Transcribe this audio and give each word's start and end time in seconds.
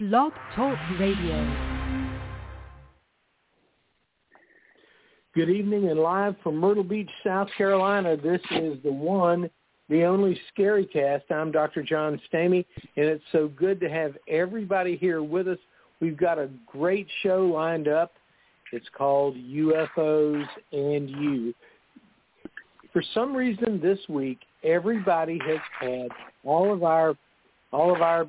Blog 0.00 0.32
Talk 0.54 0.78
Radio. 1.00 1.84
Good 5.34 5.50
evening 5.50 5.88
and 5.88 5.98
live 5.98 6.36
from 6.40 6.54
Myrtle 6.54 6.84
Beach, 6.84 7.10
South 7.26 7.48
Carolina. 7.58 8.16
This 8.16 8.40
is 8.52 8.78
the 8.84 8.92
one, 8.92 9.50
the 9.88 10.04
only 10.04 10.40
Scary 10.52 10.86
Cast. 10.86 11.24
I'm 11.32 11.50
Dr. 11.50 11.82
John 11.82 12.20
Stamey, 12.32 12.64
and 12.96 13.06
it's 13.06 13.24
so 13.32 13.48
good 13.48 13.80
to 13.80 13.90
have 13.90 14.16
everybody 14.28 14.96
here 14.96 15.24
with 15.24 15.48
us. 15.48 15.58
We've 15.98 16.16
got 16.16 16.38
a 16.38 16.48
great 16.64 17.08
show 17.24 17.46
lined 17.46 17.88
up. 17.88 18.12
It's 18.72 18.86
called 18.96 19.34
UFOs 19.34 20.46
and 20.70 21.10
You. 21.10 21.52
For 22.92 23.02
some 23.14 23.34
reason 23.34 23.80
this 23.82 23.98
week, 24.08 24.38
everybody 24.62 25.40
has 25.44 25.58
had 25.80 26.10
all 26.44 26.72
of 26.72 26.84
our 26.84 27.16
all 27.72 27.94
of 27.94 28.00
our 28.00 28.26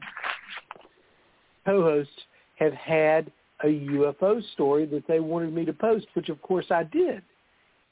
co-hosts 1.69 2.11
have 2.55 2.73
had 2.73 3.31
a 3.63 3.67
UFO 3.67 4.41
story 4.53 4.85
that 4.87 5.07
they 5.07 5.19
wanted 5.19 5.53
me 5.53 5.65
to 5.65 5.73
post, 5.73 6.07
which 6.13 6.29
of 6.29 6.41
course 6.41 6.65
I 6.71 6.83
did. 6.83 7.21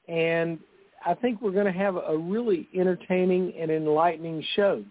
And 0.07 0.59
I 1.05 1.13
think 1.13 1.41
we're 1.41 1.51
going 1.51 1.71
to 1.71 1.71
have 1.71 1.95
a 1.95 2.17
really 2.17 2.67
entertaining 2.73 3.53
and 3.59 3.69
enlightening 3.69 4.43
show. 4.55 4.83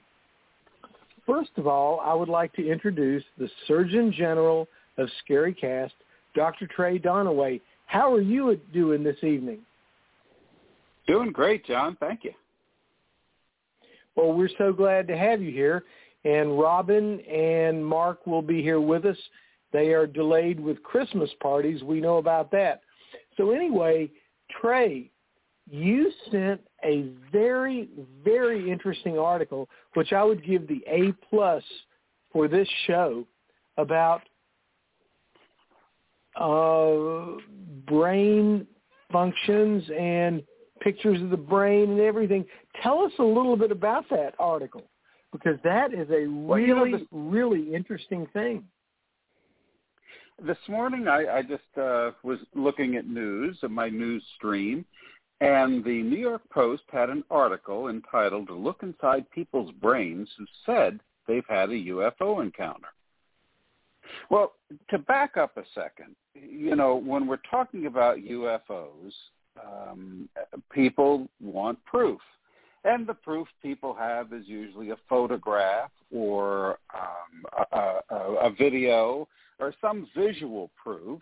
First 1.26 1.50
of 1.56 1.66
all, 1.66 2.00
I 2.00 2.14
would 2.14 2.28
like 2.28 2.52
to 2.54 2.70
introduce 2.70 3.24
the 3.38 3.48
Surgeon 3.66 4.12
General 4.12 4.68
of 4.98 5.08
Scary 5.24 5.52
Cast, 5.52 5.94
Dr. 6.34 6.68
Trey 6.68 6.98
Donaway. 6.98 7.60
How 7.86 8.12
are 8.12 8.20
you 8.20 8.58
doing 8.72 9.02
this 9.02 9.22
evening? 9.22 9.58
Doing 11.06 11.32
great, 11.32 11.66
John. 11.66 11.96
Thank 11.98 12.24
you. 12.24 12.32
Well, 14.14 14.32
we're 14.32 14.50
so 14.56 14.72
glad 14.72 15.08
to 15.08 15.16
have 15.16 15.42
you 15.42 15.50
here. 15.50 15.84
And 16.26 16.58
Robin 16.58 17.20
and 17.20 17.84
Mark 17.84 18.26
will 18.26 18.42
be 18.42 18.60
here 18.60 18.80
with 18.80 19.06
us 19.06 19.16
they 19.72 19.92
are 19.92 20.06
delayed 20.06 20.58
with 20.58 20.82
Christmas 20.82 21.30
parties. 21.42 21.82
We 21.82 22.00
know 22.00 22.16
about 22.16 22.50
that. 22.52 22.80
So 23.36 23.50
anyway, 23.50 24.10
Trey, 24.60 25.10
you 25.68 26.10
sent 26.30 26.60
a 26.84 27.10
very, 27.32 27.90
very 28.24 28.70
interesting 28.70 29.18
article, 29.18 29.68
which 29.94 30.12
I 30.12 30.22
would 30.22 30.44
give 30.46 30.66
the 30.68 30.82
A 30.86 31.12
plus 31.28 31.62
for 32.32 32.48
this 32.48 32.68
show 32.86 33.26
about 33.76 34.22
uh, 36.40 37.38
brain 37.86 38.66
functions 39.12 39.84
and 39.98 40.42
pictures 40.80 41.20
of 41.20 41.30
the 41.30 41.36
brain 41.36 41.90
and 41.90 42.00
everything. 42.00 42.44
Tell 42.82 43.00
us 43.00 43.12
a 43.18 43.24
little 43.24 43.56
bit 43.56 43.72
about 43.72 44.08
that 44.10 44.34
article 44.38 44.88
because 45.32 45.58
that 45.64 45.92
is 45.92 46.08
a 46.10 46.26
really, 46.26 46.28
well, 46.28 46.58
you 46.58 46.74
know, 46.74 46.98
this, 46.98 47.06
really 47.10 47.74
interesting 47.74 48.26
thing. 48.32 48.64
This 50.44 50.58
morning, 50.68 51.08
I, 51.08 51.38
I 51.38 51.42
just 51.42 51.62
uh, 51.80 52.10
was 52.22 52.38
looking 52.54 52.96
at 52.96 53.06
news, 53.06 53.58
in 53.62 53.72
my 53.72 53.88
news 53.88 54.22
stream, 54.36 54.84
and 55.40 55.82
the 55.84 56.02
New 56.02 56.18
York 56.18 56.42
Post 56.50 56.82
had 56.90 57.10
an 57.10 57.24
article 57.30 57.88
entitled 57.88 58.50
"Look 58.50 58.82
Inside 58.82 59.30
People's 59.30 59.72
Brains 59.80 60.28
Who 60.38 60.44
Said 60.64 61.00
They've 61.26 61.44
Had 61.48 61.70
a 61.70 61.84
UFO 61.84 62.42
Encounter." 62.42 62.88
Well, 64.30 64.52
to 64.90 64.98
back 64.98 65.36
up 65.36 65.56
a 65.56 65.64
second, 65.74 66.14
you 66.34 66.76
know, 66.76 66.96
when 66.96 67.26
we're 67.26 67.38
talking 67.50 67.86
about 67.86 68.18
UFOs, 68.18 69.12
um, 69.62 70.28
people 70.72 71.28
want 71.40 71.82
proof. 71.84 72.20
And 72.86 73.04
the 73.04 73.14
proof 73.14 73.48
people 73.62 73.94
have 73.94 74.32
is 74.32 74.44
usually 74.46 74.90
a 74.90 74.96
photograph 75.08 75.90
or 76.12 76.78
um, 76.94 77.66
a, 77.72 78.14
a, 78.14 78.16
a 78.44 78.50
video 78.50 79.26
or 79.58 79.74
some 79.80 80.06
visual 80.16 80.70
proof, 80.80 81.20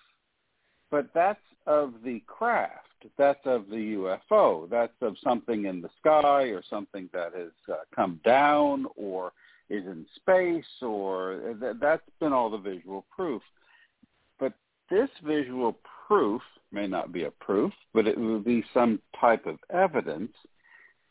but 0.91 1.09
that's 1.15 1.41
of 1.67 1.95
the 2.05 2.23
craft. 2.27 2.89
That's 3.17 3.41
of 3.47 3.71
the 3.71 3.97
UFO. 3.97 4.69
That's 4.69 4.93
of 5.01 5.17
something 5.25 5.65
in 5.65 5.81
the 5.81 5.89
sky 6.01 6.45
or 6.49 6.63
something 6.69 7.09
that 7.15 7.33
has 7.35 7.53
uh, 7.71 7.77
come 7.97 8.21
down 8.27 8.85
or 8.95 9.33
is 9.71 9.87
in 9.87 10.05
space 10.17 10.65
or 10.83 11.55
th- 11.59 11.77
that's 11.81 12.03
been 12.21 12.35
all 12.35 12.51
the 12.51 12.59
visual 12.59 13.07
proof. 13.15 13.41
But 14.39 14.53
this 14.91 15.09
visual 15.25 15.79
proof 16.07 16.43
may 16.73 16.87
not 16.87 17.11
be 17.11 17.25
a 17.25 17.31
proof, 17.31 17.73
but 17.95 18.07
it 18.07 18.19
will 18.19 18.41
be 18.41 18.63
some 18.75 19.01
type 19.19 19.47
of 19.47 19.57
evidence 19.71 20.33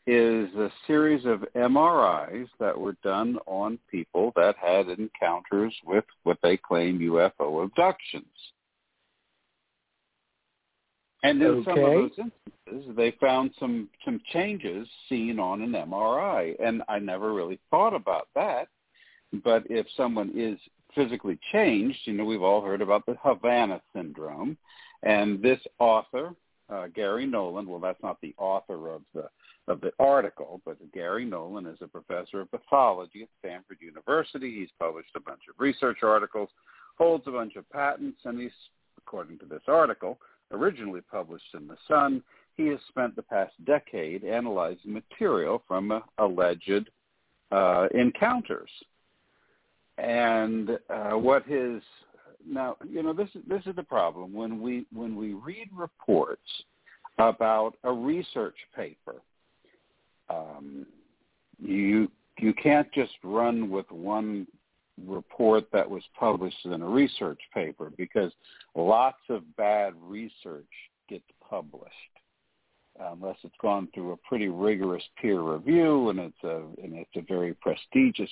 is 0.05 0.53
a 0.55 0.69
series 0.85 1.25
of 1.25 1.45
MRIs 1.55 2.47
that 2.59 2.77
were 2.77 2.97
done 3.03 3.37
on 3.45 3.79
people 3.89 4.33
that 4.35 4.55
had 4.57 4.87
encounters 4.89 5.73
with 5.85 6.03
what 6.23 6.37
they 6.43 6.57
claim 6.57 6.99
UFO 6.99 7.63
abductions. 7.63 8.25
And 11.23 11.41
in 11.41 11.47
okay. 11.47 11.63
some 11.63 11.79
of 11.79 11.91
those 11.91 12.11
instances, 12.17 12.95
they 12.97 13.11
found 13.21 13.51
some 13.57 13.89
some 14.03 14.19
changes 14.33 14.87
seen 15.07 15.39
on 15.39 15.61
an 15.61 15.71
MRI, 15.71 16.55
and 16.61 16.83
I 16.89 16.99
never 16.99 17.33
really 17.33 17.59
thought 17.71 17.93
about 17.93 18.27
that. 18.35 18.67
But 19.43 19.63
if 19.69 19.87
someone 19.95 20.31
is 20.35 20.59
physically 20.93 21.39
changed, 21.53 21.99
you 22.03 22.13
know, 22.13 22.25
we've 22.25 22.43
all 22.43 22.61
heard 22.61 22.81
about 22.81 23.05
the 23.05 23.15
Havana 23.23 23.81
syndrome, 23.95 24.57
and 25.01 25.41
this 25.41 25.59
author, 25.79 26.35
uh, 26.69 26.87
Garry 26.87 27.25
Nolan, 27.25 27.67
well, 27.67 27.79
that's 27.79 28.03
not 28.03 28.19
the 28.21 28.35
author 28.37 28.89
of 28.89 29.01
the 29.13 29.29
of 29.67 29.81
the 29.81 29.91
article, 29.99 30.61
but 30.65 30.77
Garry 30.91 31.25
Nolan 31.25 31.65
is 31.65 31.77
a 31.81 31.87
professor 31.87 32.41
of 32.41 32.51
pathology 32.51 33.23
at 33.23 33.29
Stanford 33.39 33.77
University. 33.79 34.53
He's 34.59 34.69
published 34.77 35.15
a 35.15 35.21
bunch 35.21 35.41
of 35.49 35.55
research 35.57 35.99
articles, 36.03 36.49
holds 36.97 37.25
a 37.27 37.31
bunch 37.31 37.55
of 37.55 37.69
patents, 37.69 38.19
and 38.25 38.39
he's, 38.39 38.51
according 38.97 39.39
to 39.39 39.45
this 39.45 39.61
article, 39.67 40.19
originally 40.51 41.01
published 41.01 41.45
in 41.53 41.67
The 41.67 41.77
Sun, 41.87 42.21
he 42.55 42.67
has 42.67 42.79
spent 42.89 43.15
the 43.15 43.23
past 43.23 43.53
decade 43.65 44.23
analyzing 44.23 44.93
material 44.93 45.63
from 45.67 45.91
uh, 45.91 45.99
alleged 46.19 46.89
uh, 47.51 47.87
encounters. 47.93 48.69
And 49.97 50.71
uh, 50.89 51.11
what 51.11 51.45
his 51.45 51.81
now, 52.45 52.75
you 52.87 53.01
know, 53.03 53.13
this 53.13 53.29
is 53.35 53.41
this 53.47 53.61
is 53.65 53.75
the 53.75 53.83
problem 53.83 54.33
when 54.33 54.61
we 54.61 54.85
when 54.91 55.15
we 55.15 55.33
read 55.33 55.69
reports 55.73 56.41
about 57.17 57.75
a 57.83 57.91
research 57.91 58.55
paper 58.75 59.15
um, 60.33 60.85
you 61.59 62.09
you 62.39 62.53
can't 62.53 62.91
just 62.93 63.13
run 63.23 63.69
with 63.69 63.89
one 63.91 64.47
report 65.05 65.65
that 65.71 65.89
was 65.89 66.03
published 66.19 66.65
in 66.65 66.81
a 66.81 66.87
research 66.87 67.39
paper 67.53 67.91
because 67.97 68.31
lots 68.75 69.17
of 69.29 69.43
bad 69.55 69.93
research 70.01 70.65
gets 71.09 71.25
published 71.47 71.89
unless 73.11 73.37
it's 73.43 73.55
gone 73.61 73.87
through 73.93 74.11
a 74.11 74.17
pretty 74.17 74.49
rigorous 74.49 75.03
peer 75.19 75.41
review 75.41 76.09
and 76.09 76.19
it's 76.19 76.43
a 76.43 76.61
and 76.83 76.93
it's 76.93 77.15
a 77.15 77.21
very 77.21 77.55
prestigious 77.55 78.29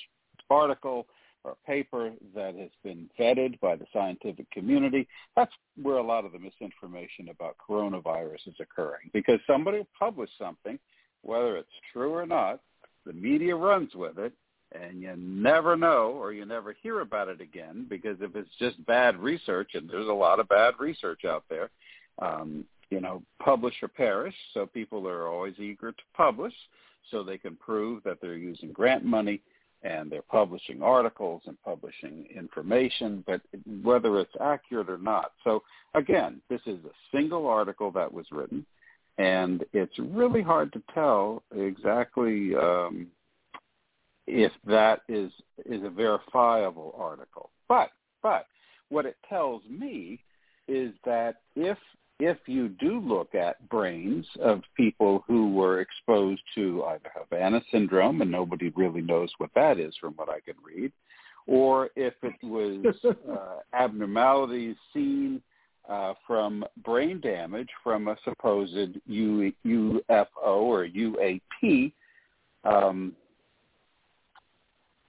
article 0.50 1.06
or 1.44 1.56
paper 1.66 2.12
that 2.34 2.54
has 2.54 2.70
been 2.84 3.10
vetted 3.18 3.58
by 3.60 3.74
the 3.74 3.86
scientific 3.92 4.48
community. 4.50 5.08
That's 5.34 5.52
where 5.82 5.96
a 5.96 6.02
lot 6.02 6.24
of 6.24 6.32
the 6.32 6.38
misinformation 6.38 7.30
about 7.30 7.56
coronavirus 7.68 8.46
is 8.46 8.54
occurring 8.60 9.10
because 9.12 9.40
somebody 9.46 9.84
published 9.98 10.34
something 10.38 10.78
whether 11.22 11.56
it's 11.56 11.68
true 11.92 12.12
or 12.12 12.26
not, 12.26 12.60
the 13.06 13.12
media 13.12 13.54
runs 13.54 13.94
with 13.94 14.18
it, 14.18 14.32
and 14.72 15.02
you 15.02 15.14
never 15.16 15.76
know 15.76 16.12
or 16.16 16.32
you 16.32 16.44
never 16.44 16.74
hear 16.82 17.00
about 17.00 17.28
it 17.28 17.40
again 17.40 17.86
because 17.88 18.16
if 18.20 18.34
it's 18.36 18.54
just 18.58 18.84
bad 18.86 19.18
research, 19.18 19.72
and 19.74 19.88
there's 19.88 20.08
a 20.08 20.12
lot 20.12 20.40
of 20.40 20.48
bad 20.48 20.74
research 20.78 21.24
out 21.24 21.44
there, 21.50 21.70
um, 22.20 22.64
you 22.90 23.00
know, 23.00 23.22
publish 23.42 23.74
or 23.82 23.88
perish. 23.88 24.34
So 24.54 24.66
people 24.66 25.06
are 25.08 25.28
always 25.28 25.54
eager 25.58 25.92
to 25.92 26.02
publish 26.16 26.54
so 27.10 27.22
they 27.22 27.38
can 27.38 27.56
prove 27.56 28.02
that 28.04 28.18
they're 28.20 28.36
using 28.36 28.72
grant 28.72 29.04
money 29.04 29.40
and 29.82 30.10
they're 30.10 30.22
publishing 30.22 30.82
articles 30.82 31.42
and 31.46 31.60
publishing 31.62 32.26
information, 32.34 33.24
but 33.26 33.40
whether 33.82 34.20
it's 34.20 34.34
accurate 34.40 34.88
or 34.88 34.98
not. 34.98 35.32
So 35.42 35.62
again, 35.94 36.40
this 36.48 36.60
is 36.66 36.78
a 36.84 37.16
single 37.16 37.48
article 37.48 37.90
that 37.92 38.12
was 38.12 38.26
written 38.30 38.64
and 39.18 39.64
it's 39.72 39.98
really 39.98 40.42
hard 40.42 40.72
to 40.72 40.82
tell 40.94 41.42
exactly 41.54 42.54
um, 42.54 43.06
if 44.26 44.52
that 44.66 45.00
is 45.08 45.30
is 45.66 45.82
a 45.84 45.90
verifiable 45.90 46.94
article. 46.98 47.50
But 47.68 47.90
but 48.22 48.46
what 48.88 49.06
it 49.06 49.16
tells 49.28 49.62
me 49.68 50.20
is 50.68 50.92
that 51.04 51.36
if 51.56 51.78
if 52.20 52.38
you 52.46 52.68
do 52.68 53.00
look 53.00 53.34
at 53.34 53.68
brains 53.68 54.26
of 54.40 54.62
people 54.76 55.24
who 55.26 55.52
were 55.52 55.80
exposed 55.80 56.42
to 56.54 56.84
either 56.84 57.10
Havana 57.14 57.60
syndrome, 57.72 58.22
and 58.22 58.30
nobody 58.30 58.70
really 58.76 59.00
knows 59.00 59.30
what 59.38 59.50
that 59.54 59.80
is 59.80 59.94
from 60.00 60.12
what 60.14 60.28
I 60.28 60.40
can 60.40 60.54
read, 60.64 60.92
or 61.46 61.90
if 61.96 62.14
it 62.22 62.34
was 62.42 62.84
uh, 63.04 63.56
abnormalities 63.74 64.76
seen 64.94 65.42
uh, 65.88 66.14
from 66.26 66.64
brain 66.84 67.20
damage 67.20 67.68
from 67.82 68.08
a 68.08 68.16
supposed 68.24 68.98
U- 69.06 69.52
UFO 69.66 70.26
or 70.44 70.86
UAP 70.86 71.92
um, 72.64 73.12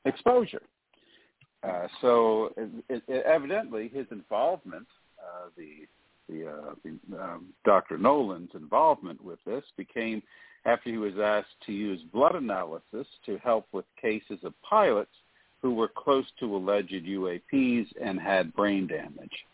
exposure. 0.06 0.62
Uh, 1.64 1.88
so 2.02 2.54
it, 2.90 3.02
it, 3.08 3.26
evidently 3.26 3.90
his 3.94 4.06
involvement, 4.12 4.88
uh, 5.20 5.50
the 5.58 5.88
the, 6.30 6.48
uh, 6.48 6.74
the 6.84 7.22
um, 7.22 7.48
Dr. 7.66 7.98
Nolan's 7.98 8.52
involvement 8.54 9.22
with 9.24 9.40
this 9.46 9.64
became 9.76 10.24
after 10.66 10.90
he 10.90 10.98
was 10.98 11.14
asked 11.22 11.56
to 11.66 11.74
use 11.74 12.00
blood 12.14 12.36
analysis 12.36 13.06
to 13.26 13.38
help 13.44 13.68
with 13.74 13.86
cases 14.02 14.40
of 14.44 14.54
pilots 14.62 15.12
who 15.62 15.74
were 15.74 15.90
close 15.90 16.26
to 16.40 16.56
alleged 16.56 16.94
UAPs 16.94 17.88
and 18.02 18.20
had 18.20 18.54
brain 18.54 18.88
damage. 18.88 19.46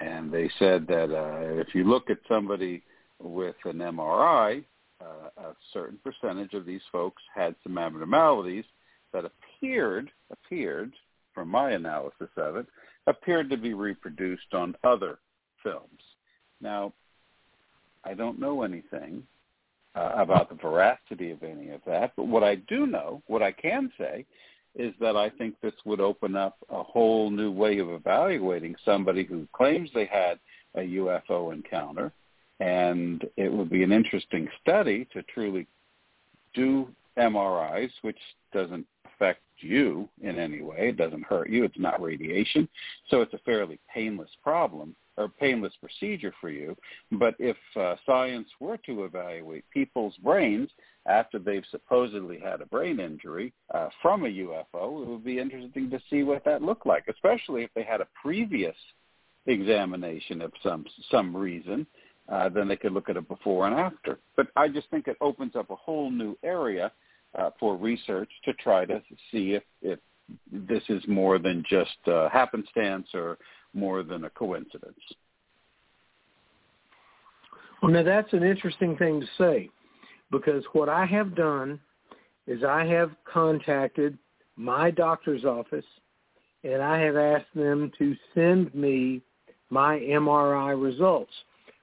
And 0.00 0.32
they 0.32 0.50
said 0.58 0.86
that 0.88 1.12
uh, 1.12 1.60
if 1.60 1.74
you 1.74 1.84
look 1.84 2.10
at 2.10 2.18
somebody 2.28 2.82
with 3.20 3.56
an 3.64 3.78
MRI, 3.78 4.64
uh, 5.00 5.30
a 5.42 5.56
certain 5.72 5.98
percentage 6.04 6.54
of 6.54 6.66
these 6.66 6.80
folks 6.90 7.22
had 7.34 7.54
some 7.62 7.78
abnormalities 7.78 8.64
that 9.12 9.24
appeared 9.24 10.10
appeared 10.30 10.92
from 11.34 11.48
my 11.48 11.72
analysis 11.72 12.28
of 12.36 12.56
it 12.56 12.66
appeared 13.06 13.48
to 13.50 13.56
be 13.56 13.74
reproduced 13.74 14.52
on 14.52 14.76
other 14.84 15.18
films. 15.62 16.00
Now, 16.60 16.92
I 18.04 18.14
don't 18.14 18.40
know 18.40 18.62
anything 18.62 19.22
uh, 19.94 20.12
about 20.16 20.48
the 20.48 20.54
veracity 20.56 21.30
of 21.30 21.42
any 21.42 21.70
of 21.70 21.80
that, 21.86 22.12
but 22.16 22.26
what 22.26 22.44
I 22.44 22.56
do 22.56 22.86
know, 22.86 23.22
what 23.26 23.42
I 23.42 23.52
can 23.52 23.90
say, 23.98 24.24
is 24.78 24.94
that 25.00 25.16
I 25.16 25.28
think 25.28 25.56
this 25.60 25.74
would 25.84 26.00
open 26.00 26.36
up 26.36 26.56
a 26.70 26.82
whole 26.82 27.30
new 27.30 27.50
way 27.50 27.78
of 27.78 27.90
evaluating 27.90 28.76
somebody 28.84 29.24
who 29.24 29.46
claims 29.52 29.90
they 29.92 30.06
had 30.06 30.38
a 30.74 30.80
UFO 30.80 31.52
encounter, 31.52 32.12
and 32.60 33.28
it 33.36 33.52
would 33.52 33.68
be 33.68 33.82
an 33.82 33.92
interesting 33.92 34.48
study 34.62 35.06
to 35.12 35.22
truly 35.24 35.66
do 36.54 36.88
MRIs, 37.18 37.90
which 38.02 38.18
doesn't 38.52 38.86
affect 39.04 39.42
you 39.58 40.08
in 40.22 40.38
any 40.38 40.62
way. 40.62 40.90
It 40.90 40.96
doesn't 40.96 41.24
hurt 41.24 41.50
you. 41.50 41.64
It's 41.64 41.78
not 41.78 42.00
radiation. 42.00 42.68
So 43.10 43.20
it's 43.20 43.34
a 43.34 43.38
fairly 43.38 43.80
painless 43.92 44.30
problem 44.42 44.94
or 45.18 45.28
painless 45.28 45.72
procedure 45.80 46.32
for 46.40 46.50
you. 46.50 46.76
But 47.12 47.34
if 47.38 47.56
uh, 47.76 47.96
science 48.06 48.48
were 48.60 48.78
to 48.86 49.04
evaluate 49.04 49.64
people's 49.70 50.16
brains 50.22 50.70
after 51.06 51.38
they've 51.38 51.64
supposedly 51.70 52.38
had 52.38 52.60
a 52.60 52.66
brain 52.66 53.00
injury 53.00 53.52
uh, 53.74 53.88
from 54.00 54.24
a 54.24 54.28
UFO, 54.28 55.02
it 55.02 55.08
would 55.08 55.24
be 55.24 55.38
interesting 55.38 55.90
to 55.90 56.00
see 56.08 56.22
what 56.22 56.44
that 56.44 56.62
looked 56.62 56.86
like, 56.86 57.04
especially 57.08 57.64
if 57.64 57.70
they 57.74 57.82
had 57.82 58.00
a 58.00 58.08
previous 58.22 58.76
examination 59.46 60.40
of 60.42 60.52
some 60.62 60.84
some 61.10 61.36
reason. 61.36 61.86
Uh, 62.28 62.46
then 62.50 62.68
they 62.68 62.76
could 62.76 62.92
look 62.92 63.08
at 63.08 63.16
it 63.16 63.26
before 63.26 63.66
and 63.66 63.74
after. 63.74 64.18
But 64.36 64.48
I 64.54 64.68
just 64.68 64.90
think 64.90 65.08
it 65.08 65.16
opens 65.22 65.56
up 65.56 65.70
a 65.70 65.74
whole 65.74 66.10
new 66.10 66.36
area 66.42 66.92
uh, 67.38 67.50
for 67.58 67.74
research 67.74 68.28
to 68.44 68.52
try 68.54 68.84
to 68.84 69.00
see 69.32 69.54
if, 69.54 69.62
if 69.80 69.98
this 70.52 70.82
is 70.90 71.02
more 71.08 71.38
than 71.38 71.64
just 71.68 71.96
uh, 72.06 72.28
happenstance 72.28 73.08
or 73.14 73.38
more 73.78 74.02
than 74.02 74.24
a 74.24 74.30
coincidence. 74.30 74.98
Well, 77.82 77.92
now 77.92 78.02
that's 78.02 78.32
an 78.32 78.42
interesting 78.42 78.96
thing 78.96 79.20
to 79.20 79.26
say 79.38 79.70
because 80.30 80.64
what 80.72 80.88
I 80.88 81.06
have 81.06 81.34
done 81.36 81.80
is 82.46 82.64
I 82.64 82.84
have 82.86 83.12
contacted 83.24 84.18
my 84.56 84.90
doctor's 84.90 85.44
office 85.44 85.84
and 86.64 86.82
I 86.82 86.98
have 86.98 87.16
asked 87.16 87.54
them 87.54 87.92
to 87.98 88.16
send 88.34 88.74
me 88.74 89.22
my 89.70 89.98
MRI 89.98 90.80
results 90.80 91.32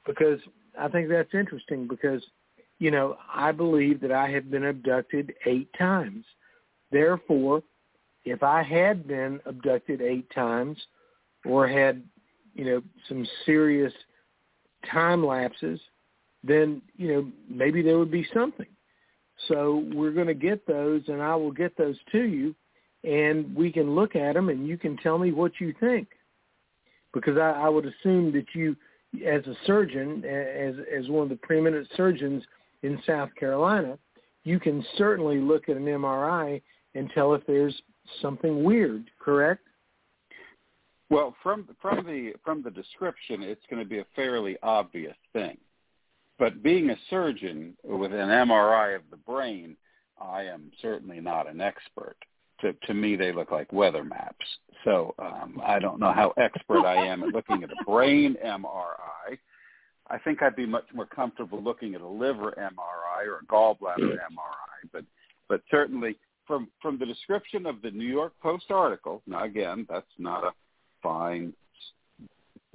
because 0.06 0.40
I 0.78 0.90
think 0.90 1.08
that's 1.08 1.34
interesting 1.34 1.88
because, 1.88 2.22
you 2.80 2.92
know, 2.92 3.18
I 3.34 3.52
believe 3.52 4.02
that 4.02 4.12
I 4.12 4.30
have 4.30 4.52
been 4.52 4.66
abducted 4.66 5.34
eight 5.46 5.70
times. 5.78 6.26
Therefore, 6.92 7.64
if 8.26 8.44
I 8.44 8.64
had 8.64 9.08
been 9.08 9.40
abducted 9.46 10.02
eight 10.02 10.30
times 10.32 10.78
or 11.46 11.68
had, 11.68 12.04
you 12.54 12.66
know, 12.66 12.82
some 13.08 13.26
serious 13.46 13.94
time 14.92 15.26
lapses, 15.26 15.80
then, 16.44 16.82
you 16.96 17.14
know, 17.14 17.32
maybe 17.50 17.82
there 17.82 17.98
would 17.98 18.12
be 18.12 18.28
something. 18.34 18.68
So 19.48 19.86
we're 19.94 20.12
going 20.12 20.28
to 20.28 20.34
get 20.34 20.66
those 20.66 21.02
and 21.08 21.22
I 21.22 21.36
will 21.36 21.52
get 21.52 21.78
those 21.78 21.98
to 22.12 22.24
you 22.24 22.56
and 23.04 23.56
we 23.56 23.72
can 23.72 23.96
look 23.96 24.16
at 24.16 24.34
them 24.34 24.50
and 24.50 24.68
you 24.68 24.78
can 24.78 24.98
tell 24.98 25.18
me 25.18 25.32
what 25.32 25.54
you 25.60 25.74
think. 25.80 26.08
Because 27.14 27.38
I, 27.38 27.52
I 27.52 27.70
would 27.70 27.86
assume 27.86 28.32
that 28.34 28.46
you, 28.54 28.76
as 29.26 29.46
a 29.46 29.56
surgeon, 29.66 30.24
as, 30.26 30.76
as 30.94 31.10
one 31.10 31.24
of 31.24 31.30
the 31.30 31.38
preeminent 31.38 31.88
surgeons 31.96 32.44
in 32.84 33.02
South 33.06 33.30
Carolina, 33.40 33.98
you 34.44 34.60
can 34.60 34.86
certainly 34.98 35.40
look 35.40 35.70
at 35.70 35.78
an 35.78 35.86
MRI 35.86 36.62
and 36.94 37.10
tell 37.14 37.34
if 37.34 37.46
there's 37.46 37.76
something 38.22 38.64
weird, 38.64 39.10
correct? 39.20 39.65
Well, 41.10 41.36
from 41.44 41.68
from 41.82 42.06
the 42.06 42.34
from 42.44 42.64
the 42.64 42.72
description, 42.72 43.44
it's 43.44 43.62
going 43.70 43.82
to 43.82 43.88
be 43.88 44.00
a 44.00 44.06
fairly 44.16 44.58
obvious 44.64 45.16
thing. 45.34 45.58
But 46.38 46.64
being 46.64 46.90
a 46.90 46.98
surgeon 47.10 47.78
with 47.84 48.12
an 48.12 48.28
MRI 48.28 48.96
of 48.96 49.04
the 49.10 49.18
brain, 49.18 49.78
I 50.20 50.44
am 50.44 50.72
certainly 50.82 51.22
not 51.22 51.48
an 51.48 51.62
expert. 51.62 52.18
To 52.62 52.74
to 52.88 52.94
me, 52.94 53.16
they 53.16 53.32
look 53.32 53.52
like 53.52 53.72
weather 53.72 54.04
maps. 54.04 54.46
So 54.84 55.14
um, 55.20 55.62
I 55.64 55.80
don't 55.80 56.00
know 56.00 56.12
how 56.12 56.34
expert 56.38 56.86
I 56.86 57.06
am 57.06 57.24
at 57.24 57.30
looking 57.30 57.64
at 57.64 57.70
a 57.70 57.84
brain 57.86 58.36
MRI. 58.44 59.38
I 60.08 60.20
think 60.20 60.42
I'd 60.42 60.56
be 60.56 60.68
much 60.68 60.86
more 60.94 61.08
comfortable 61.08 61.62
looking 61.62 61.96
at 61.96 62.02
a 62.02 62.08
liver 62.08 62.54
MRI 62.58 63.28
or 63.28 63.40
a 63.42 63.46
gallbladder 63.46 64.12
MRI. 64.12 64.90
But 64.92 65.06
but 65.50 65.62
certainly 65.70 66.18
from 66.48 66.70
from 66.82 66.98
the 66.98 67.06
description 67.06 67.68
of 67.68 67.82
the 67.82 67.92
New 67.92 68.08
York 68.08 68.34
Post 68.42 68.72
article. 68.72 69.22
Now 69.28 69.44
again, 69.44 69.86
that's 69.90 70.06
not 70.18 70.44
a 70.44 70.52
fine 71.06 71.54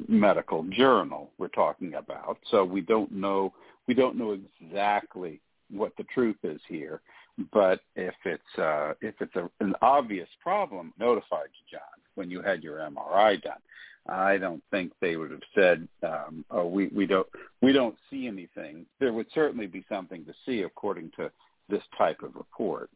medical 0.08 0.62
journal 0.64 1.30
we're 1.38 1.48
talking 1.48 1.94
about. 1.94 2.38
So 2.50 2.64
we 2.64 2.80
don't 2.80 3.12
know 3.12 3.52
we 3.88 3.94
don't 3.94 4.16
know 4.16 4.38
exactly 4.62 5.40
what 5.70 5.92
the 5.96 6.04
truth 6.14 6.36
is 6.44 6.60
here. 6.68 7.00
But 7.52 7.80
if 7.96 8.14
it's 8.24 8.58
uh, 8.58 8.92
if 9.00 9.14
it's 9.20 9.34
a, 9.36 9.50
an 9.60 9.74
obvious 9.82 10.28
problem, 10.42 10.92
notified 10.98 11.48
you, 11.52 11.78
John, 11.78 11.98
when 12.14 12.30
you 12.30 12.42
had 12.42 12.62
your 12.62 12.78
MRI 12.78 13.42
done. 13.42 13.58
I 14.08 14.38
don't 14.38 14.62
think 14.70 14.92
they 15.00 15.16
would 15.16 15.30
have 15.30 15.42
said, 15.54 15.86
um, 16.02 16.44
"Oh, 16.50 16.66
we 16.66 16.88
we 16.88 17.06
don't 17.06 17.26
we 17.62 17.72
don't 17.72 17.96
see 18.10 18.26
anything." 18.26 18.86
There 18.98 19.12
would 19.12 19.26
certainly 19.34 19.66
be 19.66 19.84
something 19.88 20.24
to 20.24 20.34
see, 20.46 20.62
according 20.62 21.12
to 21.16 21.30
this 21.68 21.82
type 21.96 22.22
of 22.22 22.34
report. 22.34 22.90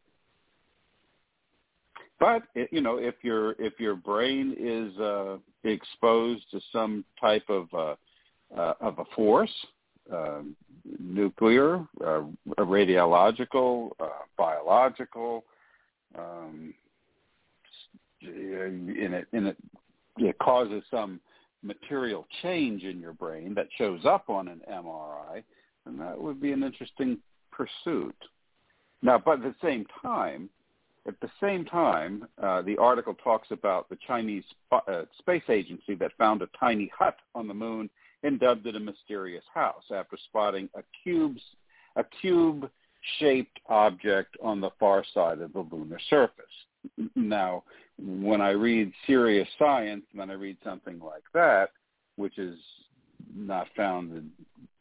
But 2.19 2.43
you 2.71 2.81
know, 2.81 2.97
if 2.97 3.15
your 3.21 3.51
if 3.53 3.79
your 3.79 3.95
brain 3.95 4.55
is 4.57 4.97
uh, 4.99 5.37
exposed 5.63 6.43
to 6.51 6.61
some 6.71 7.03
type 7.19 7.43
of 7.49 7.67
uh, 7.73 7.95
uh, 8.57 8.73
of 8.79 8.99
a 8.99 9.05
force, 9.15 9.51
uh, 10.11 10.41
nuclear, 10.99 11.85
uh, 12.05 12.21
radiological, 12.59 13.91
uh, 13.99 14.07
biological, 14.37 15.43
um, 16.17 16.73
it, 18.21 19.27
in 19.33 19.45
it, 19.47 19.57
it 20.17 20.37
causes 20.39 20.83
some 20.89 21.19
material 21.63 22.25
change 22.41 22.83
in 22.83 22.99
your 22.99 23.13
brain 23.13 23.53
that 23.55 23.67
shows 23.77 24.05
up 24.05 24.29
on 24.29 24.47
an 24.47 24.61
MRI, 24.71 25.43
and 25.85 25.99
that 25.99 26.19
would 26.19 26.41
be 26.41 26.51
an 26.51 26.63
interesting 26.63 27.17
pursuit. 27.51 28.15
Now, 29.01 29.21
but 29.23 29.39
at 29.39 29.41
the 29.43 29.55
same 29.61 29.85
time, 30.01 30.49
at 31.07 31.19
the 31.21 31.29
same 31.41 31.65
time, 31.65 32.27
uh, 32.41 32.61
the 32.63 32.77
article 32.77 33.13
talks 33.23 33.49
about 33.51 33.89
the 33.89 33.97
Chinese 34.07 34.43
uh, 34.71 35.03
space 35.19 35.43
agency 35.49 35.95
that 35.95 36.11
found 36.17 36.41
a 36.41 36.49
tiny 36.59 36.91
hut 36.97 37.17
on 37.35 37.47
the 37.47 37.53
moon 37.53 37.89
and 38.23 38.39
dubbed 38.39 38.65
it 38.65 38.75
a 38.75 38.79
mysterious 38.79 39.43
house 39.53 39.83
after 39.93 40.17
spotting 40.27 40.67
a 40.75 40.81
cubes, 41.03 41.41
a 41.95 42.03
cube-shaped 42.21 43.59
object 43.67 44.35
on 44.41 44.59
the 44.59 44.71
far 44.79 45.03
side 45.13 45.41
of 45.41 45.53
the 45.53 45.59
lunar 45.71 45.99
surface. 46.09 46.45
Now, 47.15 47.63
when 47.99 48.41
I 48.41 48.51
read 48.51 48.91
serious 49.05 49.47
science, 49.59 50.05
when 50.13 50.31
I 50.31 50.33
read 50.33 50.57
something 50.63 50.99
like 50.99 51.23
that, 51.33 51.69
which 52.15 52.37
is 52.39 52.57
not 53.35 53.67
founded 53.75 54.29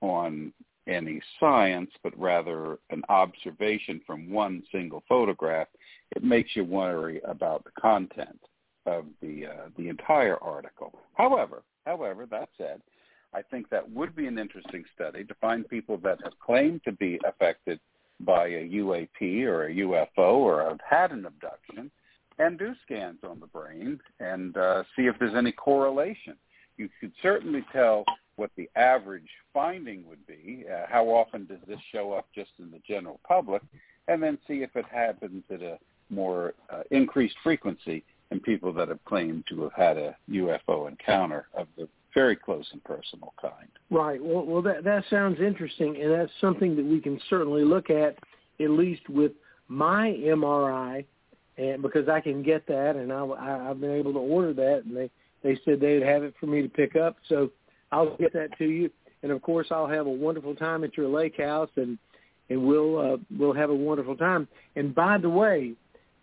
on 0.00 0.52
any 0.86 1.20
science, 1.40 1.90
but 2.02 2.18
rather 2.18 2.78
an 2.90 3.02
observation 3.08 4.00
from 4.06 4.30
one 4.30 4.62
single 4.70 5.02
photograph, 5.08 5.68
it 6.14 6.22
makes 6.22 6.54
you 6.54 6.64
worry 6.64 7.20
about 7.24 7.64
the 7.64 7.70
content 7.80 8.40
of 8.86 9.06
the 9.22 9.46
uh, 9.46 9.68
the 9.76 9.88
entire 9.88 10.36
article. 10.42 10.92
However, 11.14 11.62
however, 11.86 12.26
that 12.30 12.50
said, 12.58 12.82
I 13.32 13.42
think 13.42 13.70
that 13.70 13.90
would 13.90 14.14
be 14.14 14.26
an 14.26 14.38
interesting 14.38 14.84
study 14.94 15.24
to 15.24 15.34
find 15.40 15.68
people 15.68 15.96
that 15.98 16.18
have 16.22 16.38
claimed 16.38 16.82
to 16.84 16.92
be 16.92 17.18
affected 17.26 17.80
by 18.20 18.46
a 18.46 18.68
UAP 18.68 19.44
or 19.44 19.66
a 19.66 19.74
UFO 19.74 20.34
or 20.34 20.62
have 20.62 20.78
had 20.88 21.10
an 21.10 21.26
abduction 21.26 21.90
and 22.38 22.58
do 22.58 22.74
scans 22.84 23.18
on 23.28 23.40
the 23.40 23.46
brain 23.46 23.98
and 24.20 24.56
uh, 24.56 24.82
see 24.96 25.02
if 25.02 25.16
there's 25.18 25.34
any 25.34 25.52
correlation. 25.52 26.36
You 26.76 26.88
could 27.00 27.12
certainly 27.22 27.64
tell 27.72 28.04
what 28.36 28.50
the 28.56 28.68
average 28.76 29.28
finding 29.52 30.06
would 30.08 30.26
be. 30.26 30.64
Uh, 30.70 30.86
how 30.88 31.06
often 31.06 31.46
does 31.46 31.60
this 31.66 31.80
show 31.92 32.12
up 32.12 32.26
just 32.34 32.50
in 32.58 32.70
the 32.70 32.80
general 32.86 33.20
public? 33.26 33.62
And 34.08 34.22
then 34.22 34.38
see 34.46 34.62
if 34.62 34.74
it 34.76 34.84
happens 34.90 35.44
at 35.50 35.62
a 35.62 35.78
more 36.10 36.54
uh, 36.70 36.82
increased 36.90 37.36
frequency 37.42 38.04
in 38.30 38.40
people 38.40 38.72
that 38.72 38.88
have 38.88 39.04
claimed 39.04 39.44
to 39.48 39.62
have 39.62 39.72
had 39.72 39.96
a 39.96 40.16
UFO 40.30 40.88
encounter 40.88 41.46
of 41.56 41.66
the 41.76 41.88
very 42.14 42.36
close 42.36 42.66
and 42.72 42.82
personal 42.84 43.34
kind. 43.40 43.68
Right. 43.90 44.22
Well, 44.22 44.44
well, 44.44 44.62
that 44.62 44.84
that 44.84 45.04
sounds 45.10 45.40
interesting, 45.40 46.00
and 46.00 46.12
that's 46.12 46.30
something 46.40 46.76
that 46.76 46.84
we 46.84 47.00
can 47.00 47.20
certainly 47.28 47.64
look 47.64 47.90
at, 47.90 48.16
at 48.60 48.70
least 48.70 49.08
with 49.08 49.32
my 49.68 50.10
MRI, 50.20 51.04
and 51.58 51.82
because 51.82 52.08
I 52.08 52.20
can 52.20 52.42
get 52.42 52.66
that, 52.68 52.96
and 52.96 53.12
I, 53.12 53.24
I 53.24 53.70
I've 53.70 53.80
been 53.80 53.92
able 53.92 54.12
to 54.12 54.20
order 54.20 54.52
that, 54.54 54.82
and 54.84 54.96
they 54.96 55.10
they 55.42 55.58
said 55.64 55.80
they'd 55.80 56.02
have 56.02 56.22
it 56.22 56.34
for 56.38 56.46
me 56.46 56.62
to 56.62 56.68
pick 56.68 56.96
up, 56.96 57.16
so 57.28 57.50
I'll 57.94 58.16
get 58.16 58.32
that 58.32 58.56
to 58.58 58.64
you, 58.64 58.90
and 59.22 59.30
of 59.30 59.40
course 59.40 59.68
I'll 59.70 59.86
have 59.86 60.06
a 60.06 60.10
wonderful 60.10 60.54
time 60.54 60.82
at 60.82 60.96
your 60.96 61.08
lake 61.08 61.38
house, 61.38 61.70
and 61.76 61.96
and 62.50 62.66
we'll 62.66 62.98
uh, 62.98 63.16
we'll 63.38 63.52
have 63.52 63.70
a 63.70 63.74
wonderful 63.74 64.16
time. 64.16 64.48
And 64.76 64.94
by 64.94 65.18
the 65.18 65.30
way, 65.30 65.74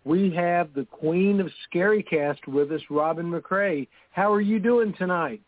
we 0.04 0.30
have 0.34 0.74
the 0.74 0.84
Queen 0.84 1.40
of 1.40 1.48
Scarycast 1.72 2.46
with 2.46 2.70
us, 2.72 2.82
Robin 2.90 3.30
McCrae. 3.30 3.88
How 4.10 4.32
are 4.32 4.40
you 4.40 4.58
doing 4.58 4.94
tonight? 4.98 5.40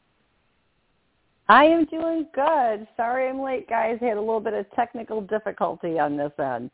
I 1.49 1.67
am 1.67 1.85
doing 1.85 2.27
good. 2.35 2.89
Sorry 2.97 3.29
I'm 3.29 3.41
late, 3.41 3.69
guys. 3.69 3.99
I 4.01 4.07
had 4.07 4.17
a 4.17 4.21
little 4.21 4.41
bit 4.41 4.55
of 4.55 4.65
technical 4.73 5.21
difficulty 5.21 5.99
on 5.99 6.17
this 6.17 6.33
end. 6.43 6.71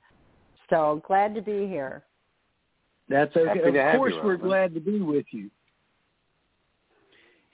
So 0.69 1.03
glad 1.09 1.35
to 1.35 1.43
be 1.43 1.67
here. 1.67 2.05
That's 3.09 3.37
okay. 3.37 3.59
Of 3.59 3.97
course, 3.97 4.15
you, 4.15 4.23
we're 4.23 4.37
glad 4.37 4.73
to 4.75 4.81
be 4.81 5.01
with 5.01 5.27
you. 5.33 5.51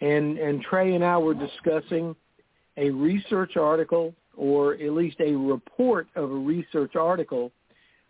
And 0.06 0.38
and 0.38 0.62
Trey 0.62 0.94
and 0.94 1.04
I 1.04 1.16
were 1.18 1.34
discussing 1.34 2.14
a 2.76 2.90
research 2.90 3.56
article, 3.56 4.14
or 4.36 4.74
at 4.74 4.92
least 4.92 5.16
a 5.20 5.34
report 5.34 6.08
of 6.14 6.30
a 6.30 6.34
research 6.34 6.94
article 6.94 7.50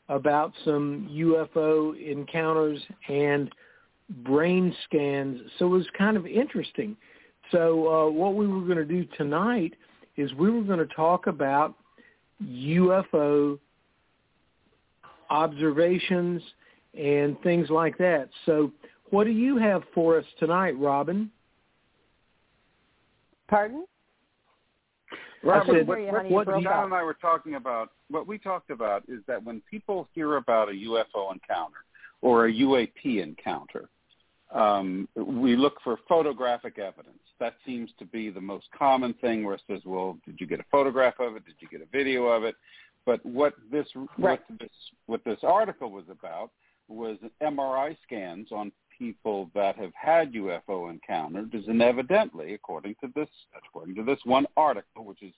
about 0.09 0.53
some 0.65 1.09
UFO 1.13 1.95
encounters 1.99 2.81
and 3.09 3.51
brain 4.25 4.75
scans. 4.85 5.41
So 5.59 5.67
it 5.67 5.71
was 5.71 5.87
kind 5.97 6.17
of 6.17 6.27
interesting. 6.27 6.97
So 7.51 7.89
uh, 7.89 8.11
what 8.11 8.35
we 8.35 8.47
were 8.47 8.61
going 8.61 8.79
to 8.79 8.85
do 8.85 9.05
tonight 9.17 9.75
is 10.17 10.33
we 10.35 10.51
were 10.51 10.63
going 10.63 10.79
to 10.79 10.95
talk 10.95 11.27
about 11.27 11.75
UFO 12.43 13.59
observations 15.31 16.43
and 16.99 17.41
things 17.43 17.69
like 17.71 17.99
that. 17.99 18.29
So 18.47 18.73
what 19.11 19.25
do 19.25 19.31
you 19.31 19.57
have 19.57 19.83
for 19.95 20.19
us 20.19 20.25
tonight, 20.39 20.79
Robin? 20.79 21.31
Pardon? 23.49 23.87
Robin, 25.43 25.87
what, 25.87 26.01
what, 26.01 26.47
what 26.47 26.63
John 26.63 26.87
and 26.87 26.95
I 26.95 27.03
were 27.03 27.15
talking 27.15 27.55
about, 27.55 27.91
what 28.11 28.27
we 28.27 28.39
talked 28.39 28.71
about 28.71 29.05
is 29.09 29.21
that 29.29 29.43
when 29.45 29.63
people 29.71 30.09
hear 30.13 30.37
about 30.37 30.69
a 30.69 30.73
UFO 30.73 31.33
encounter 31.33 31.85
or 32.21 32.47
a 32.47 32.53
UAP 32.53 33.23
encounter, 33.23 33.89
um, 34.53 35.09
we 35.15 35.57
look 35.57 35.75
for 35.83 35.99
photographic 36.09 36.79
evidence. 36.79 37.19
That 37.39 37.55
seems 37.65 37.91
to 37.99 38.05
be 38.05 38.31
the 38.31 38.41
most 38.41 38.67
common 38.77 39.15
thing 39.15 39.45
where 39.45 39.55
it 39.55 39.63
says, 39.69 39.81
well, 39.85 40.19
did 40.25 40.41
you 40.41 40.47
get 40.47 40.61
a 40.61 40.65
photograph 40.71 41.15
of 41.21 41.37
it? 41.37 41.45
Did 41.45 41.57
you 41.61 41.69
get 41.69 41.83
a 41.83 41.91
video 41.91 42.27
of 42.27 42.45
it? 42.45 42.55
But 43.05 43.25
what 43.25 43.55
this, 43.71 43.87
right. 43.95 44.09
what 44.17 44.59
this, 44.59 44.71
what 45.07 45.25
this 45.25 45.39
article 45.43 45.91
was 45.91 46.05
about 46.11 46.51
was 46.89 47.19
MRI 47.43 47.97
scans 48.05 48.49
on 48.53 48.73
people 48.99 49.51
that 49.55 49.77
have 49.77 49.93
had 49.95 50.33
UFO 50.33 50.91
encounters, 50.91 51.65
and 51.67 51.83
evidently, 51.83 52.55
according 52.55 52.95
to 53.03 53.11
this, 53.15 53.29
according 53.57 53.95
to 53.97 54.03
this 54.03 54.19
one 54.25 54.47
article, 54.57 55.05
which 55.05 55.23
is, 55.23 55.33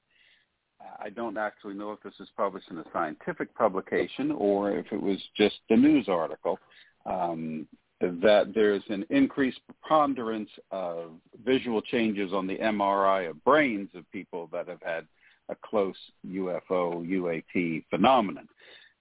I 1.01 1.11
don't 1.11 1.37
actually 1.37 1.75
know 1.75 1.93
if 1.93 2.01
this 2.03 2.15
is 2.21 2.29
published 2.37 2.71
in 2.71 2.79
a 2.79 2.85
scientific 2.93 3.55
publication 3.55 4.31
or 4.31 4.71
if 4.71 4.87
it 4.93 5.03
was 5.03 5.19
just 5.37 5.57
a 5.71 5.77
news 5.77 6.09
article, 6.09 6.59
um, 7.07 7.67
that 8.01 8.53
there's 8.55 8.83
an 8.89 9.05
increased 9.11 9.61
preponderance 9.67 10.51
of 10.71 11.13
visual 11.45 11.83
changes 11.83 12.33
on 12.33 12.47
the 12.47 12.57
MRI 12.59 13.29
of 13.29 13.43
brains 13.45 13.89
of 13.95 14.11
people 14.13 14.49
that 14.53 14.69
have 14.69 14.83
had 14.83 15.05
a 15.49 15.57
close 15.57 15.97
UFO 16.27 17.05
UAP 17.05 17.85
phenomenon 17.91 18.49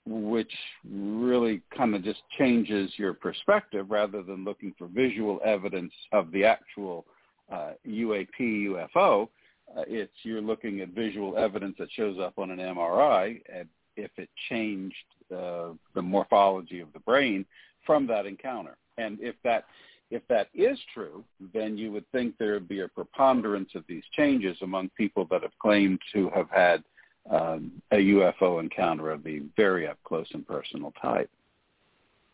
which 0.08 0.52
really 0.90 1.62
kind 1.76 1.94
of 1.94 2.04
just 2.04 2.22
changes 2.38 2.92
your 2.98 3.14
perspective 3.14 3.88
rather 3.90 4.24
than 4.24 4.46
looking 4.46 4.74
for 4.78 4.88
visual 4.88 5.40
evidence 5.44 5.92
of 6.14 6.32
the 6.32 6.46
actual 6.46 7.06
uh, 7.52 7.72
UAP 7.88 8.40
UFO. 8.40 9.28
Uh, 9.76 9.84
it's 9.88 10.14
you're 10.24 10.42
looking 10.42 10.80
at 10.80 10.90
visual 10.90 11.38
evidence 11.38 11.76
that 11.78 11.90
shows 11.92 12.18
up 12.20 12.34
on 12.38 12.52
an 12.52 12.60
MRI, 12.60 13.42
and 13.54 13.68
if 13.98 14.12
it 14.18 14.30
changed 14.50 14.96
uh, 15.36 15.70
the 15.94 16.02
morphology 16.02 16.80
of 16.80 16.92
the 16.94 17.00
brain 17.00 17.46
from 17.86 18.08
that 18.08 18.26
encounter, 18.26 18.78
and 18.98 19.18
if 19.20 19.36
that 19.44 19.66
if 20.10 20.26
that 20.30 20.48
is 20.56 20.80
true, 20.94 21.22
then 21.54 21.78
you 21.78 21.92
would 21.92 22.10
think 22.14 22.38
there 22.38 22.54
would 22.54 22.70
be 22.70 22.80
a 22.80 22.88
preponderance 22.88 23.72
of 23.76 23.84
these 23.90 24.04
changes 24.14 24.58
among 24.62 24.90
people 24.96 25.28
that 25.30 25.42
have 25.42 25.58
claimed 25.62 26.00
to 26.14 26.30
have 26.30 26.50
had 26.50 26.82
um, 27.30 27.72
a 27.92 27.98
UFO 27.98 28.60
encounter 28.60 29.12
of 29.12 29.24
the 29.24 29.44
very 29.56 29.88
up 29.88 29.98
close 30.04 30.28
and 30.34 30.48
personal 30.48 30.94
type. 31.02 31.30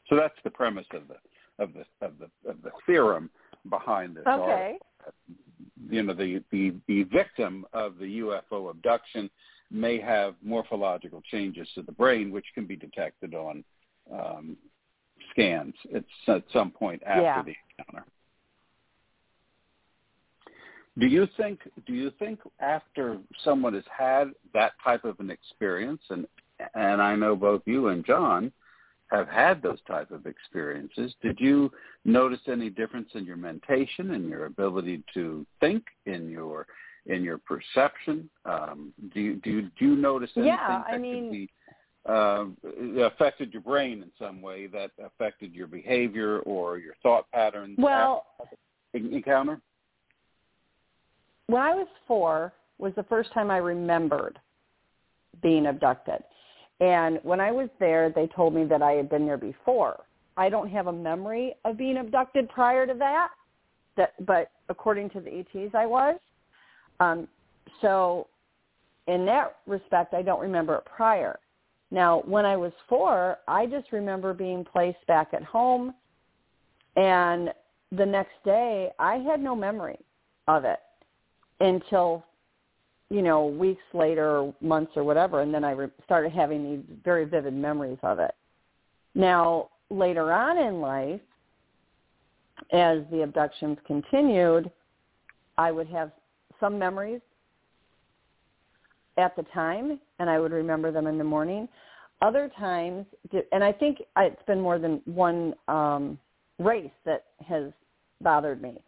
So 0.09 0.15
that's 0.15 0.35
the 0.43 0.49
premise 0.49 0.85
of 0.93 1.03
the 1.07 1.15
of 1.63 1.73
the 1.73 2.05
of 2.05 2.13
the 2.19 2.49
of 2.49 2.61
the 2.61 2.71
theorem 2.85 3.29
behind 3.69 4.15
this 4.15 4.25
okay. 4.27 4.77
You 5.89 6.03
know, 6.03 6.13
the, 6.13 6.43
the 6.51 6.73
the 6.87 7.03
victim 7.03 7.65
of 7.73 7.97
the 7.97 8.19
UFO 8.19 8.69
abduction 8.69 9.29
may 9.71 9.99
have 9.99 10.35
morphological 10.43 11.21
changes 11.31 11.67
to 11.75 11.81
the 11.81 11.91
brain, 11.91 12.31
which 12.31 12.45
can 12.53 12.65
be 12.65 12.75
detected 12.75 13.33
on 13.33 13.63
um, 14.11 14.57
scans 15.31 15.73
at, 15.95 16.03
at 16.27 16.43
some 16.53 16.71
point 16.71 17.01
after 17.05 17.21
yeah. 17.21 17.43
the 17.43 17.55
encounter. 17.77 18.05
Do 20.99 21.07
you 21.07 21.27
think 21.37 21.59
do 21.87 21.93
you 21.93 22.11
think 22.19 22.39
after 22.59 23.17
someone 23.43 23.73
has 23.73 23.83
had 23.95 24.31
that 24.53 24.73
type 24.83 25.05
of 25.05 25.19
an 25.19 25.31
experience 25.31 26.01
and 26.09 26.27
and 26.75 27.01
I 27.01 27.15
know 27.15 27.35
both 27.35 27.61
you 27.65 27.87
and 27.87 28.05
John 28.05 28.51
have 29.11 29.27
had 29.27 29.61
those 29.61 29.79
type 29.87 30.11
of 30.11 30.25
experiences, 30.25 31.13
did 31.21 31.39
you 31.39 31.71
notice 32.05 32.39
any 32.47 32.69
difference 32.69 33.09
in 33.13 33.25
your 33.25 33.37
mentation 33.37 34.11
and 34.11 34.27
your 34.27 34.45
ability 34.45 35.03
to 35.13 35.45
think 35.59 35.83
in 36.05 36.29
your 36.29 36.67
in 37.07 37.23
your 37.23 37.39
perception? 37.39 38.29
Um, 38.45 38.93
do 39.13 39.19
you 39.19 39.35
do 39.37 39.49
you, 39.49 39.61
do 39.79 39.85
you 39.85 39.95
notice 39.95 40.29
anything 40.35 40.53
yeah, 40.53 40.83
that 40.87 40.93
I 40.93 40.97
mean, 40.97 41.23
could 41.25 41.31
be 41.31 41.49
uh, 42.07 43.05
affected 43.05 43.51
your 43.51 43.61
brain 43.61 44.03
in 44.03 44.11
some 44.19 44.41
way 44.41 44.67
that 44.67 44.91
affected 45.03 45.53
your 45.53 45.67
behavior 45.67 46.39
or 46.39 46.77
your 46.77 46.93
thought 47.01 47.29
patterns? 47.31 47.75
Well, 47.79 48.25
encounter 48.93 49.59
when 51.53 51.61
I 51.61 51.75
was 51.75 51.87
four 52.07 52.51
was 52.79 52.93
the 52.95 53.03
first 53.03 53.31
time 53.31 53.51
I 53.51 53.57
remembered 53.57 54.39
being 55.43 55.67
abducted. 55.67 56.23
And 56.79 57.19
when 57.21 57.39
I 57.39 57.51
was 57.51 57.69
there, 57.79 58.09
they 58.09 58.25
told 58.25 58.55
me 58.55 58.63
that 58.65 58.81
I 58.81 58.93
had 58.93 59.07
been 59.07 59.27
there 59.27 59.37
before. 59.37 60.03
I 60.35 60.49
don't 60.49 60.67
have 60.69 60.87
a 60.87 60.91
memory 60.91 61.53
of 61.63 61.77
being 61.77 61.97
abducted 61.97 62.49
prior 62.49 62.87
to 62.87 62.95
that, 62.95 63.29
that 63.97 64.13
but 64.25 64.49
according 64.69 65.11
to 65.11 65.19
the 65.19 65.29
ETs, 65.29 65.75
I 65.75 65.85
was. 65.85 66.19
Um, 66.99 67.27
so 67.81 68.25
in 69.05 69.23
that 69.27 69.57
respect, 69.67 70.15
I 70.15 70.23
don't 70.23 70.41
remember 70.41 70.77
it 70.77 70.85
prior. 70.85 71.37
Now, 71.91 72.23
when 72.25 72.47
I 72.47 72.57
was 72.57 72.71
four, 72.89 73.37
I 73.47 73.67
just 73.67 73.91
remember 73.91 74.33
being 74.33 74.65
placed 74.65 75.05
back 75.05 75.35
at 75.35 75.43
home, 75.43 75.93
and 76.95 77.53
the 77.91 78.05
next 78.07 78.43
day, 78.43 78.89
I 78.97 79.17
had 79.17 79.39
no 79.39 79.55
memory 79.55 79.99
of 80.47 80.65
it 80.65 80.79
until 81.63 82.23
you 83.09 83.21
know 83.21 83.47
weeks 83.47 83.83
later 83.93 84.37
or 84.37 84.55
months 84.61 84.91
or 84.95 85.03
whatever 85.03 85.41
and 85.41 85.53
then 85.53 85.63
i 85.63 85.71
re- 85.71 85.87
started 86.05 86.31
having 86.31 86.63
these 86.63 86.97
very 87.03 87.25
vivid 87.25 87.53
memories 87.53 87.97
of 88.03 88.19
it 88.19 88.35
now 89.15 89.69
later 89.89 90.31
on 90.31 90.57
in 90.57 90.79
life 90.79 91.21
as 92.71 92.99
the 93.11 93.21
abductions 93.23 93.77
continued 93.87 94.71
i 95.57 95.71
would 95.71 95.87
have 95.87 96.11
some 96.59 96.77
memories 96.77 97.21
at 99.17 99.35
the 99.35 99.43
time, 99.53 99.99
and 100.19 100.29
I 100.29 100.39
would 100.39 100.51
remember 100.51 100.91
them 100.91 101.07
in 101.07 101.17
the 101.17 101.23
morning. 101.23 101.67
Other 102.21 102.49
times, 102.57 103.05
and 103.51 103.63
I 103.63 103.71
think 103.71 104.01
it's 104.17 104.43
been 104.47 104.61
more 104.61 104.79
than 104.79 105.01
one 105.05 105.53
um, 105.67 106.17
race 106.59 106.91
that 107.05 107.25
has 107.47 107.71
bothered 108.21 108.61
me 108.61 108.81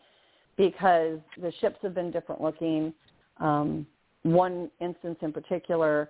because 0.57 1.19
the 1.41 1.51
ships 1.59 1.77
have 1.81 1.93
been 1.93 2.11
different 2.11 2.41
looking. 2.41 2.93
Um, 3.37 3.85
one 4.23 4.71
instance 4.79 5.17
in 5.21 5.31
particular, 5.31 6.09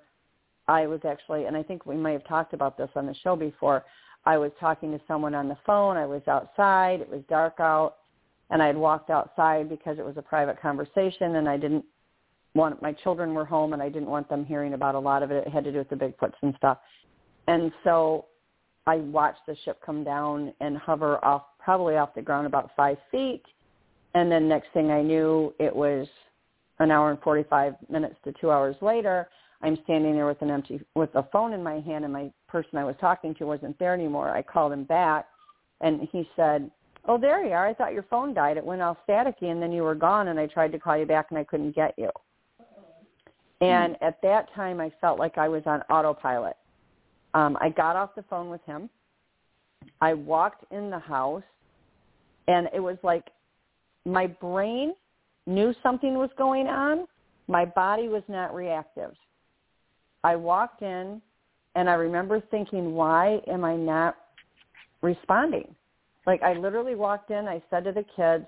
I 0.68 0.88
was 0.88 1.00
actually, 1.08 1.46
and 1.46 1.56
I 1.56 1.64
think 1.64 1.86
we 1.86 1.96
may 1.96 2.14
have 2.14 2.26
talked 2.28 2.54
about 2.54 2.78
this 2.78 2.90
on 2.96 3.06
the 3.06 3.16
show 3.24 3.36
before. 3.36 3.86
I 4.26 4.38
was 4.38 4.52
talking 4.60 4.92
to 4.92 5.02
someone 5.08 5.36
on 5.36 5.48
the 5.48 5.58
phone. 5.66 5.98
I 5.98 6.06
was 6.06 6.22
outside. 6.28 7.02
It 7.02 7.10
was 7.10 7.22
dark 7.30 7.60
out, 7.60 7.98
and 8.50 8.62
I 8.62 8.68
had 8.68 8.78
walked 8.78 9.10
outside 9.10 9.70
because 9.70 10.00
it 10.00 10.06
was 10.06 10.18
a 10.18 10.22
private 10.22 10.60
conversation, 10.62 11.36
and 11.36 11.48
I 11.48 11.58
didn't 11.58 11.86
want 12.56 12.82
my 12.82 12.94
children 12.94 13.34
were 13.34 13.46
home, 13.46 13.74
and 13.74 13.82
I 13.82 13.90
didn't 13.90 14.10
want 14.10 14.30
them 14.30 14.46
hearing 14.46 14.74
about 14.74 14.96
a 14.96 15.00
lot 15.00 15.22
of 15.22 15.30
it. 15.30 15.46
It 15.46 15.52
had 15.52 15.64
to 15.66 15.72
do 15.72 15.80
with 15.80 15.90
the 15.90 15.96
Bigfoots 15.96 16.34
and 16.42 16.56
stuff. 16.58 16.80
And 17.48 17.72
so 17.84 18.26
I 18.88 18.98
watched 18.98 19.46
the 19.46 19.56
ship 19.66 19.80
come 19.86 20.04
down 20.04 20.54
and 20.62 20.78
hover 20.78 21.24
off, 21.24 21.44
probably 21.60 21.98
off 21.98 22.16
the 22.16 22.22
ground 22.22 22.48
about 22.48 22.72
five 22.76 22.98
feet, 23.12 23.44
and 24.16 24.32
then 24.32 24.48
next 24.48 24.70
thing 24.74 24.92
I 24.92 25.02
knew, 25.02 25.54
it 25.60 25.76
was 25.76 26.08
an 26.80 26.90
hour 26.90 27.12
and 27.12 27.20
45 27.22 27.76
minutes 27.90 28.16
to 28.24 28.34
two 28.40 28.50
hours 28.50 28.76
later. 28.82 29.28
I'm 29.62 29.78
standing 29.84 30.14
there 30.14 30.26
with 30.26 30.42
an 30.42 30.50
empty, 30.50 30.80
with 30.96 31.14
a 31.16 31.24
phone 31.32 31.52
in 31.52 31.62
my 31.62 31.82
hand, 31.82 32.06
and 32.06 32.14
my 32.14 32.32
person 32.48 32.78
I 32.78 32.86
was 32.86 32.96
talking 33.00 33.36
to 33.36 33.46
wasn't 33.46 33.78
there 33.78 33.94
anymore. 33.94 34.30
I 34.30 34.42
called 34.42 34.72
him 34.72 34.86
back, 34.86 35.28
and 35.82 36.08
he 36.12 36.30
said, 36.36 36.72
"Oh, 37.06 37.18
there 37.18 37.46
you 37.46 37.52
are. 37.52 37.68
I 37.68 37.74
thought 37.74 37.94
your 37.94 38.04
phone 38.04 38.34
died. 38.34 38.56
It 38.56 38.66
went 38.66 38.82
all 38.82 38.98
staticky, 39.08 39.52
and 39.52 39.62
then 39.62 39.74
you 39.74 39.84
were 39.84 39.96
gone. 39.96 40.30
And 40.30 40.40
I 40.40 40.48
tried 40.48 40.72
to 40.72 40.80
call 40.80 40.98
you 40.98 41.06
back, 41.06 41.28
and 41.30 41.38
I 41.38 41.44
couldn't 41.44 41.76
get 41.76 41.94
you." 41.98 42.10
And 43.60 43.98
at 44.02 44.22
that 44.22 44.54
time, 44.54 44.80
I 44.80 44.92
felt 45.02 45.20
like 45.20 45.38
I 45.38 45.50
was 45.50 45.64
on 45.66 45.82
autopilot. 45.90 46.56
Um, 47.34 47.58
I 47.60 47.70
got 47.70 47.98
off 47.98 48.16
the 48.16 48.24
phone 48.24 48.50
with 48.50 48.64
him. 48.66 48.90
I 50.00 50.14
walked 50.14 50.72
in 50.72 50.90
the 50.90 51.00
house, 51.00 51.44
and 52.48 52.70
it 52.74 52.80
was 52.80 52.98
like 53.04 53.30
my 54.06 54.28
brain 54.28 54.94
knew 55.48 55.74
something 55.84 56.16
was 56.18 56.30
going 56.38 56.68
on. 56.68 57.08
My 57.48 57.66
body 57.66 58.08
was 58.08 58.24
not 58.28 58.54
reactive. 58.56 59.12
I 60.24 60.36
walked 60.36 60.82
in 60.82 61.22
and 61.76 61.90
I 61.90 61.94
remember 61.94 62.42
thinking, 62.52 62.94
why 62.94 63.42
am 63.48 63.64
I 63.64 63.76
not 63.76 64.16
responding? 65.02 65.76
Like 66.26 66.42
I 66.42 66.54
literally 66.54 66.96
walked 66.96 67.32
in, 67.32 67.48
I 67.48 67.62
said 67.70 67.84
to 67.84 67.92
the 67.92 68.06
kids, 68.16 68.46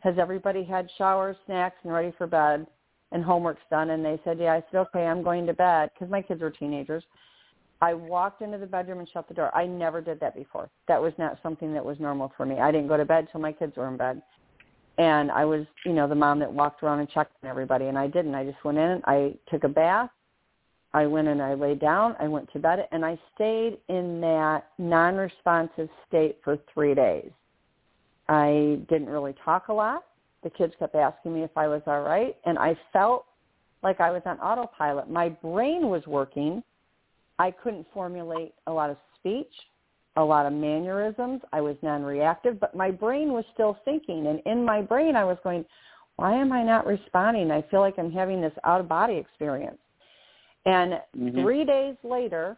has 0.00 0.14
everybody 0.18 0.64
had 0.64 0.88
showers, 0.96 1.36
snacks, 1.46 1.76
and 1.82 1.92
ready 1.92 2.12
for 2.16 2.26
bed 2.26 2.66
and 3.12 3.24
homework's 3.24 3.62
done? 3.70 3.90
And 3.90 4.04
they 4.04 4.20
said, 4.24 4.38
yeah. 4.38 4.54
I 4.54 4.62
said, 4.70 4.78
okay, 4.78 5.06
I'm 5.06 5.22
going 5.22 5.46
to 5.46 5.52
bed 5.52 5.90
because 5.92 6.10
my 6.10 6.22
kids 6.22 6.40
were 6.40 6.50
teenagers. 6.50 7.02
I 7.82 7.94
walked 7.94 8.42
into 8.42 8.58
the 8.58 8.66
bedroom 8.66 8.98
and 8.98 9.08
shut 9.08 9.26
the 9.26 9.34
door. 9.34 9.54
I 9.54 9.66
never 9.66 10.00
did 10.00 10.20
that 10.20 10.36
before. 10.36 10.70
That 10.86 11.00
was 11.00 11.12
not 11.18 11.38
something 11.42 11.72
that 11.74 11.84
was 11.84 11.98
normal 11.98 12.32
for 12.36 12.46
me. 12.46 12.58
I 12.58 12.70
didn't 12.70 12.88
go 12.88 12.96
to 12.96 13.04
bed 13.04 13.28
till 13.32 13.40
my 13.40 13.52
kids 13.52 13.76
were 13.76 13.88
in 13.88 13.96
bed 13.96 14.22
and 15.00 15.30
I 15.30 15.46
was, 15.46 15.64
you 15.86 15.94
know, 15.94 16.06
the 16.06 16.14
mom 16.14 16.40
that 16.40 16.52
walked 16.52 16.82
around 16.82 17.00
and 17.00 17.08
checked 17.08 17.32
on 17.42 17.48
everybody, 17.48 17.86
and 17.86 17.98
I 17.98 18.06
didn't. 18.06 18.34
I 18.34 18.44
just 18.44 18.62
went 18.62 18.76
in, 18.76 19.00
I 19.06 19.34
took 19.50 19.64
a 19.64 19.68
bath, 19.68 20.10
I 20.92 21.06
went 21.06 21.26
and 21.26 21.40
I 21.40 21.54
laid 21.54 21.80
down, 21.80 22.16
I 22.20 22.28
went 22.28 22.52
to 22.52 22.58
bed, 22.58 22.86
and 22.92 23.02
I 23.02 23.18
stayed 23.34 23.78
in 23.88 24.20
that 24.20 24.66
non-responsive 24.78 25.88
state 26.06 26.36
for 26.44 26.58
three 26.74 26.94
days. 26.94 27.30
I 28.28 28.78
didn't 28.90 29.08
really 29.08 29.34
talk 29.42 29.68
a 29.68 29.72
lot. 29.72 30.04
The 30.42 30.50
kids 30.50 30.74
kept 30.78 30.94
asking 30.94 31.32
me 31.32 31.44
if 31.44 31.56
I 31.56 31.66
was 31.66 31.80
all 31.86 32.02
right, 32.02 32.36
and 32.44 32.58
I 32.58 32.76
felt 32.92 33.24
like 33.82 34.02
I 34.02 34.10
was 34.10 34.20
on 34.26 34.38
autopilot. 34.40 35.08
My 35.08 35.30
brain 35.30 35.88
was 35.88 36.06
working. 36.06 36.62
I 37.38 37.52
couldn't 37.52 37.86
formulate 37.94 38.52
a 38.66 38.72
lot 38.72 38.90
of 38.90 38.98
speech 39.18 39.52
a 40.20 40.24
lot 40.24 40.46
of 40.46 40.52
mannerisms. 40.52 41.40
I 41.52 41.60
was 41.60 41.76
non-reactive, 41.82 42.60
but 42.60 42.74
my 42.74 42.90
brain 42.90 43.32
was 43.32 43.44
still 43.54 43.78
thinking. 43.84 44.26
And 44.26 44.40
in 44.46 44.64
my 44.64 44.82
brain, 44.82 45.16
I 45.16 45.24
was 45.24 45.38
going, 45.42 45.64
why 46.16 46.34
am 46.34 46.52
I 46.52 46.62
not 46.62 46.86
responding? 46.86 47.50
I 47.50 47.62
feel 47.70 47.80
like 47.80 47.98
I'm 47.98 48.12
having 48.12 48.40
this 48.40 48.52
out-of-body 48.64 49.14
experience. 49.14 49.78
And 50.66 51.00
mm-hmm. 51.16 51.40
three 51.40 51.64
days 51.64 51.96
later, 52.04 52.56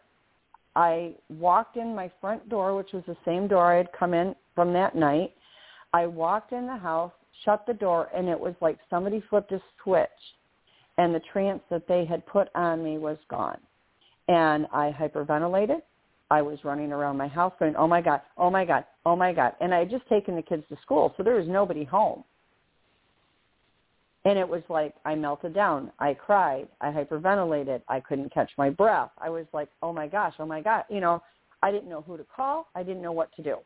I 0.75 1.13
walked 1.29 1.77
in 1.77 1.95
my 1.95 2.11
front 2.19 2.49
door, 2.49 2.75
which 2.75 2.91
was 2.93 3.03
the 3.07 3.17
same 3.25 3.47
door 3.47 3.73
I 3.73 3.77
had 3.77 3.89
come 3.97 4.13
in 4.13 4.35
from 4.55 4.73
that 4.73 4.95
night. 4.95 5.33
I 5.93 6.07
walked 6.07 6.51
in 6.51 6.65
the 6.65 6.75
house, 6.75 7.13
shut 7.45 7.65
the 7.65 7.73
door, 7.73 8.09
and 8.15 8.27
it 8.27 8.39
was 8.39 8.55
like 8.59 8.79
somebody 8.89 9.23
flipped 9.29 9.51
a 9.51 9.61
switch, 9.83 10.09
and 10.97 11.13
the 11.13 11.21
trance 11.31 11.61
that 11.69 11.87
they 11.87 12.05
had 12.05 12.25
put 12.25 12.49
on 12.55 12.83
me 12.83 12.97
was 12.97 13.17
gone. 13.29 13.59
And 14.27 14.67
I 14.73 14.91
hyperventilated. 14.99 15.81
I 16.33 16.41
was 16.41 16.57
running 16.63 16.91
around 16.91 17.17
my 17.17 17.27
house 17.27 17.53
going, 17.59 17.75
oh 17.75 17.87
my 17.87 18.01
God, 18.01 18.21
oh 18.39 18.49
my 18.49 18.65
God, 18.65 18.85
oh 19.05 19.15
my 19.15 19.31
God. 19.33 19.53
And 19.61 19.71
I 19.71 19.79
had 19.79 19.91
just 19.91 20.07
taken 20.09 20.35
the 20.35 20.41
kids 20.41 20.63
to 20.69 20.77
school, 20.81 21.13
so 21.15 21.21
there 21.21 21.35
was 21.35 21.47
nobody 21.47 21.83
home. 21.83 22.23
And 24.25 24.39
it 24.39 24.49
was 24.49 24.63
like 24.67 24.95
I 25.05 25.13
melted 25.13 25.53
down. 25.53 25.91
I 25.99 26.15
cried. 26.15 26.67
I 26.81 26.89
hyperventilated. 26.89 27.83
I 27.87 27.99
couldn't 27.99 28.33
catch 28.33 28.49
my 28.57 28.71
breath. 28.71 29.11
I 29.19 29.29
was 29.29 29.45
like, 29.53 29.69
oh 29.83 29.93
my 29.93 30.07
gosh, 30.07 30.33
oh 30.39 30.45
my 30.47 30.59
God. 30.59 30.85
You 30.89 31.01
know, 31.01 31.21
I 31.61 31.71
didn't 31.71 31.89
know 31.89 32.01
who 32.01 32.17
to 32.17 32.25
call. 32.35 32.67
I 32.73 32.81
didn't 32.81 33.03
know 33.03 33.11
what 33.11 33.31
to 33.35 33.43
do. 33.43 33.57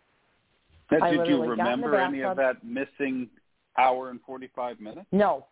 Now, 0.91 1.09
did 1.09 1.25
you 1.25 1.41
remember 1.43 1.95
any 1.95 2.21
of 2.23 2.35
that 2.35 2.65
missing 2.65 3.29
hour 3.77 4.09
and 4.09 4.19
45 4.25 4.81
minutes? 4.81 5.07
No. 5.13 5.45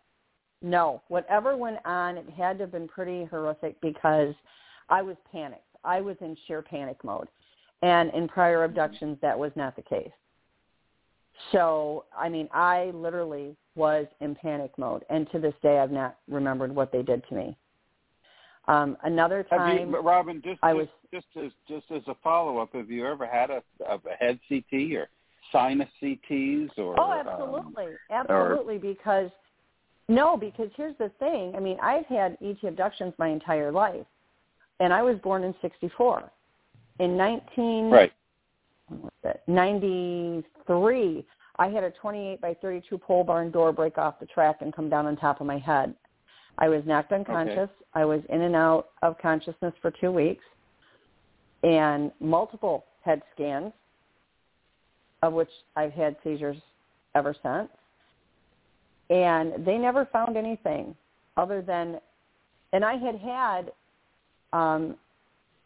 No. 0.62 1.02
Whatever 1.08 1.56
went 1.56 1.78
on, 1.86 2.18
it 2.18 2.30
had 2.36 2.58
to 2.58 2.66
have 2.66 2.74
been 2.74 2.90
pretty 2.90 3.24
horrific 3.24 3.80
because 3.80 4.34
I 4.90 5.02
was 5.02 5.16
panicked. 5.32 5.62
I 5.86 6.02
was 6.02 6.18
in 6.22 6.36
sheer 6.48 6.62
panic 6.62 7.04
mode. 7.04 7.28
And 7.82 8.12
in 8.14 8.28
prior 8.28 8.64
abductions, 8.64 9.18
that 9.22 9.38
was 9.38 9.52
not 9.56 9.76
the 9.76 9.82
case. 9.82 10.12
So, 11.52 12.06
I 12.18 12.30
mean, 12.30 12.48
I 12.54 12.92
literally 12.94 13.56
was 13.76 14.08
in 14.22 14.36
panic 14.36 14.72
mode. 14.78 15.04
And 15.10 15.30
to 15.32 15.40
this 15.40 15.54
day, 15.62 15.80
I've 15.80 15.92
not 15.92 16.18
remembered 16.28 16.74
what 16.74 16.92
they 16.92 17.04
did 17.04 17.28
to 17.30 17.36
me. 17.36 17.58
Um, 18.68 18.98
another 19.04 19.44
time, 19.44 19.92
you, 19.92 20.00
Robin, 20.00 20.42
just, 20.44 20.60
I 20.64 20.74
just, 20.74 20.78
was 20.78 20.88
just 21.14 21.46
as 21.46 21.52
just 21.68 21.86
as 21.92 22.02
a 22.08 22.16
follow 22.24 22.58
up, 22.58 22.74
have 22.74 22.90
you 22.90 23.06
ever 23.06 23.28
had 23.28 23.52
a, 23.52 23.62
a 23.88 24.00
head 24.20 24.40
CT 24.50 24.94
or 24.96 25.08
sinus 25.52 25.90
CTs 26.02 26.70
or? 26.78 27.00
Oh, 27.00 27.14
absolutely, 27.14 27.86
um, 28.10 28.26
absolutely. 28.28 28.78
Or, 28.78 28.80
because 28.80 29.30
no, 30.08 30.36
because 30.36 30.70
here's 30.76 30.98
the 30.98 31.12
thing. 31.20 31.54
I 31.56 31.60
mean, 31.60 31.78
I've 31.82 32.06
had 32.08 32.38
ET 32.44 32.64
abductions 32.68 33.14
my 33.20 33.28
entire 33.28 33.72
life, 33.72 34.06
and 34.80 34.94
I 34.94 35.02
was 35.02 35.18
born 35.20 35.44
in 35.44 35.54
64. 35.62 36.32
In 37.00 37.18
19 37.18 37.90
right. 37.90 38.12
93, 39.48 41.26
I 41.58 41.68
had 41.68 41.84
a 41.84 41.92
28 41.92 42.42
by 42.42 42.54
32 42.62 42.98
pole 42.98 43.24
barn 43.24 43.52
door 43.52 43.72
break 43.72 43.98
off 43.98 44.20
the 44.20 44.26
track 44.26 44.58
and 44.62 44.76
come 44.76 44.90
down 44.90 45.06
on 45.06 45.16
top 45.18 45.42
of 45.42 45.48
my 45.48 45.58
head. 45.58 45.94
I 46.58 46.70
was 46.70 46.84
knocked 46.86 47.12
unconscious. 47.12 47.58
Okay. 47.58 47.70
I 47.94 48.06
was 48.06 48.22
in 48.30 48.42
and 48.42 48.56
out 48.56 48.90
of 49.02 49.18
consciousness 49.18 49.74
for 49.82 49.92
two 49.92 50.12
weeks 50.12 50.44
and 51.64 52.12
multiple 52.20 52.86
head 53.02 53.22
scans, 53.34 53.74
of 55.24 55.34
which 55.34 55.50
I've 55.76 55.92
had 55.92 56.16
seizures 56.24 56.58
ever 57.16 57.36
since. 57.42 57.70
And 59.10 59.66
they 59.66 59.78
never 59.78 60.06
found 60.06 60.38
anything 60.38 60.96
other 61.38 61.62
than, 61.62 62.00
and 62.74 62.86
I 62.86 62.98
had 62.98 63.16
had 63.16 63.72
um, 64.56 64.96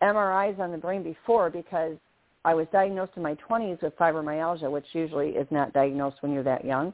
MRIs 0.02 0.60
on 0.60 0.72
the 0.72 0.78
brain 0.78 1.04
before 1.04 1.50
because 1.50 1.96
I 2.44 2.54
was 2.54 2.68
diagnosed 2.72 3.12
in 3.16 3.24
my 3.24 3.36
20s 3.50 3.82
with 3.82 3.96
fibromyalgia, 3.98 4.70
which 4.72 4.86
usually 4.94 5.30
is 5.30 5.48
not 5.52 5.74
diagnosed 5.74 6.18
when 6.22 6.32
you're 6.34 6.44
that 6.44 6.66
young. 6.66 6.94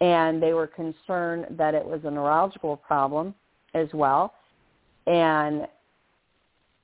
And 0.00 0.42
they 0.42 0.52
were 0.52 0.66
concerned 0.66 1.46
that 1.50 1.74
it 1.74 1.84
was 1.84 2.00
a 2.04 2.10
neurological 2.10 2.76
problem 2.76 3.34
as 3.74 3.88
well. 3.92 4.34
And 5.06 5.66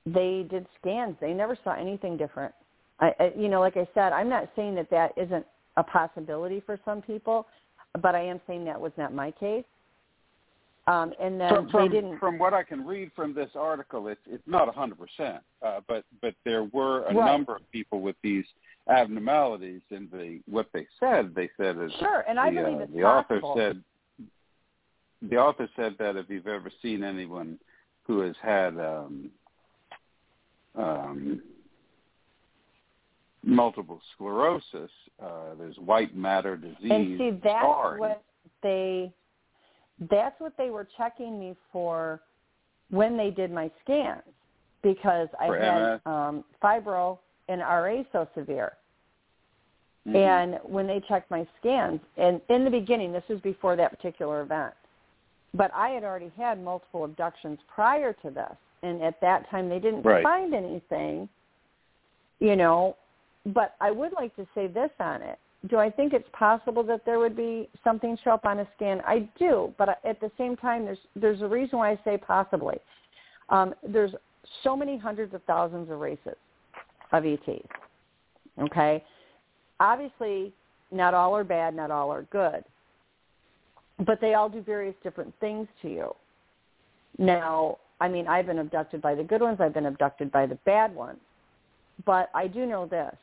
they 0.05 0.45
did 0.49 0.65
scans. 0.79 1.15
They 1.21 1.33
never 1.33 1.57
saw 1.63 1.73
anything 1.75 2.17
different. 2.17 2.53
I, 2.99 3.13
I, 3.19 3.31
you 3.37 3.47
know, 3.47 3.59
like 3.59 3.77
I 3.77 3.87
said, 3.93 4.11
I'm 4.13 4.29
not 4.29 4.49
saying 4.55 4.75
that 4.75 4.89
that 4.89 5.13
isn't 5.15 5.45
a 5.77 5.83
possibility 5.83 6.61
for 6.65 6.79
some 6.83 7.01
people, 7.01 7.47
but 8.01 8.15
I 8.15 8.21
am 8.21 8.41
saying 8.47 8.65
that 8.65 8.79
was 8.79 8.91
not 8.97 9.13
my 9.13 9.31
case. 9.31 9.63
Um, 10.87 11.13
and 11.21 11.39
then 11.39 11.49
from, 11.49 11.69
from, 11.69 11.89
they 11.89 11.95
didn't. 11.95 12.19
From 12.19 12.39
what 12.39 12.53
I 12.53 12.63
can 12.63 12.85
read 12.85 13.11
from 13.15 13.35
this 13.35 13.51
article, 13.55 14.07
it's 14.07 14.21
it's 14.27 14.43
not 14.47 14.67
a 14.67 14.71
hundred 14.71 14.97
percent, 14.97 15.43
uh, 15.63 15.79
but 15.87 16.05
but 16.21 16.33
there 16.43 16.63
were 16.63 17.03
a 17.05 17.13
right. 17.13 17.31
number 17.31 17.55
of 17.55 17.71
people 17.71 18.01
with 18.01 18.15
these 18.23 18.45
abnormalities, 18.89 19.81
and 19.91 20.09
the 20.11 20.39
what 20.49 20.67
they 20.73 20.87
said 20.99 21.33
they 21.35 21.49
said 21.55 21.77
is 21.77 21.91
sure, 21.99 22.25
and 22.27 22.39
I 22.39 22.49
believe 22.49 22.79
uh, 22.79 22.83
it's 22.83 22.93
the 22.93 23.01
possible. 23.01 23.49
author 23.49 23.59
said 23.59 23.83
the 25.29 25.37
author 25.37 25.69
said 25.75 25.95
that 25.99 26.15
if 26.15 26.29
you've 26.29 26.47
ever 26.47 26.71
seen 26.81 27.03
anyone 27.03 27.59
who 28.07 28.21
has 28.21 28.35
had 28.41 28.77
um, 28.79 29.29
um, 30.75 31.41
multiple 33.43 34.01
sclerosis, 34.15 34.89
uh, 35.21 35.55
there's 35.59 35.77
white 35.77 36.15
matter 36.15 36.57
disease. 36.57 36.77
And 36.89 37.17
see, 37.19 37.29
that's 37.43 37.59
scarring. 37.59 37.99
what 37.99 38.23
they 38.63 39.13
that's 40.09 40.39
what 40.39 40.53
they 40.57 40.69
were 40.69 40.87
checking 40.97 41.39
me 41.39 41.55
for 41.71 42.21
when 42.89 43.15
they 43.15 43.29
did 43.29 43.51
my 43.51 43.69
scans 43.83 44.23
because 44.81 45.27
I 45.39 45.47
For 45.47 45.59
had 45.59 46.01
um, 46.05 46.43
fibro 46.61 47.19
and 47.47 47.61
RA 47.61 48.03
so 48.11 48.27
severe. 48.35 48.73
Mhm. 50.07 50.15
And 50.15 50.59
when 50.63 50.87
they 50.87 50.99
checked 51.01 51.29
my 51.29 51.47
scans, 51.59 52.01
and 52.17 52.41
in 52.49 52.63
the 52.63 52.71
beginning, 52.71 53.11
this 53.11 53.23
was 53.29 53.39
before 53.41 53.75
that 53.75 53.91
particular 53.91 54.41
event, 54.41 54.73
but 55.53 55.71
I 55.75 55.89
had 55.89 56.03
already 56.03 56.31
had 56.35 56.63
multiple 56.63 57.03
abductions 57.05 57.59
prior 57.67 58.11
to 58.13 58.31
this, 58.31 58.55
and 58.81 59.03
at 59.03 59.19
that 59.21 59.47
time 59.51 59.69
they 59.69 59.77
didn't 59.77 60.01
Right. 60.01 60.23
find 60.23 60.55
anything, 60.55 61.29
you 62.39 62.55
know. 62.55 62.95
But 63.45 63.75
I 63.79 63.91
would 63.91 64.13
like 64.13 64.35
to 64.37 64.47
say 64.55 64.65
this 64.67 64.91
on 64.99 65.21
it: 65.21 65.37
Do 65.69 65.77
I 65.77 65.91
think 65.91 66.13
it's 66.13 66.27
possible 66.33 66.83
that 66.83 67.05
there 67.05 67.19
would 67.19 67.35
be 67.35 67.69
something 67.83 68.17
show 68.23 68.31
up 68.31 68.45
on 68.45 68.59
a 68.59 68.67
scan? 68.75 69.01
I 69.05 69.29
do, 69.37 69.73
but 69.77 69.99
at 70.03 70.19
the 70.19 70.31
same 70.37 70.57
time, 70.57 70.85
there's 70.85 70.97
there's 71.15 71.41
a 71.41 71.47
reason 71.47 71.79
why 71.79 71.91
I 71.91 71.99
say 72.03 72.17
possibly. 72.17 72.77
Um, 73.49 73.75
there's 73.87 74.11
so 74.63 74.75
many 74.75 74.97
hundreds 74.97 75.33
of 75.33 75.43
thousands 75.43 75.91
of 75.91 75.99
races 75.99 76.35
of 77.11 77.25
ETs. 77.25 77.67
Okay, 78.59 79.03
obviously 79.79 80.53
not 80.91 81.13
all 81.13 81.35
are 81.35 81.43
bad, 81.43 81.75
not 81.75 81.91
all 81.91 82.11
are 82.11 82.23
good, 82.23 82.63
but 84.05 84.19
they 84.19 84.33
all 84.33 84.49
do 84.49 84.61
various 84.61 84.95
different 85.03 85.33
things 85.39 85.67
to 85.81 85.89
you. 85.89 86.15
Now, 87.17 87.77
I 87.99 88.07
mean, 88.07 88.27
I've 88.27 88.45
been 88.45 88.59
abducted 88.59 89.01
by 89.01 89.15
the 89.15 89.23
good 89.23 89.41
ones, 89.41 89.59
I've 89.61 89.73
been 89.73 89.85
abducted 89.85 90.31
by 90.31 90.45
the 90.45 90.55
bad 90.65 90.93
ones, 90.93 91.19
but 92.05 92.29
I 92.33 92.47
do 92.47 92.65
know 92.65 92.85
this. 92.85 93.15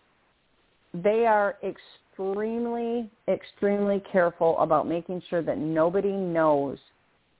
They 0.94 1.26
are 1.26 1.56
extremely, 1.62 3.10
extremely 3.28 4.02
careful 4.10 4.58
about 4.58 4.86
making 4.86 5.22
sure 5.28 5.42
that 5.42 5.58
nobody 5.58 6.12
knows 6.12 6.78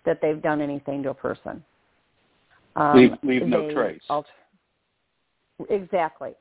that 0.04 0.20
they've 0.20 0.42
done 0.42 0.60
anything 0.60 1.02
to 1.04 1.10
a 1.10 1.14
person. 1.14 1.64
Um, 2.76 2.96
Leave- 2.96 3.18
leave 3.22 3.46
no 3.46 3.70
trace. 3.72 4.02
exactly. 5.68 6.34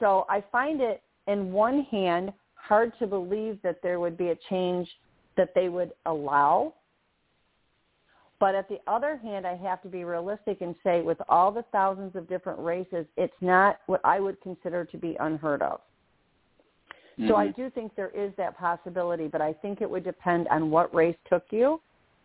So 0.00 0.26
I 0.28 0.40
find 0.40 0.80
it, 0.80 1.02
in 1.26 1.52
one 1.52 1.82
hand, 1.82 2.32
hard 2.54 2.92
to 2.98 3.06
believe 3.06 3.60
that 3.62 3.80
there 3.82 4.00
would 4.00 4.16
be 4.16 4.30
a 4.30 4.36
change 4.50 4.88
that 5.36 5.54
they 5.54 5.68
would 5.68 5.92
allow. 6.06 6.74
But 8.40 8.54
at 8.54 8.68
the 8.68 8.80
other 8.86 9.16
hand, 9.16 9.46
I 9.46 9.54
have 9.56 9.80
to 9.82 9.88
be 9.88 10.04
realistic 10.04 10.60
and 10.60 10.74
say 10.82 11.02
with 11.02 11.18
all 11.28 11.52
the 11.52 11.62
thousands 11.72 12.16
of 12.16 12.28
different 12.28 12.58
races, 12.58 13.06
it's 13.16 13.40
not 13.40 13.80
what 13.86 14.00
I 14.04 14.18
would 14.20 14.40
consider 14.40 14.84
to 14.84 14.98
be 14.98 15.16
unheard 15.20 15.62
of. 15.62 15.80
So 17.28 17.36
I 17.36 17.48
Mhm. 17.48 17.56
do 17.56 17.70
think 17.70 17.94
there 17.94 18.08
is 18.08 18.34
that 18.36 18.56
possibility, 18.56 19.28
but 19.28 19.40
I 19.40 19.52
think 19.52 19.80
it 19.80 19.88
would 19.88 20.04
depend 20.04 20.48
on 20.48 20.70
what 20.70 20.92
race 20.94 21.16
took 21.26 21.52
you 21.52 21.80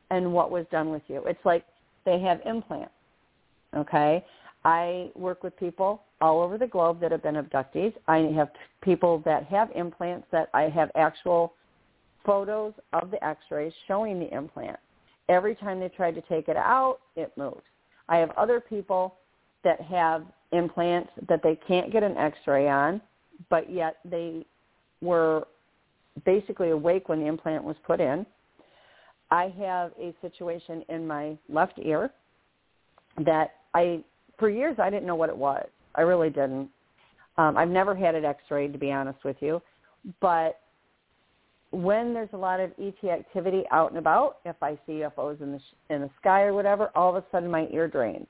and 0.09 0.33
what 0.33 0.49
was 0.49 0.65
done 0.67 0.89
with 0.89 1.07
you. 1.09 1.23
It's 1.25 1.45
like 1.45 1.65
they 2.05 2.19
have 2.19 2.41
implants. 2.45 2.93
Okay? 3.75 4.25
I 4.65 5.11
work 5.15 5.43
with 5.43 5.55
people 5.57 6.03
all 6.21 6.41
over 6.41 6.57
the 6.57 6.67
globe 6.67 6.99
that 7.01 7.11
have 7.11 7.21
been 7.21 7.35
abductees. 7.35 7.93
I 8.07 8.17
have 8.35 8.51
people 8.81 9.19
that 9.19 9.45
have 9.45 9.71
implants 9.75 10.27
that 10.31 10.49
I 10.53 10.63
have 10.63 10.91
actual 10.95 11.53
photos 12.25 12.73
of 12.91 13.11
the 13.11 13.23
x-rays 13.23 13.73
showing 13.87 14.19
the 14.19 14.33
implant. 14.33 14.79
Every 15.29 15.55
time 15.55 15.79
they 15.79 15.89
try 15.89 16.11
to 16.11 16.21
take 16.21 16.49
it 16.49 16.57
out, 16.57 16.99
it 17.15 17.31
moves. 17.37 17.63
I 18.09 18.17
have 18.17 18.31
other 18.31 18.59
people 18.59 19.15
that 19.63 19.79
have 19.81 20.25
implants 20.51 21.11
that 21.27 21.41
they 21.43 21.55
can't 21.55 21.91
get 21.91 22.03
an 22.03 22.17
x-ray 22.17 22.67
on, 22.67 23.01
but 23.49 23.69
yet 23.69 23.99
they 24.03 24.45
were 25.01 25.47
basically 26.25 26.71
awake 26.71 27.09
when 27.09 27.19
the 27.19 27.27
implant 27.27 27.63
was 27.63 27.75
put 27.85 27.99
in. 27.99 28.25
I 29.31 29.53
have 29.59 29.91
a 29.99 30.13
situation 30.21 30.83
in 30.89 31.05
my 31.05 31.37
left 31.47 31.77
ear 31.77 32.11
that 33.25 33.51
I, 33.73 34.03
for 34.37 34.49
years, 34.49 34.77
I 34.79 34.89
didn't 34.89 35.05
know 35.05 35.15
what 35.15 35.29
it 35.29 35.37
was. 35.37 35.67
I 35.95 36.01
really 36.01 36.29
didn't. 36.29 36.69
Um, 37.37 37.57
I've 37.57 37.69
never 37.69 37.95
had 37.95 38.15
it 38.15 38.25
x-rayed, 38.25 38.73
to 38.73 38.79
be 38.79 38.91
honest 38.91 39.23
with 39.23 39.37
you. 39.39 39.61
But 40.19 40.59
when 41.71 42.13
there's 42.13 42.29
a 42.33 42.37
lot 42.37 42.59
of 42.59 42.71
ET 42.81 43.07
activity 43.07 43.63
out 43.71 43.91
and 43.91 43.99
about, 43.99 44.37
if 44.45 44.55
I 44.61 44.77
see 44.85 45.03
UFOs 45.03 45.41
in 45.41 45.51
the 45.51 45.59
sh- 45.59 45.91
in 45.91 46.01
the 46.01 46.09
sky 46.19 46.43
or 46.43 46.53
whatever, 46.53 46.89
all 46.95 47.15
of 47.15 47.23
a 47.23 47.25
sudden 47.31 47.49
my 47.49 47.67
ear 47.71 47.87
drains. 47.87 48.27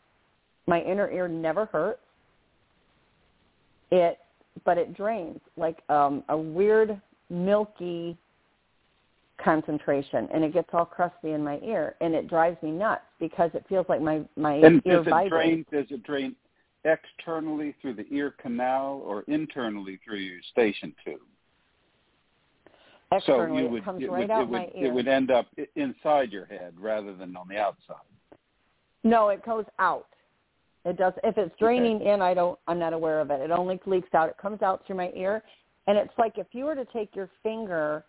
My 0.67 0.81
inner 0.81 1.09
ear 1.09 1.27
never 1.27 1.65
hurts. 1.65 2.01
It, 3.91 4.19
but 4.65 4.77
it 4.77 4.95
drains 4.95 5.39
like 5.57 5.79
um, 5.89 6.23
a 6.29 6.37
weird 6.37 6.99
milky 7.29 8.17
concentration, 9.43 10.27
and 10.33 10.43
it 10.43 10.53
gets 10.53 10.69
all 10.73 10.85
crusty 10.85 11.31
in 11.31 11.43
my 11.43 11.59
ear, 11.63 11.95
and 12.01 12.13
it 12.13 12.27
drives 12.27 12.61
me 12.61 12.71
nuts 12.71 13.01
because 13.19 13.51
it 13.53 13.65
feels 13.69 13.85
like 13.89 14.01
my 14.01 14.21
my 14.35 14.55
And 14.55 14.81
ear 14.85 14.97
does 14.97 15.07
it 15.07 15.09
vibrates. 15.09 15.29
drain? 15.31 15.65
Does 15.71 15.91
it 15.91 16.03
drain 16.03 16.35
externally 16.85 17.75
through 17.81 17.93
the 17.95 18.05
ear 18.11 18.33
canal 18.41 19.01
or 19.05 19.23
internally 19.27 19.99
through 20.03 20.17
your 20.17 20.35
Eustachian 20.35 20.93
tube? 21.05 21.19
Externally, 23.11 23.47
so 23.49 23.61
you 23.61 23.65
it 23.65 23.71
would, 23.71 23.85
comes 23.85 24.03
it 24.03 24.11
right 24.11 24.19
would, 24.19 24.31
out 24.31 24.41
it 24.43 24.49
would, 24.49 24.59
my 24.59 24.69
ear. 24.75 24.85
It 24.87 24.93
would 24.93 25.07
end 25.07 25.31
up 25.31 25.47
inside 25.75 26.31
your 26.31 26.45
head 26.45 26.73
rather 26.77 27.15
than 27.15 27.35
on 27.35 27.47
the 27.47 27.57
outside. 27.57 27.95
No, 29.03 29.29
it 29.29 29.43
goes 29.43 29.65
out. 29.79 30.07
It 30.85 30.97
does. 30.97 31.13
If 31.23 31.37
it's 31.37 31.53
draining 31.59 32.01
in, 32.01 32.21
I 32.21 32.33
don't. 32.33 32.57
I'm 32.67 32.79
not 32.79 32.93
aware 32.93 33.19
of 33.19 33.31
it. 33.31 33.41
It 33.41 33.51
only 33.51 33.79
leaks 33.85 34.13
out. 34.13 34.29
It 34.29 34.37
comes 34.37 34.61
out 34.61 34.85
through 34.87 34.95
my 34.95 35.11
ear, 35.15 35.43
and 35.87 35.97
it's 35.97 36.13
like 36.17 36.37
if 36.37 36.47
you 36.51 36.65
were 36.65 36.75
to 36.75 36.85
take 36.85 37.15
your 37.15 37.29
finger 37.43 38.05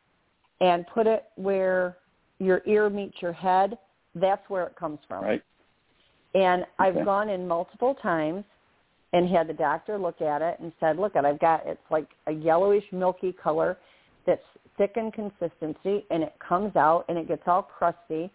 and 0.60 0.86
put 0.86 1.06
it 1.06 1.24
where 1.36 1.96
your 2.38 2.62
ear 2.66 2.88
meets 2.88 3.20
your 3.20 3.32
head, 3.32 3.76
that's 4.14 4.48
where 4.48 4.64
it 4.66 4.76
comes 4.76 4.98
from. 5.08 5.24
Right. 5.24 5.42
And 6.34 6.64
I've 6.78 7.04
gone 7.04 7.28
in 7.28 7.46
multiple 7.48 7.96
times 7.96 8.44
and 9.12 9.28
had 9.28 9.48
the 9.48 9.52
doctor 9.52 9.98
look 9.98 10.20
at 10.20 10.40
it 10.40 10.60
and 10.60 10.72
said, 10.78 10.96
"Look, 10.96 11.16
at 11.16 11.24
I've 11.24 11.40
got 11.40 11.66
it's 11.66 11.80
like 11.90 12.06
a 12.28 12.32
yellowish 12.32 12.84
milky 12.92 13.32
color 13.32 13.78
that's 14.26 14.44
thick 14.78 14.92
in 14.96 15.10
consistency, 15.10 16.06
and 16.10 16.22
it 16.22 16.34
comes 16.38 16.76
out 16.76 17.04
and 17.08 17.18
it 17.18 17.26
gets 17.26 17.42
all 17.48 17.62
crusty. 17.62 18.30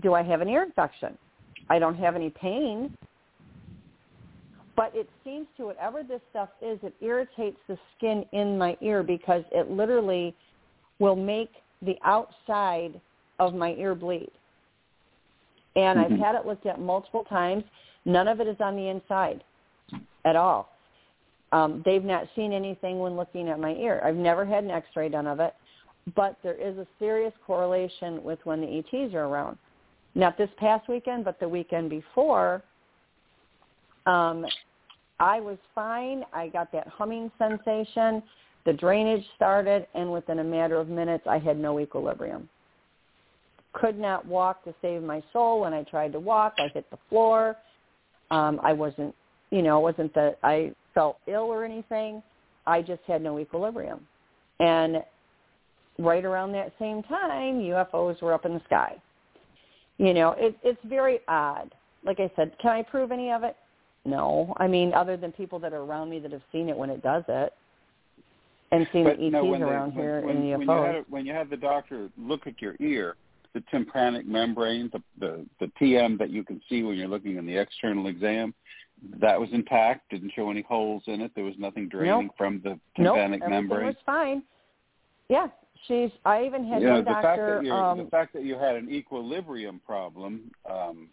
Do 0.00 0.14
I 0.14 0.22
have 0.22 0.40
an 0.40 0.48
ear 0.48 0.64
infection? 0.64 1.16
I 1.70 1.78
don't 1.78 1.94
have 1.94 2.16
any 2.16 2.30
pain." 2.30 2.96
But 4.78 4.94
it 4.94 5.10
seems 5.24 5.48
to 5.56 5.66
whatever 5.66 6.04
this 6.04 6.20
stuff 6.30 6.50
is, 6.62 6.78
it 6.84 6.94
irritates 7.00 7.58
the 7.66 7.76
skin 7.96 8.24
in 8.30 8.56
my 8.56 8.76
ear 8.80 9.02
because 9.02 9.42
it 9.50 9.68
literally 9.68 10.36
will 11.00 11.16
make 11.16 11.50
the 11.82 11.96
outside 12.04 13.00
of 13.40 13.54
my 13.54 13.72
ear 13.72 13.96
bleed. 13.96 14.30
And 15.74 15.98
I've 15.98 16.12
Mhm. 16.12 16.20
had 16.20 16.36
it 16.36 16.46
looked 16.46 16.66
at 16.66 16.78
multiple 16.78 17.24
times. 17.24 17.64
None 18.04 18.28
of 18.28 18.40
it 18.40 18.46
is 18.46 18.60
on 18.60 18.76
the 18.76 18.86
inside 18.86 19.42
at 20.24 20.36
all. 20.36 20.70
Um, 21.50 21.82
they've 21.82 22.04
not 22.04 22.28
seen 22.36 22.52
anything 22.52 23.00
when 23.00 23.16
looking 23.16 23.48
at 23.48 23.58
my 23.58 23.74
ear. 23.74 24.00
I've 24.04 24.14
never 24.14 24.44
had 24.44 24.62
an 24.62 24.70
X-ray 24.70 25.08
done 25.08 25.26
of 25.26 25.40
it, 25.40 25.56
but 26.14 26.40
there 26.42 26.54
is 26.54 26.78
a 26.78 26.86
serious 27.00 27.34
correlation 27.38 28.22
with 28.22 28.44
when 28.46 28.60
the 28.60 28.78
ETs 28.78 29.12
are 29.14 29.24
around. 29.24 29.58
Not 30.14 30.36
this 30.36 30.50
past 30.56 30.86
weekend, 30.86 31.24
but 31.24 31.40
the 31.40 31.48
weekend 31.48 31.90
before. 31.90 32.62
Um, 34.06 34.46
I 35.20 35.40
was 35.40 35.58
fine. 35.74 36.24
I 36.32 36.48
got 36.48 36.70
that 36.72 36.86
humming 36.86 37.30
sensation. 37.38 38.22
The 38.64 38.72
drainage 38.72 39.24
started, 39.36 39.86
and 39.94 40.12
within 40.12 40.40
a 40.40 40.44
matter 40.44 40.76
of 40.76 40.88
minutes, 40.88 41.24
I 41.26 41.38
had 41.38 41.58
no 41.58 41.80
equilibrium. 41.80 42.48
Could 43.72 43.98
not 43.98 44.26
walk 44.26 44.64
to 44.64 44.74
save 44.82 45.02
my 45.02 45.22
soul. 45.32 45.60
When 45.60 45.74
I 45.74 45.82
tried 45.84 46.12
to 46.12 46.20
walk, 46.20 46.54
I 46.58 46.68
hit 46.68 46.88
the 46.90 46.98
floor. 47.08 47.56
Um, 48.30 48.60
I 48.62 48.72
wasn't, 48.72 49.14
you 49.50 49.62
know, 49.62 49.78
it 49.78 49.82
wasn't 49.82 50.14
that 50.14 50.38
I 50.42 50.72
felt 50.94 51.18
ill 51.26 51.44
or 51.44 51.64
anything. 51.64 52.22
I 52.66 52.82
just 52.82 53.02
had 53.06 53.22
no 53.22 53.38
equilibrium. 53.38 54.06
And 54.60 55.02
right 55.98 56.24
around 56.24 56.52
that 56.52 56.72
same 56.78 57.02
time, 57.04 57.60
UFOs 57.60 58.20
were 58.20 58.32
up 58.34 58.44
in 58.44 58.54
the 58.54 58.62
sky. 58.66 59.00
You 59.98 60.14
know, 60.14 60.34
it, 60.38 60.56
it's 60.62 60.80
very 60.84 61.20
odd. 61.26 61.74
Like 62.04 62.20
I 62.20 62.30
said, 62.36 62.52
can 62.60 62.72
I 62.72 62.82
prove 62.82 63.10
any 63.10 63.32
of 63.32 63.42
it? 63.42 63.56
No. 64.04 64.54
I 64.56 64.66
mean, 64.66 64.94
other 64.94 65.16
than 65.16 65.32
people 65.32 65.58
that 65.60 65.72
are 65.72 65.82
around 65.82 66.10
me 66.10 66.18
that 66.20 66.32
have 66.32 66.42
seen 66.52 66.68
it 66.68 66.76
when 66.76 66.90
it 66.90 67.02
does 67.02 67.24
it 67.28 67.52
and 68.70 68.86
seen 68.92 69.04
But 69.04 69.18
the 69.18 69.24
ETs 69.26 69.32
no, 69.32 69.44
when 69.44 69.60
they- 69.60 69.66
around 69.66 69.94
when, 69.94 70.04
here 70.04 70.20
when, 70.20 70.36
and 70.36 70.44
when 70.50 70.60
you 70.60 70.66
UFOs. 70.66 71.04
when 71.08 71.26
you 71.26 71.32
have 71.32 71.50
the 71.50 71.56
doctor 71.56 72.10
look 72.18 72.46
at 72.46 72.60
your 72.60 72.76
ear, 72.80 73.16
the 73.54 73.62
tympanic 73.70 74.26
membrane, 74.26 74.90
the, 74.92 75.02
the 75.18 75.46
the 75.58 75.72
TM 75.80 76.18
that 76.18 76.30
you 76.30 76.44
can 76.44 76.60
see 76.68 76.82
when 76.82 76.96
you're 76.96 77.08
looking 77.08 77.36
in 77.36 77.46
the 77.46 77.56
external 77.56 78.06
exam, 78.08 78.52
that 79.20 79.40
was 79.40 79.48
intact. 79.52 80.10
Didn't 80.10 80.32
show 80.36 80.50
any 80.50 80.62
holes 80.62 81.02
in 81.06 81.20
it. 81.22 81.32
There 81.34 81.44
was 81.44 81.54
nothing 81.58 81.88
draining 81.88 82.26
Nope. 82.26 82.34
from 82.36 82.60
the 82.62 82.70
nope, 82.70 82.80
tympanic 83.16 83.42
everything 83.42 83.50
membrane. 83.50 83.86
was 83.86 83.96
fine. 84.04 84.42
Yeah, 85.30 85.48
she's. 85.86 86.10
I 86.26 86.44
even 86.44 86.66
had 86.68 86.82
one 86.82 86.98
the 86.98 87.10
fact 87.10 87.22
doctor 87.22 87.62
that 87.64 87.72
um, 87.72 87.98
the 87.98 88.10
fact 88.10 88.32
that 88.34 88.44
you 88.44 88.58
had 88.58 88.76
an 88.76 88.90
equilibrium 88.90 89.80
problem 89.86 90.50
um, 90.70 91.08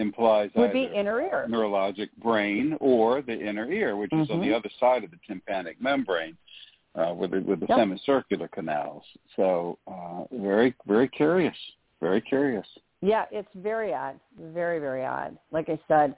implies 0.00 0.50
would 0.54 0.72
be 0.72 0.84
inner 0.84 1.20
ear. 1.20 1.46
neurologic 1.48 2.08
brain 2.22 2.76
or 2.80 3.22
the 3.22 3.32
inner 3.32 3.70
ear, 3.70 3.96
which 3.96 4.12
is 4.12 4.30
on 4.30 4.40
the 4.40 4.52
other 4.52 4.70
side 4.80 5.04
of 5.04 5.10
the 5.10 5.18
tympanic 5.26 5.80
membrane 5.80 6.36
uh, 6.94 7.12
with 7.14 7.30
the, 7.32 7.40
with 7.40 7.60
the 7.60 7.66
Yep. 7.68 7.78
semicircular 7.78 8.48
canals. 8.48 9.04
So 9.36 9.78
uh, 9.86 10.24
very 10.32 10.74
very 10.86 11.08
curious, 11.08 11.56
very 12.00 12.20
curious. 12.20 12.66
Yeah, 13.02 13.24
it's 13.30 13.48
very 13.56 13.94
odd, 13.94 14.18
very 14.38 14.78
very 14.78 15.04
odd. 15.04 15.38
Like 15.52 15.68
I 15.68 15.78
said, 15.88 16.16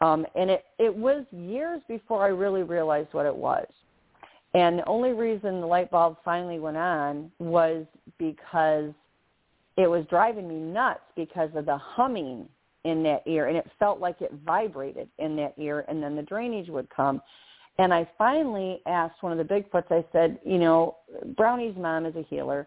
um, 0.00 0.26
and 0.34 0.50
it 0.50 0.64
it 0.78 0.94
was 0.94 1.24
years 1.32 1.80
before 1.88 2.24
I 2.24 2.28
really 2.28 2.62
realized 2.62 3.12
what 3.12 3.26
it 3.26 3.34
was. 3.34 3.66
And 4.54 4.78
the 4.78 4.86
only 4.86 5.12
reason 5.12 5.60
the 5.60 5.66
light 5.66 5.90
bulb 5.90 6.16
finally 6.24 6.58
went 6.58 6.76
on 6.76 7.30
was 7.38 7.84
because 8.18 8.92
it 9.76 9.86
was 9.86 10.04
driving 10.10 10.48
me 10.48 10.56
nuts 10.56 11.00
because 11.16 11.50
of 11.54 11.66
the 11.66 11.76
humming 11.76 12.48
in 12.88 13.02
that 13.04 13.22
ear 13.26 13.48
and 13.48 13.56
it 13.56 13.70
felt 13.78 14.00
like 14.00 14.20
it 14.20 14.32
vibrated 14.44 15.08
in 15.18 15.36
that 15.36 15.54
ear 15.58 15.84
and 15.88 16.02
then 16.02 16.16
the 16.16 16.22
drainage 16.22 16.68
would 16.68 16.88
come. 16.90 17.20
And 17.78 17.94
I 17.94 18.08
finally 18.18 18.80
asked 18.86 19.22
one 19.22 19.38
of 19.38 19.38
the 19.38 19.54
Bigfoots, 19.54 19.92
I 19.92 20.04
said, 20.12 20.40
you 20.44 20.58
know, 20.58 20.96
Brownie's 21.36 21.76
mom 21.76 22.06
is 22.06 22.16
a 22.16 22.22
healer 22.22 22.66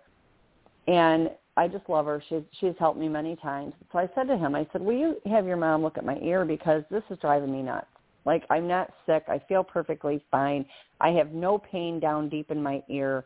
and 0.87 1.29
I 1.57 1.67
just 1.67 1.87
love 1.89 2.05
her. 2.05 2.23
She's 2.29 2.43
she's 2.59 2.73
helped 2.79 2.99
me 2.99 3.09
many 3.09 3.35
times. 3.35 3.73
So 3.91 3.99
I 3.99 4.09
said 4.15 4.27
to 4.27 4.37
him, 4.37 4.55
I 4.55 4.65
said, 4.71 4.81
Will 4.81 4.97
you 4.97 5.17
have 5.29 5.45
your 5.45 5.57
mom 5.57 5.83
look 5.83 5.97
at 5.97 6.05
my 6.05 6.17
ear 6.19 6.45
because 6.45 6.83
this 6.89 7.03
is 7.09 7.17
driving 7.19 7.51
me 7.51 7.61
nuts. 7.61 7.87
Like 8.25 8.43
I'm 8.49 8.67
not 8.67 8.91
sick. 9.05 9.23
I 9.27 9.41
feel 9.47 9.63
perfectly 9.63 10.23
fine. 10.31 10.65
I 10.99 11.09
have 11.09 11.33
no 11.33 11.57
pain 11.57 11.99
down 11.99 12.29
deep 12.29 12.51
in 12.51 12.61
my 12.61 12.81
ear, 12.89 13.25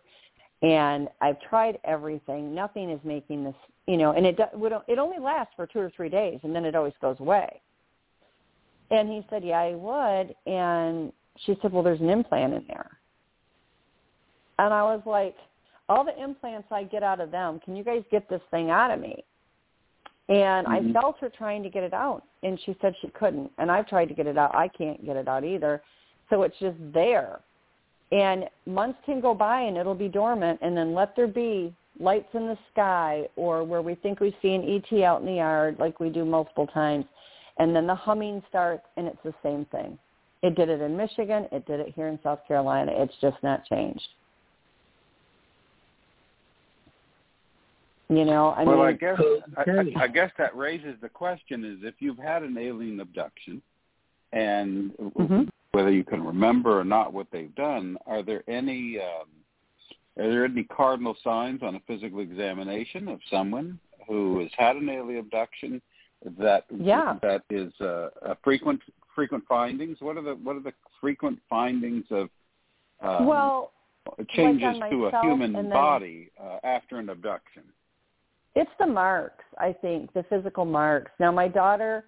and 0.61 1.07
I've 1.21 1.39
tried 1.49 1.77
everything. 1.83 2.55
Nothing 2.55 2.89
is 2.89 2.99
making 3.03 3.43
this, 3.43 3.55
you 3.87 3.97
know. 3.97 4.11
And 4.11 4.25
it 4.25 4.39
would 4.53 4.73
it 4.87 4.99
only 4.99 5.19
lasts 5.19 5.53
for 5.55 5.67
two 5.67 5.79
or 5.79 5.91
three 5.95 6.09
days, 6.09 6.39
and 6.43 6.55
then 6.55 6.65
it 6.65 6.75
always 6.75 6.93
goes 7.01 7.17
away. 7.19 7.61
And 8.91 9.09
he 9.09 9.25
said, 9.29 9.43
"Yeah, 9.43 9.59
I 9.59 9.75
would." 9.75 10.35
And 10.45 11.11
she 11.45 11.57
said, 11.61 11.71
"Well, 11.71 11.83
there's 11.83 12.01
an 12.01 12.09
implant 12.09 12.53
in 12.53 12.65
there." 12.67 12.97
And 14.59 14.73
I 14.73 14.83
was 14.83 15.01
like, 15.05 15.35
"All 15.89 16.03
the 16.03 16.17
implants 16.21 16.67
I 16.71 16.83
get 16.83 17.03
out 17.03 17.19
of 17.19 17.31
them, 17.31 17.59
can 17.59 17.75
you 17.75 17.83
guys 17.83 18.03
get 18.11 18.29
this 18.29 18.41
thing 18.51 18.69
out 18.69 18.91
of 18.91 18.99
me?" 18.99 19.23
And 20.27 20.65
mm-hmm. 20.67 20.89
I 20.89 20.93
felt 20.93 21.19
her 21.19 21.29
trying 21.29 21.61
to 21.63 21.69
get 21.69 21.83
it 21.83 21.93
out, 21.93 22.23
and 22.43 22.59
she 22.65 22.75
said 22.81 22.95
she 23.01 23.09
couldn't. 23.09 23.51
And 23.57 23.71
I've 23.71 23.87
tried 23.87 24.07
to 24.07 24.13
get 24.13 24.27
it 24.27 24.37
out. 24.37 24.55
I 24.55 24.67
can't 24.67 25.03
get 25.05 25.15
it 25.15 25.27
out 25.27 25.43
either. 25.43 25.81
So 26.29 26.43
it's 26.43 26.57
just 26.59 26.77
there. 26.93 27.39
And 28.11 28.45
months 28.65 28.99
can 29.05 29.19
go 29.19 29.33
by, 29.33 29.61
and 29.61 29.77
it'll 29.77 29.95
be 29.95 30.07
dormant, 30.07 30.59
and 30.61 30.75
then 30.75 30.93
let 30.93 31.15
there 31.15 31.27
be 31.27 31.73
lights 31.99 32.29
in 32.33 32.47
the 32.47 32.57
sky 32.71 33.27
or 33.35 33.63
where 33.63 33.81
we 33.81 33.95
think 33.95 34.19
we 34.19 34.35
see 34.41 34.53
an 34.53 34.63
ET 34.63 35.03
out 35.03 35.21
in 35.21 35.27
the 35.27 35.35
yard 35.35 35.77
like 35.79 35.99
we 35.99 36.09
do 36.09 36.25
multiple 36.25 36.67
times. 36.67 37.05
And 37.57 37.75
then 37.75 37.87
the 37.87 37.95
humming 37.95 38.43
starts, 38.49 38.83
and 38.97 39.07
it's 39.07 39.23
the 39.23 39.33
same 39.41 39.65
thing. 39.65 39.97
It 40.43 40.55
did 40.55 40.69
it 40.69 40.81
in 40.81 40.97
Michigan. 40.97 41.47
It 41.51 41.65
did 41.65 41.79
it 41.79 41.93
here 41.95 42.07
in 42.07 42.19
South 42.21 42.39
Carolina. 42.47 42.91
It's 42.95 43.13
just 43.21 43.37
not 43.41 43.65
changed. 43.65 44.07
You 48.09 48.23
know, 48.23 48.49
I 48.49 48.63
well, 48.63 48.77
mean, 48.77 48.85
I 48.85 48.91
guess 48.91 49.19
I, 49.57 50.03
I 50.03 50.07
guess 50.07 50.29
that 50.37 50.55
raises 50.55 50.95
the 51.01 51.09
question: 51.09 51.65
is 51.65 51.79
if 51.81 51.95
you've 51.99 52.19
had 52.19 52.43
an 52.43 52.55
alien 52.55 52.99
abduction, 52.99 53.63
and 54.31 54.91
mm-hmm. 54.91 55.43
whether 55.71 55.91
you 55.91 56.03
can 56.03 56.23
remember 56.23 56.79
or 56.79 56.83
not 56.83 57.13
what 57.13 57.25
they've 57.31 57.55
done, 57.55 57.97
are 58.05 58.21
there 58.21 58.43
any 58.47 58.99
um, 58.99 59.27
are 60.17 60.29
there 60.29 60.45
any 60.45 60.63
cardinal 60.63 61.15
signs 61.23 61.61
on 61.61 61.75
a 61.75 61.79
physical 61.87 62.19
examination 62.19 63.07
of 63.07 63.19
someone 63.29 63.79
who 64.07 64.39
has 64.39 64.49
had 64.57 64.75
an 64.77 64.89
alien 64.89 65.19
abduction 65.19 65.81
that 66.39 66.65
yeah. 66.75 67.15
that 67.21 67.43
is 67.49 67.73
uh, 67.81 68.09
a 68.21 68.37
frequent 68.43 68.79
frequent 69.13 69.43
findings? 69.47 69.97
What 69.99 70.17
are 70.17 70.21
the 70.21 70.35
what 70.35 70.55
are 70.55 70.61
the 70.61 70.73
frequent 71.01 71.39
findings 71.49 72.05
of 72.11 72.29
um, 73.01 73.25
well 73.25 73.73
changes 74.29 74.77
like 74.79 74.91
to 74.91 75.07
a 75.07 75.21
human 75.21 75.53
then, 75.53 75.69
body 75.69 76.31
uh, 76.41 76.57
after 76.63 76.97
an 76.97 77.09
abduction? 77.09 77.63
It's 78.55 78.71
the 78.79 78.87
marks, 78.87 79.43
I 79.57 79.73
think, 79.73 80.13
the 80.13 80.23
physical 80.29 80.63
marks. 80.63 81.11
Now 81.19 81.31
my 81.31 81.47
daughter 81.47 82.05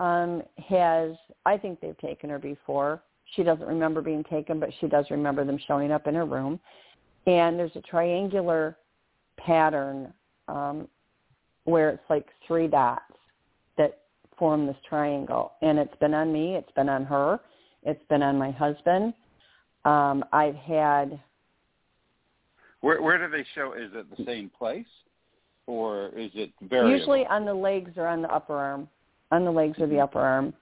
um 0.00 0.42
has 0.68 1.12
I 1.46 1.56
think 1.56 1.80
they've 1.80 1.98
taken 1.98 2.28
her 2.30 2.38
before. 2.38 3.02
She 3.34 3.42
doesn't 3.42 3.66
remember 3.66 4.02
being 4.02 4.24
taken, 4.24 4.60
but 4.60 4.70
she 4.80 4.86
does 4.86 5.06
remember 5.10 5.44
them 5.44 5.58
showing 5.66 5.90
up 5.90 6.06
in 6.06 6.14
her 6.14 6.24
room. 6.24 6.60
And 7.26 7.58
there's 7.58 7.74
a 7.76 7.80
triangular 7.82 8.76
pattern 9.36 10.12
um 10.48 10.88
where 11.64 11.90
it's 11.90 12.08
like 12.08 12.26
three 12.46 12.68
dots 12.68 13.02
that 13.76 14.02
form 14.38 14.66
this 14.66 14.76
triangle. 14.88 15.52
And 15.62 15.78
it's 15.78 15.96
been 15.96 16.14
on 16.14 16.32
me, 16.32 16.54
it's 16.54 16.70
been 16.72 16.88
on 16.88 17.04
her, 17.04 17.40
it's 17.82 18.02
been 18.08 18.22
on 18.22 18.38
my 18.38 18.50
husband. 18.50 19.14
Um 19.84 20.24
I've 20.32 20.56
had 20.56 21.20
where 22.80 23.02
where 23.02 23.18
do 23.18 23.30
they 23.36 23.44
show 23.54 23.72
is 23.72 23.90
it 23.94 24.06
the 24.16 24.24
same 24.24 24.50
place? 24.50 24.86
or 25.66 26.08
is 26.16 26.30
it 26.34 26.50
variable? 26.62 26.96
Usually 26.96 27.26
on 27.26 27.44
the 27.44 27.54
legs 27.54 27.92
or 27.96 28.06
on 28.06 28.22
the 28.22 28.32
upper 28.32 28.54
arm, 28.54 28.88
on 29.30 29.44
the 29.44 29.50
legs 29.50 29.78
or 29.78 29.86
the 29.86 30.00
upper 30.00 30.20
arm. 30.20 30.54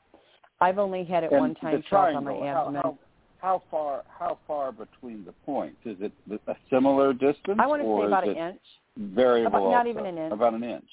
I've 0.61 0.79
only 0.79 1.05
had 1.05 1.25
it 1.25 1.33
and 1.33 1.41
one 1.41 1.55
time 1.57 1.83
show 1.89 1.97
on 1.97 2.25
my 2.25 2.33
abdomen. 2.33 2.81
How, 2.83 2.83
how, 2.83 2.99
how, 3.45 3.63
far? 3.71 4.05
How 4.09 4.39
far 4.47 4.73
between 4.73 5.25
the 5.27 5.33
points? 5.45 5.77
Is 5.85 5.97
it 6.01 6.13
a 6.47 6.55
similar 6.71 7.13
distance? 7.13 7.59
I 7.59 7.67
want 7.67 7.83
to 7.83 7.99
say 8.01 8.07
about 8.07 8.27
an 8.27 8.37
inch. 8.37 8.61
Variable. 8.97 9.49
About, 9.49 9.71
not 9.71 9.87
also? 9.87 9.91
even 9.91 10.07
an 10.07 10.17
inch. 10.17 10.33
About 10.33 10.55
an 10.55 10.65
inch. 10.65 10.89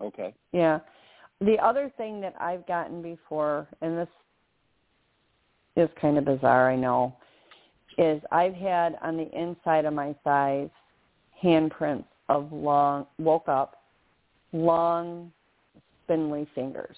Okay. 0.00 0.32
Yeah. 0.52 0.78
The 1.40 1.58
other 1.58 1.92
thing 1.96 2.20
that 2.20 2.34
I've 2.40 2.64
gotten 2.68 3.02
before, 3.02 3.66
and 3.82 3.98
this 3.98 4.08
is 5.74 5.88
kind 6.00 6.18
of 6.18 6.24
bizarre, 6.24 6.70
I 6.70 6.76
know, 6.76 7.16
is 7.98 8.22
I've 8.30 8.54
had 8.54 8.96
on 9.02 9.16
the 9.16 9.28
inside 9.36 9.86
of 9.86 9.92
my 9.92 10.14
thighs 10.22 10.70
handprints 11.42 12.04
of 12.28 12.52
long, 12.52 13.06
woke 13.18 13.48
up, 13.48 13.82
long, 14.52 15.32
spindly 16.04 16.46
fingers. 16.54 16.96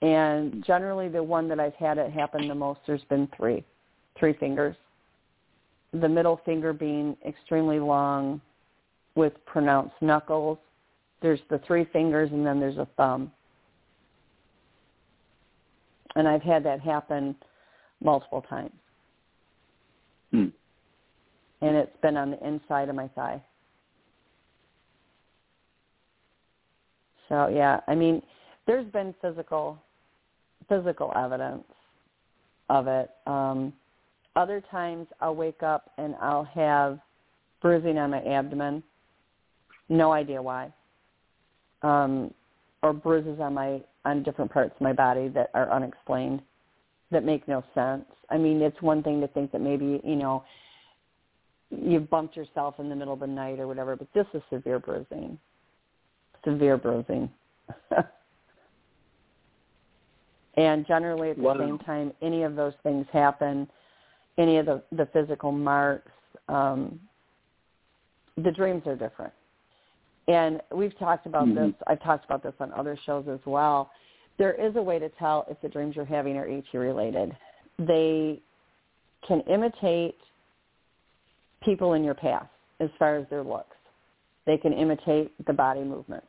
And 0.00 0.64
generally 0.64 1.08
the 1.08 1.22
one 1.22 1.48
that 1.48 1.58
I've 1.58 1.74
had 1.74 1.98
it 1.98 2.12
happen 2.12 2.46
the 2.46 2.54
most, 2.54 2.80
there's 2.86 3.04
been 3.04 3.28
three, 3.36 3.64
three 4.18 4.32
fingers. 4.34 4.76
The 5.92 6.08
middle 6.08 6.40
finger 6.44 6.72
being 6.72 7.16
extremely 7.26 7.80
long 7.80 8.40
with 9.14 9.32
pronounced 9.46 9.94
knuckles. 10.00 10.58
There's 11.20 11.40
the 11.50 11.60
three 11.66 11.84
fingers 11.92 12.30
and 12.30 12.46
then 12.46 12.60
there's 12.60 12.76
a 12.76 12.86
thumb. 12.96 13.32
And 16.14 16.28
I've 16.28 16.42
had 16.42 16.64
that 16.64 16.80
happen 16.80 17.34
multiple 18.00 18.42
times. 18.42 18.72
Hmm 20.30 20.48
and 21.60 21.76
it's 21.76 21.96
been 22.02 22.16
on 22.16 22.30
the 22.30 22.46
inside 22.46 22.88
of 22.88 22.94
my 22.94 23.08
thigh. 23.08 23.42
So 27.28 27.48
yeah, 27.48 27.80
I 27.88 27.94
mean, 27.94 28.22
there's 28.66 28.90
been 28.92 29.14
physical 29.20 29.78
physical 30.68 31.12
evidence 31.16 31.64
of 32.68 32.86
it. 32.86 33.10
Um, 33.26 33.72
other 34.36 34.62
times 34.70 35.06
I'll 35.20 35.34
wake 35.34 35.62
up 35.62 35.90
and 35.98 36.14
I'll 36.20 36.44
have 36.44 36.98
bruising 37.60 37.98
on 37.98 38.10
my 38.10 38.22
abdomen. 38.22 38.82
No 39.88 40.12
idea 40.12 40.40
why. 40.40 40.72
Um, 41.82 42.32
or 42.82 42.92
bruises 42.92 43.40
on 43.40 43.54
my 43.54 43.80
on 44.04 44.22
different 44.22 44.50
parts 44.50 44.72
of 44.74 44.80
my 44.80 44.92
body 44.92 45.28
that 45.28 45.50
are 45.54 45.70
unexplained, 45.72 46.40
that 47.10 47.24
make 47.24 47.46
no 47.48 47.64
sense. 47.74 48.04
I 48.30 48.38
mean, 48.38 48.62
it's 48.62 48.80
one 48.80 49.02
thing 49.02 49.20
to 49.20 49.28
think 49.28 49.52
that 49.52 49.60
maybe 49.60 50.00
you 50.04 50.16
know 50.16 50.44
you've 51.70 52.08
bumped 52.08 52.36
yourself 52.36 52.76
in 52.78 52.88
the 52.88 52.94
middle 52.94 53.14
of 53.14 53.20
the 53.20 53.26
night 53.26 53.58
or 53.58 53.66
whatever, 53.66 53.96
but 53.96 54.08
this 54.14 54.26
is 54.34 54.42
severe 54.50 54.78
bruising. 54.78 55.38
Severe 56.44 56.76
bruising. 56.76 57.30
and 60.58 60.84
generally 60.88 61.30
at 61.30 61.36
the 61.36 61.42
wow. 61.42 61.56
same 61.56 61.78
time 61.78 62.12
any 62.20 62.42
of 62.42 62.56
those 62.56 62.72
things 62.82 63.06
happen, 63.12 63.68
any 64.38 64.56
of 64.56 64.66
the, 64.66 64.82
the 64.90 65.06
physical 65.12 65.52
marks, 65.52 66.10
um, 66.48 66.98
the 68.36 68.50
dreams 68.50 68.82
are 68.86 68.96
different. 68.96 69.32
And 70.26 70.60
we've 70.74 70.96
talked 70.98 71.26
about 71.26 71.46
mm-hmm. 71.46 71.66
this, 71.66 71.74
I've 71.86 72.02
talked 72.02 72.24
about 72.24 72.42
this 72.42 72.54
on 72.58 72.72
other 72.72 72.98
shows 73.06 73.24
as 73.32 73.38
well. 73.46 73.90
There 74.36 74.52
is 74.52 74.74
a 74.74 74.82
way 74.82 74.98
to 74.98 75.08
tell 75.10 75.46
if 75.48 75.60
the 75.62 75.68
dreams 75.68 75.94
you're 75.94 76.04
having 76.04 76.36
are 76.36 76.48
ET 76.48 76.64
related. 76.74 77.36
They 77.78 78.42
can 79.26 79.40
imitate 79.42 80.16
people 81.64 81.94
in 81.94 82.02
your 82.02 82.14
past 82.14 82.48
as 82.80 82.90
far 82.98 83.16
as 83.16 83.26
their 83.30 83.44
looks. 83.44 83.76
They 84.44 84.56
can 84.56 84.72
imitate 84.72 85.32
the 85.46 85.52
body 85.52 85.84
movements. 85.84 86.26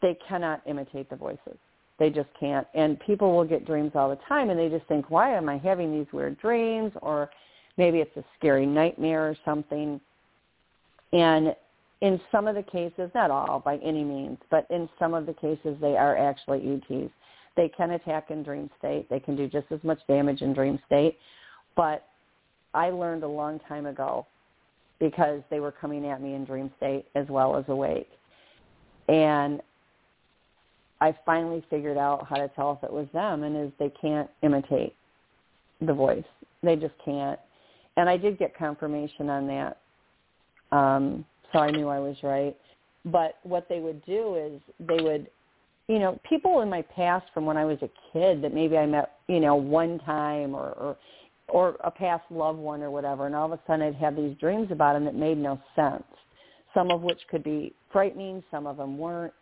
They 0.00 0.16
cannot 0.26 0.62
imitate 0.66 1.10
the 1.10 1.16
voices. 1.16 1.58
They 1.98 2.10
just 2.10 2.28
can't. 2.38 2.66
And 2.74 3.00
people 3.00 3.34
will 3.34 3.44
get 3.44 3.66
dreams 3.66 3.92
all 3.94 4.10
the 4.10 4.18
time 4.28 4.50
and 4.50 4.58
they 4.58 4.68
just 4.68 4.86
think, 4.86 5.10
why 5.10 5.34
am 5.34 5.48
I 5.48 5.58
having 5.58 5.92
these 5.92 6.12
weird 6.12 6.38
dreams? 6.38 6.92
Or 7.00 7.30
maybe 7.76 7.98
it's 7.98 8.16
a 8.16 8.24
scary 8.38 8.66
nightmare 8.66 9.28
or 9.28 9.36
something. 9.44 10.00
And 11.12 11.56
in 12.02 12.20
some 12.30 12.46
of 12.46 12.54
the 12.54 12.62
cases, 12.62 13.10
not 13.14 13.30
all 13.30 13.60
by 13.64 13.78
any 13.78 14.04
means, 14.04 14.38
but 14.50 14.66
in 14.70 14.88
some 14.98 15.14
of 15.14 15.24
the 15.26 15.32
cases 15.34 15.76
they 15.80 15.96
are 15.96 16.16
actually 16.16 16.80
ETs. 16.90 17.10
They 17.56 17.70
can 17.70 17.92
attack 17.92 18.30
in 18.30 18.42
dream 18.42 18.68
state. 18.78 19.08
They 19.08 19.20
can 19.20 19.34
do 19.34 19.48
just 19.48 19.66
as 19.70 19.82
much 19.82 19.98
damage 20.06 20.42
in 20.42 20.52
dream 20.52 20.78
state. 20.86 21.16
But 21.74 22.06
I 22.74 22.90
learned 22.90 23.22
a 23.22 23.28
long 23.28 23.58
time 23.66 23.86
ago 23.86 24.26
because 24.98 25.40
they 25.50 25.60
were 25.60 25.72
coming 25.72 26.06
at 26.06 26.20
me 26.20 26.34
in 26.34 26.44
dream 26.44 26.70
state 26.76 27.06
as 27.14 27.26
well 27.28 27.56
as 27.56 27.64
awake. 27.68 28.10
And 29.08 29.62
I 31.00 31.14
finally 31.26 31.64
figured 31.68 31.98
out 31.98 32.26
how 32.28 32.36
to 32.36 32.48
tell 32.48 32.72
if 32.72 32.84
it 32.84 32.92
was 32.92 33.06
them, 33.12 33.42
and 33.42 33.56
is 33.56 33.72
they 33.78 33.92
can't 34.00 34.30
imitate 34.42 34.94
the 35.80 35.92
voice. 35.92 36.24
They 36.62 36.76
just 36.76 36.94
can't. 37.04 37.38
And 37.96 38.08
I 38.08 38.16
did 38.16 38.38
get 38.38 38.56
confirmation 38.56 39.28
on 39.30 39.46
that, 39.46 39.78
um, 40.76 41.24
so 41.52 41.58
I 41.58 41.70
knew 41.70 41.88
I 41.88 41.98
was 41.98 42.16
right. 42.22 42.56
But 43.04 43.38
what 43.42 43.68
they 43.68 43.80
would 43.80 44.04
do 44.04 44.34
is 44.36 44.60
they 44.80 45.02
would, 45.02 45.28
you 45.86 45.98
know, 45.98 46.18
people 46.28 46.60
in 46.62 46.68
my 46.68 46.82
past 46.82 47.26
from 47.32 47.46
when 47.46 47.56
I 47.56 47.64
was 47.64 47.78
a 47.82 47.90
kid 48.12 48.42
that 48.42 48.52
maybe 48.52 48.76
I 48.76 48.86
met, 48.86 49.12
you 49.28 49.40
know, 49.40 49.54
one 49.54 49.98
time 50.00 50.54
or, 50.54 50.70
or 50.72 50.96
or 51.48 51.76
a 51.84 51.90
past 51.90 52.24
loved 52.30 52.58
one 52.58 52.82
or 52.82 52.90
whatever, 52.90 53.26
and 53.26 53.34
all 53.34 53.46
of 53.46 53.52
a 53.52 53.60
sudden 53.66 53.86
I'd 53.86 53.94
have 53.94 54.16
these 54.16 54.36
dreams 54.38 54.68
about 54.72 54.94
them 54.94 55.04
that 55.04 55.14
made 55.14 55.38
no 55.38 55.60
sense. 55.76 56.02
Some 56.74 56.90
of 56.90 57.02
which 57.02 57.20
could 57.30 57.44
be 57.44 57.72
frightening, 57.92 58.42
some 58.50 58.66
of 58.66 58.76
them 58.78 58.98
weren't 58.98 59.32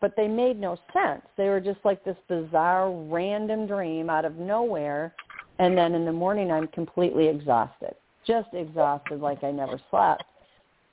but 0.00 0.14
they 0.16 0.28
made 0.28 0.58
no 0.58 0.78
sense. 0.92 1.22
They 1.36 1.48
were 1.48 1.60
just 1.60 1.80
like 1.84 2.04
this 2.04 2.16
bizarre 2.28 2.90
random 2.90 3.66
dream 3.66 4.08
out 4.10 4.24
of 4.24 4.36
nowhere 4.36 5.14
and 5.60 5.76
then 5.76 5.94
in 5.94 6.06
the 6.06 6.12
morning 6.12 6.50
I'm 6.50 6.68
completely 6.68 7.28
exhausted. 7.28 7.94
Just 8.26 8.48
exhausted 8.54 9.20
like 9.20 9.44
I 9.44 9.50
never 9.50 9.78
slept. 9.90 10.24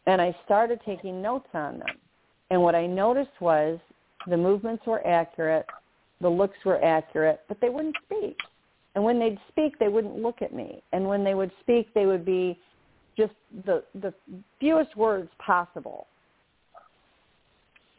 And 0.08 0.22
I 0.22 0.36
started 0.46 0.82
taking 0.86 1.22
notes 1.22 1.48
on 1.54 1.80
them. 1.80 1.96
And 2.50 2.62
what 2.62 2.76
I 2.76 2.86
noticed 2.86 3.39
was 3.39 3.80
the 4.28 4.36
movements 4.36 4.86
were 4.86 5.06
accurate, 5.08 5.65
the 6.20 6.30
looks 6.30 6.58
were 6.65 6.84
accurate, 6.84 7.41
but 7.48 7.62
they 7.62 7.70
wouldn't 7.70 7.96
speak. 8.06 8.38
And 8.96 9.04
when 9.04 9.20
they'd 9.20 9.39
speak, 9.48 9.80
they 9.80 9.88
wouldn't 9.88 10.22
look 10.22 10.41
at 10.41 10.54
me. 10.54 10.82
And 10.91 11.08
when 11.08 11.24
they 11.24 11.34
would 11.34 11.52
speak, 11.62 11.93
they 11.93 12.06
would 12.06 12.26
be 12.26 12.60
just 13.17 13.34
the 13.65 13.84
the 13.96 14.13
fewest 14.60 14.96
words 14.98 15.30
possible. 15.39 16.08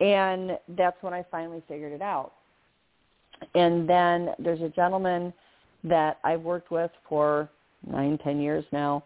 And 0.01 0.59
that's 0.77 0.97
when 1.03 1.13
I 1.13 1.25
finally 1.31 1.63
figured 1.69 1.93
it 1.93 2.03
out. 2.03 2.33
And 3.55 3.89
then 3.89 4.31
there's 4.39 4.63
a 4.63 4.69
gentleman 4.69 5.33
that 5.85 6.19
I've 6.25 6.43
worked 6.43 6.71
with 6.71 6.91
for 7.09 7.49
nine, 7.87 8.19
ten 8.19 8.41
years 8.41 8.65
now 8.73 9.05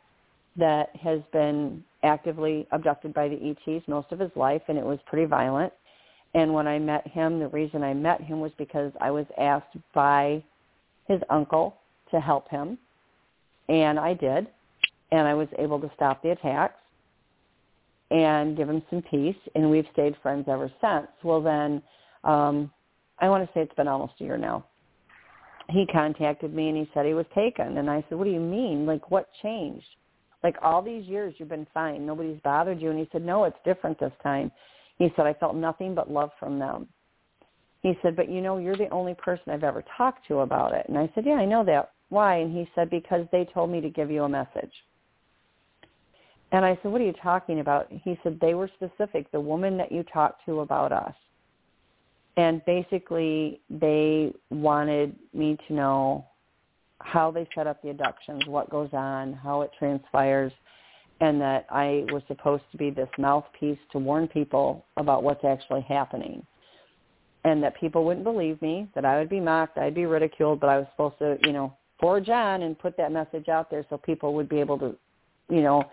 that 0.57 0.95
has 0.97 1.21
been 1.33 1.83
actively 2.03 2.67
abducted 2.73 3.15
by 3.15 3.29
the 3.29 3.57
ETs 3.67 3.87
most 3.89 4.13
of 4.13 4.19
his 4.19 4.31
life, 4.37 4.63
and 4.69 4.77
it 4.77 4.85
was 4.85 4.99
pretty 5.07 5.27
violent. 5.27 5.73
And 6.35 6.53
when 6.53 6.67
I 6.67 6.79
met 6.79 7.07
him, 7.07 7.39
the 7.39 7.49
reason 7.49 7.83
I 7.83 7.95
met 7.95 8.21
him 8.21 8.41
was 8.41 8.53
because 8.59 8.93
I 9.01 9.11
was 9.11 9.27
asked 9.39 9.77
by 9.95 10.43
his 11.07 11.21
uncle 11.31 11.77
to 12.11 12.21
help 12.21 12.49
him, 12.49 12.79
and 13.69 13.99
I 13.99 14.15
did, 14.15 14.47
and 15.11 15.27
I 15.27 15.35
was 15.35 15.49
able 15.59 15.81
to 15.81 15.91
stop 15.95 16.23
the 16.23 16.31
attacks 16.31 16.82
and 18.13 18.57
give 18.57 18.69
him 18.69 18.83
some 18.91 19.03
peace, 19.11 19.37
and 19.55 19.71
we've 19.71 19.87
stayed 19.93 20.15
friends 20.23 20.45
ever 20.49 20.71
since. 20.81 21.09
Well, 21.25 21.41
then, 21.41 21.83
um, 22.25 22.71
I 23.19 23.29
want 23.29 23.47
to 23.47 23.53
say 23.55 23.63
it's 23.63 23.75
been 23.75 23.89
almost 23.89 24.13
a 24.21 24.25
year 24.25 24.37
now. 24.37 24.67
He 25.71 25.87
contacted 25.87 26.53
me 26.53 26.69
and 26.69 26.77
he 26.77 26.91
said 26.93 27.07
he 27.07 27.15
was 27.15 27.25
taken, 27.35 27.79
and 27.79 27.89
I 27.89 28.05
said, 28.09 28.19
"What 28.19 28.25
do 28.25 28.31
you 28.31 28.41
mean? 28.41 28.85
Like, 28.85 29.11
what 29.11 29.31
changed? 29.43 29.87
Like 30.43 30.57
all 30.61 30.83
these 30.83 31.07
years 31.07 31.35
you've 31.39 31.49
been 31.49 31.67
fine, 31.73 32.05
nobody's 32.05 32.41
bothered 32.41 32.81
you?" 32.83 32.91
And 32.91 32.99
he 32.99 33.09
said, 33.13 33.25
"No, 33.25 33.45
it's 33.45 33.57
different 33.65 33.99
this 33.99 34.13
time." 34.23 34.51
He 34.99 35.11
said, 35.17 35.27
"I 35.27 35.33
felt 35.35 35.55
nothing 35.55 35.95
but 35.95 36.11
love 36.11 36.31
from 36.39 36.59
them." 36.59 36.89
He 37.81 37.97
said, 38.03 38.17
"But 38.17 38.29
you 38.29 38.43
know, 38.43 38.59
you're 38.59 38.77
the 38.77 38.91
only 38.91 39.15
person 39.15 39.53
I've 39.53 39.65
ever 39.65 39.83
talked 39.97 40.27
to 40.27 40.41
about 40.41 40.75
it." 40.75 40.87
And 40.89 40.99
I 40.99 41.11
said, 41.15 41.25
"Yeah, 41.25 41.37
I 41.37 41.47
know 41.47 41.65
that. 41.65 41.93
Why?" 42.11 42.37
And 42.37 42.55
he 42.55 42.69
said, 42.75 42.91
"Because 42.91 43.27
they 43.33 43.47
told 43.47 43.71
me 43.71 43.81
to 43.81 43.89
give 43.89 44.11
you 44.11 44.25
a 44.25 44.29
message." 44.29 44.75
And 46.53 46.67
I 46.67 46.79
said, 46.83 46.93
what 46.93 47.01
are 47.01 47.05
you 47.05 47.15
talking 47.23 47.61
about? 47.61 47.87
He 47.91 48.19
said, 48.23 48.39
they 48.41 48.55
were 48.55 48.71
specific, 48.77 49.31
the 49.33 49.41
woman 49.41 49.79
that 49.79 49.91
you 49.91 50.05
talked 50.05 50.45
to 50.47 50.61
about 50.61 50.93
us. 50.93 51.15
And 52.37 52.65
basically, 52.67 53.61
they 53.71 54.33
wanted 54.51 55.17
me 55.33 55.57
to 55.67 55.75
know 55.75 56.27
how 57.01 57.31
they 57.31 57.49
set 57.55 57.67
up 57.67 57.83
the 57.83 57.91
abductions, 57.91 58.47
what 58.47 58.71
goes 58.71 58.91
on, 58.93 59.33
how 59.33 59.63
it 59.63 59.71
transpires, 59.79 60.53
and 61.21 61.41
that 61.41 61.67
I 61.71 62.05
was 62.13 62.23
supposed 62.29 62.65
to 62.73 62.79
be 62.79 62.91
this 62.91 63.09
mouthpiece 63.19 63.79
to 63.93 63.99
warn 63.99 64.29
people 64.29 64.85
about 64.99 65.23
what's 65.23 65.45
actually 65.45 65.83
happening. 65.83 66.45
And 67.45 67.63
that 67.63 67.75
people 67.81 68.05
wouldn't 68.05 68.25
believe 68.25 68.61
me, 68.63 68.89
that 68.95 69.05
I 69.05 69.19
would 69.19 69.29
be 69.29 69.41
mocked, 69.41 69.79
I'd 69.79 69.95
be 69.95 70.07
ridiculed, 70.07 70.61
but 70.61 70.69
I 70.69 70.79
was 70.79 70.87
supposed 70.93 71.19
to, 71.19 71.39
you 71.43 71.53
know, 71.53 71.75
forge 71.99 72.29
on 72.29 72.63
and 72.63 72.79
put 72.79 72.97
that 72.99 73.11
message 73.11 73.49
out 73.49 73.71
there 73.71 73.85
so 73.91 73.97
people 73.97 74.35
would 74.35 74.49
be 74.49 74.61
able 74.61 74.79
to, 74.79 74.97
you 75.49 75.63
know, 75.63 75.85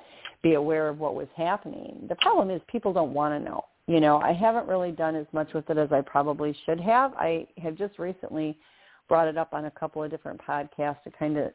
be 0.42 0.54
aware 0.54 0.88
of 0.88 1.00
what 1.00 1.16
was 1.16 1.28
happening. 1.36 2.06
The 2.08 2.16
problem 2.16 2.50
is 2.50 2.62
people 2.68 2.94
don't 2.94 3.14
want 3.14 3.34
to 3.34 3.40
know. 3.40 3.66
You 3.88 4.00
know, 4.00 4.20
I 4.20 4.34
haven't 4.34 4.68
really 4.68 4.92
done 4.92 5.16
as 5.16 5.26
much 5.34 5.54
with 5.54 5.70
it 5.70 5.78
as 5.78 5.92
I 5.92 6.02
probably 6.02 6.56
should 6.66 6.80
have. 6.80 7.14
I 7.16 7.48
have 7.58 7.76
just 7.76 7.98
recently 7.98 8.58
brought 9.08 9.28
it 9.28 9.38
up 9.38 9.54
on 9.54 9.66
a 9.66 9.72
couple 9.72 10.04
of 10.04 10.12
different 10.12 10.40
podcasts 10.40 11.04
to 11.04 11.12
kind 11.18 11.38
of 11.38 11.52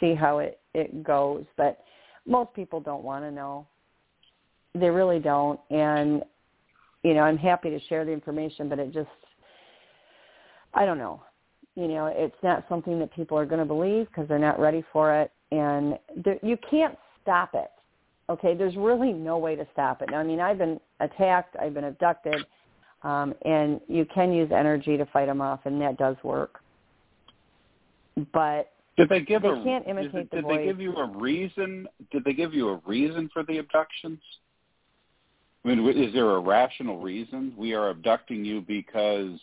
see 0.00 0.14
how 0.14 0.38
it 0.38 0.60
it 0.72 1.04
goes, 1.04 1.44
but 1.56 1.84
most 2.26 2.54
people 2.54 2.80
don't 2.80 3.04
want 3.04 3.24
to 3.24 3.30
know. 3.30 3.66
They 4.74 4.88
really 4.88 5.18
don't 5.18 5.60
and 5.70 6.22
you 7.02 7.12
know, 7.12 7.20
I'm 7.20 7.36
happy 7.36 7.68
to 7.68 7.78
share 7.80 8.06
the 8.06 8.12
information, 8.12 8.70
but 8.70 8.78
it 8.78 8.92
just 8.92 9.08
I 10.72 10.86
don't 10.86 10.98
know. 10.98 11.22
You 11.76 11.88
know, 11.88 12.06
it's 12.06 12.34
not 12.42 12.64
something 12.68 12.98
that 13.00 13.12
people 13.12 13.36
are 13.36 13.44
going 13.44 13.58
to 13.58 13.66
believe 13.66 14.06
because 14.06 14.26
they're 14.26 14.38
not 14.38 14.58
ready 14.58 14.82
for 14.92 15.14
it 15.14 15.30
and 15.52 15.98
you 16.42 16.56
can't 16.70 16.96
stop 17.20 17.50
it 17.54 17.70
Okay, 18.30 18.54
there's 18.54 18.76
really 18.76 19.12
no 19.12 19.38
way 19.38 19.54
to 19.54 19.66
stop 19.72 20.00
it. 20.00 20.10
Now, 20.10 20.18
I 20.18 20.24
mean, 20.24 20.40
I've 20.40 20.58
been 20.58 20.80
attacked, 21.00 21.56
I've 21.60 21.74
been 21.74 21.84
abducted, 21.84 22.46
um, 23.02 23.34
and 23.44 23.80
you 23.86 24.06
can 24.06 24.32
use 24.32 24.50
energy 24.50 24.96
to 24.96 25.04
fight 25.06 25.26
them 25.26 25.42
off, 25.42 25.60
and 25.64 25.80
that 25.82 25.98
does 25.98 26.16
work. 26.22 26.60
But 28.32 28.72
did 28.96 29.08
they 29.08 29.20
give 29.20 29.42
they 29.42 29.48
a, 29.48 29.62
can't 29.62 29.86
imitate 29.86 30.12
did, 30.12 30.30
the 30.30 30.36
did 30.36 30.44
voice. 30.44 30.58
they 30.58 30.66
give 30.66 30.80
you 30.80 30.96
a 30.96 31.06
reason? 31.06 31.86
Did 32.10 32.24
they 32.24 32.32
give 32.32 32.54
you 32.54 32.70
a 32.70 32.80
reason 32.86 33.28
for 33.32 33.42
the 33.42 33.58
abductions? 33.58 34.20
I 35.64 35.68
mean, 35.68 35.86
is 35.88 36.12
there 36.12 36.30
a 36.30 36.38
rational 36.38 36.98
reason 36.98 37.52
we 37.56 37.74
are 37.74 37.90
abducting 37.90 38.44
you 38.44 38.60
because 38.60 39.38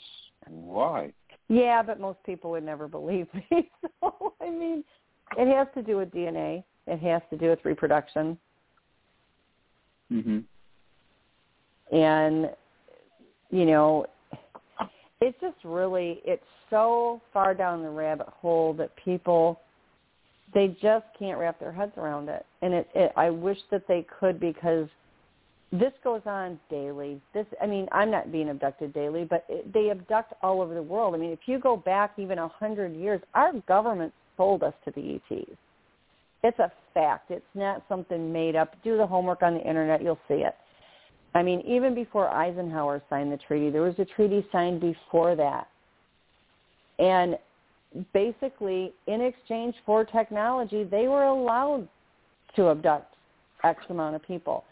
why? 0.47 1.11
Yeah, 1.49 1.83
but 1.83 1.99
most 1.99 2.19
people 2.23 2.51
would 2.51 2.63
never 2.63 2.87
believe 2.87 3.27
me. 3.33 3.69
So 3.99 4.33
I 4.41 4.49
mean, 4.49 4.83
it 5.37 5.53
has 5.55 5.67
to 5.75 5.83
do 5.83 5.97
with 5.97 6.11
DNA. 6.11 6.63
It 6.87 6.99
has 7.01 7.21
to 7.29 7.37
do 7.37 7.49
with 7.49 7.59
reproduction. 7.63 8.37
Mm-hmm. 10.11 11.95
And 11.95 12.49
you 13.49 13.65
know, 13.65 14.05
it's 15.21 15.39
just 15.41 15.57
really 15.63 16.21
it's 16.25 16.43
so 16.69 17.21
far 17.33 17.53
down 17.53 17.83
the 17.83 17.89
rabbit 17.89 18.27
hole 18.29 18.73
that 18.73 18.95
people 18.95 19.59
they 20.53 20.75
just 20.81 21.05
can't 21.17 21.39
wrap 21.39 21.59
their 21.59 21.71
heads 21.71 21.93
around 21.97 22.29
it. 22.29 22.45
And 22.61 22.73
it, 22.73 22.89
it 22.93 23.11
I 23.15 23.29
wish 23.29 23.57
that 23.71 23.87
they 23.87 24.05
could 24.19 24.39
because 24.39 24.87
this 25.71 25.93
goes 26.03 26.21
on 26.25 26.59
daily. 26.69 27.21
This, 27.33 27.45
I 27.61 27.65
mean, 27.65 27.87
I'm 27.91 28.11
not 28.11 28.31
being 28.31 28.49
abducted 28.49 28.93
daily, 28.93 29.23
but 29.23 29.45
it, 29.47 29.71
they 29.71 29.89
abduct 29.89 30.33
all 30.41 30.61
over 30.61 30.73
the 30.73 30.81
world. 30.81 31.15
I 31.15 31.17
mean, 31.17 31.31
if 31.31 31.39
you 31.45 31.59
go 31.59 31.77
back 31.77 32.13
even 32.17 32.39
a 32.39 32.47
hundred 32.47 32.95
years, 32.95 33.21
our 33.33 33.53
government 33.67 34.13
sold 34.35 34.63
us 34.63 34.73
to 34.85 34.91
the 34.91 35.15
ETs. 35.31 35.57
It's 36.43 36.59
a 36.59 36.71
fact. 36.93 37.31
It's 37.31 37.45
not 37.53 37.83
something 37.87 38.31
made 38.31 38.55
up. 38.55 38.75
Do 38.83 38.97
the 38.97 39.05
homework 39.05 39.43
on 39.43 39.55
the 39.55 39.61
internet. 39.61 40.01
You'll 40.01 40.19
see 40.27 40.35
it. 40.35 40.55
I 41.33 41.43
mean, 41.43 41.61
even 41.61 41.95
before 41.95 42.29
Eisenhower 42.29 43.01
signed 43.09 43.31
the 43.31 43.37
treaty, 43.37 43.69
there 43.69 43.83
was 43.83 43.95
a 43.99 44.05
treaty 44.05 44.45
signed 44.51 44.81
before 44.81 45.35
that. 45.35 45.67
And 46.99 47.37
basically, 48.13 48.93
in 49.07 49.21
exchange 49.21 49.75
for 49.85 50.03
technology, 50.03 50.83
they 50.83 51.07
were 51.07 51.23
allowed 51.23 51.87
to 52.55 52.69
abduct 52.69 53.15
X 53.63 53.83
amount 53.89 54.15
of 54.15 54.23
people. 54.23 54.65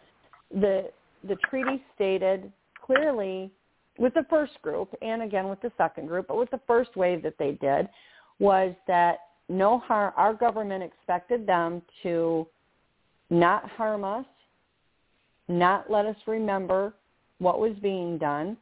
The 0.52 0.90
the 1.28 1.36
treaty 1.50 1.84
stated 1.96 2.52
clearly 2.82 3.52
with 3.98 4.14
the 4.14 4.26
first 4.30 4.54
group 4.62 4.94
and 5.02 5.22
again 5.22 5.50
with 5.50 5.62
the 5.62 5.72
second 5.78 6.08
group, 6.08 6.28
but 6.28 6.38
with 6.38 6.50
the 6.50 6.62
first 6.66 6.96
wave 6.96 7.22
that 7.24 7.38
they 7.38 7.52
did 7.62 7.88
was 8.40 8.74
that 8.88 9.18
no 9.50 9.80
harm. 9.80 10.14
Our 10.16 10.34
government 10.34 10.84
expected 10.84 11.46
them 11.46 11.82
to 12.04 12.48
not 13.30 13.68
harm 13.70 14.04
us, 14.04 14.26
not 15.48 15.92
let 15.92 16.06
us 16.06 16.16
remember 16.28 16.94
what 17.40 17.60
was 17.60 17.74
being 17.82 18.18
done, 18.18 18.58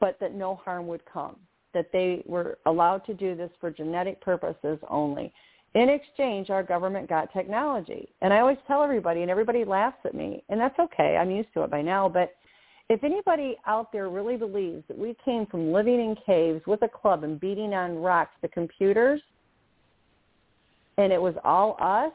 but 0.00 0.18
that 0.20 0.34
no 0.34 0.54
harm 0.54 0.86
would 0.86 1.04
come. 1.12 1.36
That 1.74 1.90
they 1.92 2.22
were 2.24 2.58
allowed 2.66 3.04
to 3.06 3.14
do 3.14 3.34
this 3.34 3.50
for 3.60 3.70
genetic 3.70 4.20
purposes 4.20 4.78
only. 4.88 5.32
In 5.74 5.88
exchange, 5.88 6.50
our 6.50 6.62
government 6.62 7.08
got 7.08 7.32
technology. 7.32 8.08
And 8.22 8.32
I 8.32 8.38
always 8.38 8.56
tell 8.66 8.82
everybody, 8.82 9.22
and 9.22 9.30
everybody 9.30 9.64
laughs 9.64 9.98
at 10.04 10.14
me, 10.14 10.42
and 10.48 10.58
that's 10.60 10.78
okay. 10.78 11.16
I'm 11.16 11.30
used 11.30 11.52
to 11.54 11.62
it 11.62 11.70
by 11.70 11.82
now. 11.82 12.08
But 12.08 12.34
if 12.88 13.04
anybody 13.04 13.56
out 13.66 13.92
there 13.92 14.08
really 14.08 14.36
believes 14.36 14.82
that 14.88 14.96
we 14.96 15.14
came 15.24 15.44
from 15.46 15.72
living 15.72 16.00
in 16.00 16.16
caves 16.24 16.62
with 16.66 16.82
a 16.82 16.88
club 16.88 17.22
and 17.22 17.38
beating 17.38 17.74
on 17.74 17.98
rocks 17.98 18.34
the 18.40 18.48
computers– 18.48 19.20
and 20.98 21.12
it 21.12 21.22
was 21.22 21.34
all 21.44 21.76
us, 21.80 22.12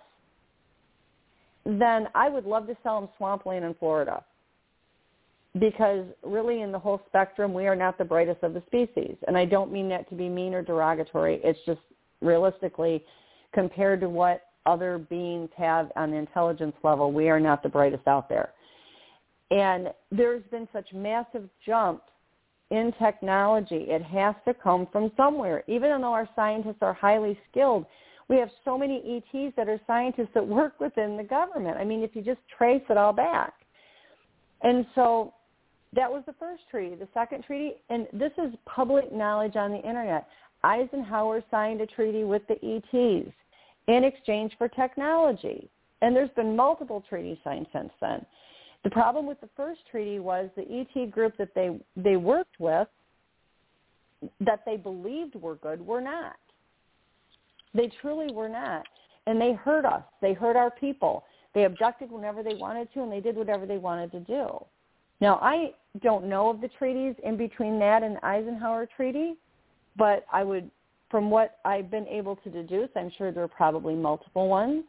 then 1.65 2.07
I 2.13 2.29
would 2.29 2.45
love 2.45 2.67
to 2.67 2.77
sell 2.83 2.99
them 3.01 3.09
swampland 3.17 3.65
in 3.65 3.73
Florida. 3.75 4.23
because 5.59 6.05
really 6.23 6.61
in 6.61 6.71
the 6.71 6.79
whole 6.79 7.01
spectrum, 7.07 7.53
we 7.53 7.67
are 7.67 7.75
not 7.75 7.97
the 7.97 8.03
brightest 8.03 8.41
of 8.43 8.53
the 8.53 8.63
species. 8.67 9.15
And 9.27 9.37
I 9.37 9.45
don't 9.45 9.71
mean 9.71 9.87
that 9.89 10.09
to 10.09 10.15
be 10.15 10.27
mean 10.27 10.53
or 10.53 10.63
derogatory. 10.63 11.39
It's 11.43 11.59
just 11.65 11.81
realistically 12.21 13.03
compared 13.53 14.01
to 14.01 14.09
what 14.09 14.41
other 14.65 14.97
beings 14.97 15.49
have 15.57 15.91
on 15.95 16.09
the 16.09 16.17
intelligence 16.17 16.73
level, 16.83 17.11
we 17.11 17.29
are 17.29 17.39
not 17.39 17.61
the 17.61 17.69
brightest 17.69 18.07
out 18.07 18.29
there. 18.29 18.51
And 19.51 19.89
there's 20.11 20.43
been 20.49 20.67
such 20.73 20.91
massive 20.93 21.47
jumps 21.65 22.05
in 22.71 22.91
technology. 22.97 23.85
It 23.89 24.01
has 24.01 24.33
to 24.47 24.53
come 24.55 24.87
from 24.91 25.11
somewhere. 25.15 25.63
Even 25.67 26.01
though 26.01 26.13
our 26.13 26.27
scientists 26.35 26.77
are 26.81 26.93
highly 26.93 27.37
skilled, 27.51 27.85
we 28.33 28.39
have 28.39 28.49
so 28.65 28.79
many 28.79 29.21
ETs 29.33 29.53
that 29.55 29.69
are 29.69 29.79
scientists 29.85 30.29
that 30.33 30.45
work 30.45 30.79
within 30.79 31.15
the 31.15 31.23
government. 31.23 31.77
I 31.77 31.85
mean, 31.85 32.01
if 32.01 32.15
you 32.15 32.23
just 32.23 32.39
trace 32.57 32.81
it 32.89 32.97
all 32.97 33.13
back. 33.13 33.53
And 34.61 34.87
so 34.95 35.35
that 35.95 36.11
was 36.11 36.23
the 36.25 36.33
first 36.39 36.63
treaty. 36.71 36.95
The 36.95 37.07
second 37.13 37.43
treaty, 37.43 37.73
and 37.91 38.07
this 38.11 38.31
is 38.39 38.51
public 38.65 39.13
knowledge 39.13 39.55
on 39.55 39.69
the 39.69 39.77
internet. 39.77 40.27
Eisenhower 40.63 41.43
signed 41.51 41.81
a 41.81 41.85
treaty 41.85 42.23
with 42.23 42.41
the 42.47 42.55
ETs 42.55 43.31
in 43.87 44.03
exchange 44.03 44.53
for 44.57 44.67
technology. 44.67 45.69
And 46.01 46.15
there's 46.15 46.31
been 46.31 46.55
multiple 46.55 47.03
treaties 47.07 47.37
signed 47.43 47.67
since 47.71 47.91
then. 48.01 48.25
The 48.83 48.89
problem 48.89 49.27
with 49.27 49.39
the 49.41 49.49
first 49.55 49.81
treaty 49.91 50.17
was 50.17 50.49
the 50.55 50.63
ET 50.63 51.11
group 51.11 51.37
that 51.37 51.53
they, 51.53 51.79
they 51.95 52.15
worked 52.15 52.59
with, 52.59 52.87
that 54.39 54.63
they 54.65 54.77
believed 54.77 55.35
were 55.35 55.55
good, 55.55 55.85
were 55.85 56.01
not. 56.01 56.35
They 57.73 57.91
truly 58.01 58.33
were 58.33 58.49
not. 58.49 58.85
And 59.25 59.39
they 59.39 59.53
hurt 59.53 59.85
us. 59.85 60.03
They 60.21 60.33
hurt 60.33 60.55
our 60.55 60.71
people. 60.71 61.23
They 61.53 61.65
abducted 61.65 62.11
whenever 62.11 62.43
they 62.43 62.55
wanted 62.55 62.91
to, 62.93 63.03
and 63.03 63.11
they 63.11 63.19
did 63.19 63.35
whatever 63.35 63.65
they 63.65 63.77
wanted 63.77 64.11
to 64.11 64.19
do. 64.19 64.47
Now, 65.21 65.39
I 65.41 65.73
don't 66.01 66.25
know 66.25 66.49
of 66.49 66.59
the 66.59 66.67
treaties 66.67 67.15
in 67.23 67.37
between 67.37 67.79
that 67.79 68.03
and 68.03 68.15
the 68.17 68.25
Eisenhower 68.25 68.87
Treaty, 68.95 69.35
but 69.95 70.25
I 70.33 70.43
would, 70.43 70.69
from 71.09 71.29
what 71.29 71.59
I've 71.63 71.89
been 71.89 72.07
able 72.07 72.35
to 72.37 72.49
deduce, 72.49 72.89
I'm 72.95 73.11
sure 73.17 73.31
there 73.31 73.43
are 73.43 73.47
probably 73.47 73.93
multiple 73.93 74.49
ones. 74.49 74.83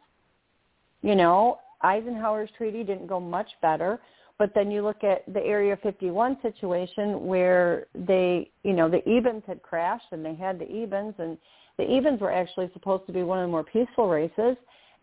You 1.03 1.15
know, 1.15 1.59
Eisenhower's 1.81 2.49
treaty 2.57 2.83
didn't 2.83 3.07
go 3.07 3.19
much 3.19 3.49
better, 3.61 3.99
but 4.37 4.51
then 4.55 4.71
you 4.71 4.81
look 4.81 5.03
at 5.03 5.23
the 5.31 5.41
Area 5.41 5.77
51 5.81 6.37
situation 6.41 7.25
where 7.25 7.85
they, 7.93 8.49
you 8.63 8.73
know, 8.73 8.89
the 8.89 9.01
Ebens 9.07 9.45
had 9.45 9.61
crashed 9.61 10.07
and 10.11 10.25
they 10.25 10.35
had 10.35 10.59
the 10.59 10.65
Ebens 10.65 11.17
and 11.19 11.37
the 11.77 11.83
Ebens 11.83 12.19
were 12.19 12.31
actually 12.31 12.69
supposed 12.73 13.05
to 13.07 13.13
be 13.13 13.23
one 13.23 13.39
of 13.39 13.47
the 13.47 13.51
more 13.51 13.63
peaceful 13.63 14.09
races 14.09 14.55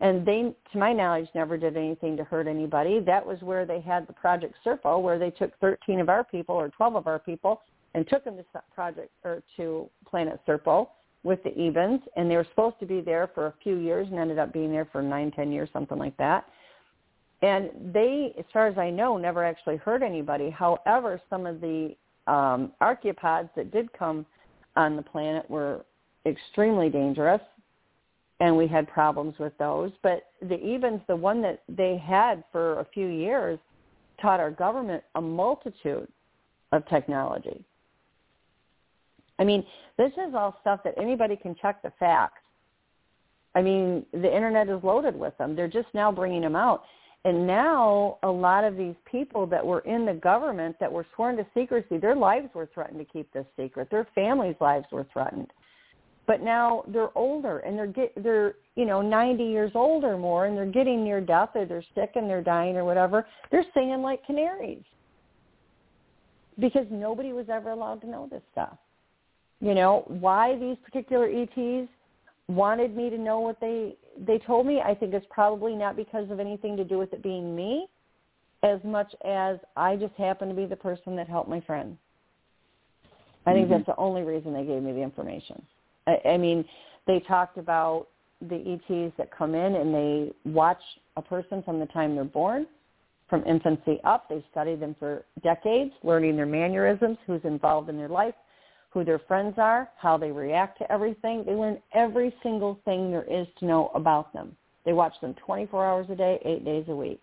and 0.03 0.25
they, 0.25 0.53
to 0.71 0.77
my 0.77 0.91
knowledge, 0.91 1.29
never 1.33 1.57
did 1.57 1.77
anything 1.77 2.17
to 2.17 2.25
hurt 2.25 2.45
anybody. 2.45 2.99
That 2.99 3.25
was 3.25 3.41
where 3.41 3.65
they 3.65 3.79
had 3.79 4.05
the 4.05 4.13
Project 4.13 4.55
Serpo, 4.65 5.01
where 5.01 5.17
they 5.17 5.29
took 5.29 5.57
13 5.59 6.01
of 6.01 6.09
our 6.09 6.25
people 6.25 6.55
or 6.55 6.67
12 6.69 6.95
of 6.95 7.07
our 7.07 7.19
people 7.19 7.61
and 7.93 8.05
took 8.07 8.25
them 8.25 8.35
to 8.35 8.43
project 8.75 9.11
or 9.23 9.41
to 9.55 9.89
Planet 10.05 10.41
Serpo 10.45 10.89
with 11.23 11.41
the 11.43 11.51
Ebens, 11.51 12.01
and 12.17 12.29
they 12.29 12.35
were 12.35 12.45
supposed 12.49 12.77
to 12.81 12.85
be 12.85 12.99
there 12.99 13.29
for 13.33 13.47
a 13.47 13.53
few 13.63 13.77
years 13.77 14.07
and 14.09 14.19
ended 14.19 14.39
up 14.39 14.51
being 14.51 14.71
there 14.71 14.89
for 14.91 15.01
nine, 15.01 15.31
ten 15.31 15.53
years, 15.53 15.69
something 15.71 15.97
like 15.97 16.17
that. 16.17 16.45
And 17.41 17.69
they, 17.93 18.33
as 18.37 18.45
far 18.51 18.67
as 18.67 18.77
I 18.77 18.89
know, 18.89 19.17
never 19.17 19.43
actually 19.45 19.77
hurt 19.77 20.01
anybody. 20.01 20.49
However, 20.49 21.21
some 21.29 21.45
of 21.45 21.61
the 21.61 21.95
um, 22.27 22.73
archaeopods 22.81 23.49
that 23.55 23.71
did 23.71 23.91
come 23.93 24.25
on 24.75 24.97
the 24.97 25.01
planet 25.01 25.49
were 25.49 25.85
extremely 26.25 26.89
dangerous, 26.89 27.41
and 28.39 28.55
we 28.55 28.67
had 28.67 28.87
problems 28.87 29.35
with 29.39 29.57
those. 29.57 29.91
But 30.01 30.23
the 30.41 30.55
Ebens, 30.55 31.05
the 31.07 31.15
one 31.15 31.41
that 31.41 31.63
they 31.69 31.97
had 31.97 32.43
for 32.51 32.79
a 32.79 32.85
few 32.93 33.07
years, 33.07 33.59
taught 34.21 34.39
our 34.39 34.51
government 34.51 35.03
a 35.15 35.21
multitude 35.21 36.07
of 36.71 36.87
technology. 36.87 37.63
I 39.39 39.43
mean, 39.43 39.65
this 39.97 40.11
is 40.13 40.33
all 40.35 40.57
stuff 40.61 40.81
that 40.83 40.93
anybody 40.97 41.35
can 41.35 41.55
check 41.61 41.81
the 41.81 41.91
facts. 41.99 42.41
I 43.55 43.61
mean, 43.61 44.05
the 44.11 44.33
internet 44.33 44.69
is 44.69 44.83
loaded 44.83 45.15
with 45.15 45.37
them. 45.37 45.55
They're 45.55 45.67
just 45.67 45.87
now 45.93 46.11
bringing 46.11 46.41
them 46.41 46.55
out. 46.55 46.83
And 47.25 47.47
now 47.47 48.17
a 48.23 48.29
lot 48.29 48.63
of 48.63 48.75
these 48.75 48.95
people 49.09 49.45
that 49.47 49.65
were 49.65 49.79
in 49.81 50.05
the 50.05 50.13
government 50.13 50.75
that 50.79 50.91
were 50.91 51.05
sworn 51.15 51.37
to 51.37 51.45
secrecy, 51.53 51.97
their 51.97 52.15
lives 52.15 52.49
were 52.53 52.69
threatened 52.73 52.99
to 52.99 53.05
keep 53.05 53.31
this 53.31 53.45
secret. 53.57 53.89
Their 53.89 54.07
families' 54.13 54.55
lives 54.59 54.85
were 54.91 55.05
threatened. 55.13 55.51
But 56.25 56.41
now 56.41 56.83
they're 56.87 57.15
older 57.17 57.59
and 57.59 57.77
they're 57.77 57.87
get 57.87 58.11
they're, 58.23 58.55
you 58.75 58.85
know, 58.85 59.01
90 59.01 59.43
years 59.43 59.71
old 59.75 60.03
or 60.03 60.17
more 60.17 60.45
and 60.45 60.55
they're 60.57 60.65
getting 60.65 61.03
near 61.03 61.19
death 61.19 61.49
or 61.55 61.65
they're 61.65 61.83
sick 61.95 62.11
and 62.15 62.29
they're 62.29 62.41
dying 62.41 62.77
or 62.77 62.85
whatever. 62.85 63.27
They're 63.51 63.65
singing 63.73 64.01
like 64.01 64.25
canaries. 64.25 64.83
Because 66.59 66.85
nobody 66.89 67.33
was 67.33 67.47
ever 67.51 67.71
allowed 67.71 67.99
to 68.01 68.09
know 68.09 68.27
this 68.31 68.43
stuff. 68.51 68.77
You 69.59 69.73
know, 69.73 70.03
why 70.07 70.57
these 70.57 70.77
particular 70.83 71.27
ETs 71.27 71.89
wanted 72.47 72.95
me 72.95 73.09
to 73.09 73.17
know 73.17 73.39
what 73.39 73.59
they 73.59 73.95
they 74.25 74.37
told 74.39 74.67
me, 74.67 74.79
I 74.79 74.93
think 74.93 75.13
it's 75.13 75.25
probably 75.29 75.73
not 75.75 75.95
because 75.95 76.29
of 76.29 76.39
anything 76.39 76.77
to 76.77 76.83
do 76.83 76.97
with 76.97 77.13
it 77.13 77.23
being 77.23 77.55
me, 77.55 77.87
as 78.61 78.79
much 78.83 79.13
as 79.25 79.57
I 79.75 79.95
just 79.95 80.13
happened 80.15 80.51
to 80.51 80.55
be 80.55 80.67
the 80.67 80.75
person 80.75 81.15
that 81.15 81.27
helped 81.27 81.49
my 81.49 81.61
friend. 81.61 81.97
I 83.45 83.53
think 83.53 83.65
mm-hmm. 83.65 83.73
that's 83.73 83.85
the 83.87 83.97
only 83.97 84.21
reason 84.21 84.53
they 84.53 84.63
gave 84.63 84.81
me 84.81 84.93
the 84.93 85.01
information. 85.01 85.61
I, 86.07 86.29
I 86.29 86.37
mean, 86.37 86.65
they 87.07 87.19
talked 87.27 87.57
about 87.57 88.07
the 88.41 88.55
ETs 88.55 89.13
that 89.17 89.35
come 89.35 89.55
in 89.55 89.75
and 89.75 89.93
they 89.93 90.31
watch 90.45 90.81
a 91.17 91.21
person 91.21 91.63
from 91.63 91.79
the 91.79 91.85
time 91.87 92.15
they're 92.15 92.23
born, 92.23 92.65
from 93.29 93.43
infancy 93.45 93.99
up. 94.03 94.27
They 94.29 94.43
study 94.51 94.75
them 94.75 94.95
for 94.99 95.25
decades, 95.43 95.91
learning 96.03 96.35
their 96.35 96.45
mannerisms, 96.45 97.17
who's 97.25 97.41
involved 97.43 97.89
in 97.89 97.97
their 97.97 98.09
life, 98.09 98.35
who 98.89 99.03
their 99.03 99.19
friends 99.19 99.55
are, 99.57 99.89
how 99.97 100.17
they 100.17 100.31
react 100.31 100.77
to 100.79 100.91
everything. 100.91 101.43
They 101.45 101.53
learn 101.53 101.81
every 101.93 102.33
single 102.43 102.79
thing 102.85 103.11
there 103.11 103.23
is 103.23 103.47
to 103.59 103.65
know 103.65 103.91
about 103.95 104.33
them. 104.33 104.55
They 104.85 104.93
watch 104.93 105.13
them 105.21 105.35
24 105.45 105.85
hours 105.85 106.07
a 106.09 106.15
day, 106.15 106.39
eight 106.43 106.65
days 106.65 106.85
a 106.89 106.95
week. 106.95 107.21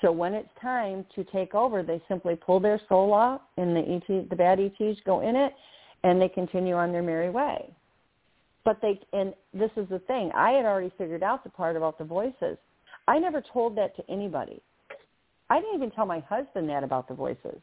So 0.00 0.10
when 0.10 0.34
it's 0.34 0.48
time 0.60 1.04
to 1.14 1.24
take 1.24 1.54
over, 1.54 1.82
they 1.82 2.02
simply 2.08 2.34
pull 2.34 2.58
their 2.58 2.80
soul 2.88 3.14
out, 3.14 3.42
and 3.56 3.76
the 3.76 3.80
ET, 3.80 4.30
the 4.30 4.36
bad 4.36 4.58
ETs 4.58 4.98
go 5.04 5.20
in 5.20 5.36
it, 5.36 5.52
and 6.04 6.20
they 6.20 6.28
continue 6.28 6.74
on 6.74 6.92
their 6.92 7.02
merry 7.02 7.30
way. 7.30 7.70
But 8.64 8.80
they, 8.82 9.00
and 9.12 9.34
this 9.54 9.70
is 9.76 9.88
the 9.88 10.00
thing, 10.00 10.30
I 10.34 10.50
had 10.50 10.64
already 10.64 10.92
figured 10.98 11.22
out 11.22 11.44
the 11.44 11.50
part 11.50 11.76
about 11.76 11.98
the 11.98 12.04
voices. 12.04 12.58
I 13.08 13.18
never 13.18 13.42
told 13.52 13.76
that 13.76 13.96
to 13.96 14.10
anybody. 14.10 14.60
I 15.48 15.60
didn't 15.60 15.74
even 15.74 15.90
tell 15.90 16.06
my 16.06 16.20
husband 16.20 16.68
that 16.68 16.84
about 16.84 17.08
the 17.08 17.14
voices. 17.14 17.58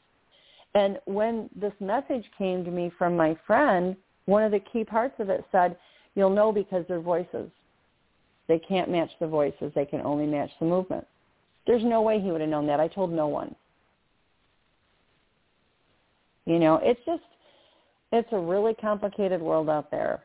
And 0.75 0.99
when 1.05 1.49
this 1.55 1.73
message 1.79 2.25
came 2.37 2.65
to 2.65 2.71
me 2.71 2.91
from 2.97 3.15
my 3.15 3.37
friend, 3.47 3.95
one 4.25 4.43
of 4.43 4.51
the 4.51 4.59
key 4.59 4.83
parts 4.83 5.15
of 5.19 5.29
it 5.29 5.45
said, 5.51 5.77
you'll 6.15 6.29
know 6.29 6.51
because 6.51 6.83
they're 6.87 6.99
voices. 6.99 7.49
They 8.47 8.59
can't 8.59 8.89
match 8.89 9.11
the 9.19 9.27
voices. 9.27 9.71
They 9.75 9.85
can 9.85 10.01
only 10.01 10.25
match 10.25 10.49
the 10.59 10.65
movement. 10.65 11.05
There's 11.65 11.83
no 11.83 12.01
way 12.01 12.19
he 12.19 12.31
would 12.31 12.41
have 12.41 12.49
known 12.49 12.67
that. 12.67 12.79
I 12.79 12.87
told 12.87 13.11
no 13.11 13.27
one. 13.27 13.55
You 16.45 16.59
know, 16.59 16.79
it's 16.81 16.99
just, 17.05 17.23
it's 18.11 18.29
a 18.31 18.37
really 18.37 18.73
complicated 18.75 19.41
world 19.41 19.69
out 19.69 19.91
there. 19.91 20.23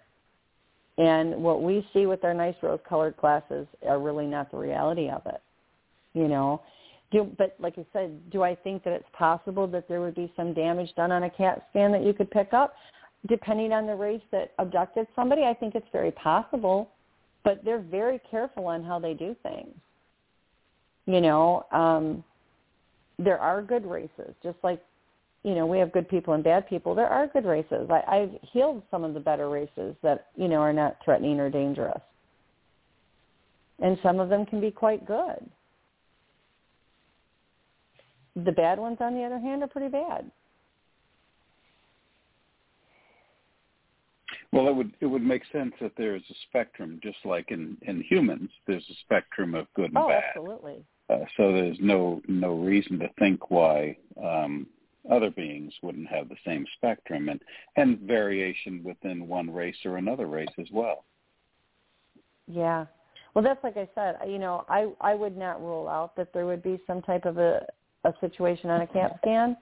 And 0.98 1.42
what 1.42 1.62
we 1.62 1.86
see 1.92 2.06
with 2.06 2.22
our 2.24 2.34
nice 2.34 2.54
rose-colored 2.62 3.16
glasses 3.16 3.66
are 3.88 3.98
really 3.98 4.26
not 4.26 4.50
the 4.50 4.58
reality 4.58 5.08
of 5.08 5.22
it. 5.26 5.40
You 6.14 6.28
know, 6.28 6.60
do, 7.10 7.30
but 7.38 7.56
like 7.58 7.74
I 7.78 7.86
said, 7.92 8.30
do 8.30 8.42
I 8.42 8.54
think 8.54 8.84
that 8.84 8.92
it's 8.92 9.08
possible 9.12 9.66
that 9.68 9.88
there 9.88 10.00
would 10.00 10.14
be 10.14 10.32
some 10.36 10.52
damage 10.52 10.90
done 10.96 11.10
on 11.10 11.22
a 11.22 11.30
CAT 11.30 11.66
scan 11.70 11.92
that 11.92 12.04
you 12.04 12.12
could 12.12 12.30
pick 12.30 12.52
up? 12.52 12.74
Depending 13.28 13.72
on 13.72 13.86
the 13.86 13.94
race 13.94 14.22
that 14.32 14.52
abducted 14.58 15.06
somebody, 15.16 15.42
I 15.42 15.54
think 15.54 15.74
it's 15.74 15.86
very 15.92 16.10
possible. 16.10 16.90
But 17.44 17.64
they're 17.64 17.80
very 17.80 18.20
careful 18.30 18.66
on 18.66 18.84
how 18.84 18.98
they 18.98 19.14
do 19.14 19.34
things. 19.42 19.74
You 21.06 21.20
know, 21.20 21.66
um, 21.72 22.22
there 23.18 23.38
are 23.38 23.62
good 23.62 23.84
races, 23.84 24.34
just 24.42 24.58
like 24.62 24.82
you 25.42 25.54
know 25.54 25.66
we 25.66 25.78
have 25.78 25.92
good 25.92 26.08
people 26.08 26.34
and 26.34 26.44
bad 26.44 26.68
people. 26.68 26.94
There 26.94 27.08
are 27.08 27.26
good 27.26 27.44
races. 27.44 27.88
I, 27.90 28.02
I've 28.08 28.30
healed 28.52 28.82
some 28.90 29.04
of 29.04 29.14
the 29.14 29.20
better 29.20 29.48
races 29.48 29.96
that 30.02 30.28
you 30.36 30.48
know 30.48 30.60
are 30.60 30.72
not 30.72 30.96
threatening 31.04 31.40
or 31.40 31.50
dangerous, 31.50 32.00
and 33.80 33.98
some 34.02 34.20
of 34.20 34.28
them 34.28 34.46
can 34.46 34.60
be 34.60 34.70
quite 34.70 35.06
good. 35.06 35.48
The 38.34 38.52
bad 38.52 38.78
ones, 38.78 38.96
on 39.00 39.14
the 39.14 39.24
other 39.24 39.38
hand, 39.38 39.62
are 39.62 39.68
pretty 39.68 39.88
bad. 39.88 40.30
Well, 44.52 44.68
it 44.68 44.76
would 44.76 44.92
it 45.00 45.06
would 45.06 45.22
make 45.22 45.42
sense 45.50 45.72
that 45.80 45.92
there 45.96 46.14
is 46.14 46.22
a 46.30 46.34
spectrum, 46.48 47.00
just 47.02 47.18
like 47.24 47.50
in 47.50 47.76
in 47.82 48.04
humans, 48.08 48.50
there's 48.66 48.84
a 48.90 48.94
spectrum 49.04 49.54
of 49.54 49.66
good 49.74 49.86
and 49.86 49.98
oh, 49.98 50.08
bad. 50.08 50.22
absolutely. 50.28 50.84
Uh, 51.08 51.24
so 51.36 51.52
there's 51.52 51.78
no 51.80 52.20
no 52.28 52.54
reason 52.54 52.98
to 52.98 53.08
think 53.18 53.50
why 53.50 53.96
um, 54.22 54.66
other 55.10 55.30
beings 55.30 55.72
wouldn't 55.82 56.08
have 56.08 56.28
the 56.28 56.36
same 56.46 56.64
spectrum 56.76 57.28
and 57.28 57.40
and 57.76 57.98
variation 58.00 58.82
within 58.84 59.26
one 59.26 59.50
race 59.50 59.76
or 59.84 59.96
another 59.96 60.26
race 60.26 60.48
as 60.58 60.68
well. 60.72 61.04
Yeah. 62.46 62.86
Well, 63.34 63.42
that's 63.42 63.62
like 63.64 63.76
I 63.76 63.88
said. 63.94 64.16
You 64.28 64.38
know, 64.38 64.64
I 64.68 64.88
I 65.00 65.14
would 65.14 65.36
not 65.36 65.60
rule 65.60 65.88
out 65.88 66.14
that 66.16 66.32
there 66.32 66.46
would 66.46 66.62
be 66.62 66.80
some 66.86 67.02
type 67.02 67.24
of 67.24 67.38
a 67.38 67.66
a 68.04 68.12
situation 68.20 68.70
on 68.70 68.82
a 68.82 68.86
CAT 68.86 69.18
scan, 69.22 69.56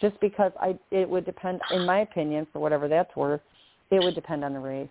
just 0.00 0.18
because 0.20 0.52
I 0.60 0.78
it 0.90 1.08
would 1.08 1.24
depend, 1.24 1.60
in 1.70 1.86
my 1.86 2.00
opinion, 2.00 2.46
for 2.52 2.58
whatever 2.58 2.88
that's 2.88 3.14
worth, 3.16 3.40
it 3.90 4.02
would 4.02 4.14
depend 4.14 4.44
on 4.44 4.52
the 4.52 4.58
race, 4.58 4.88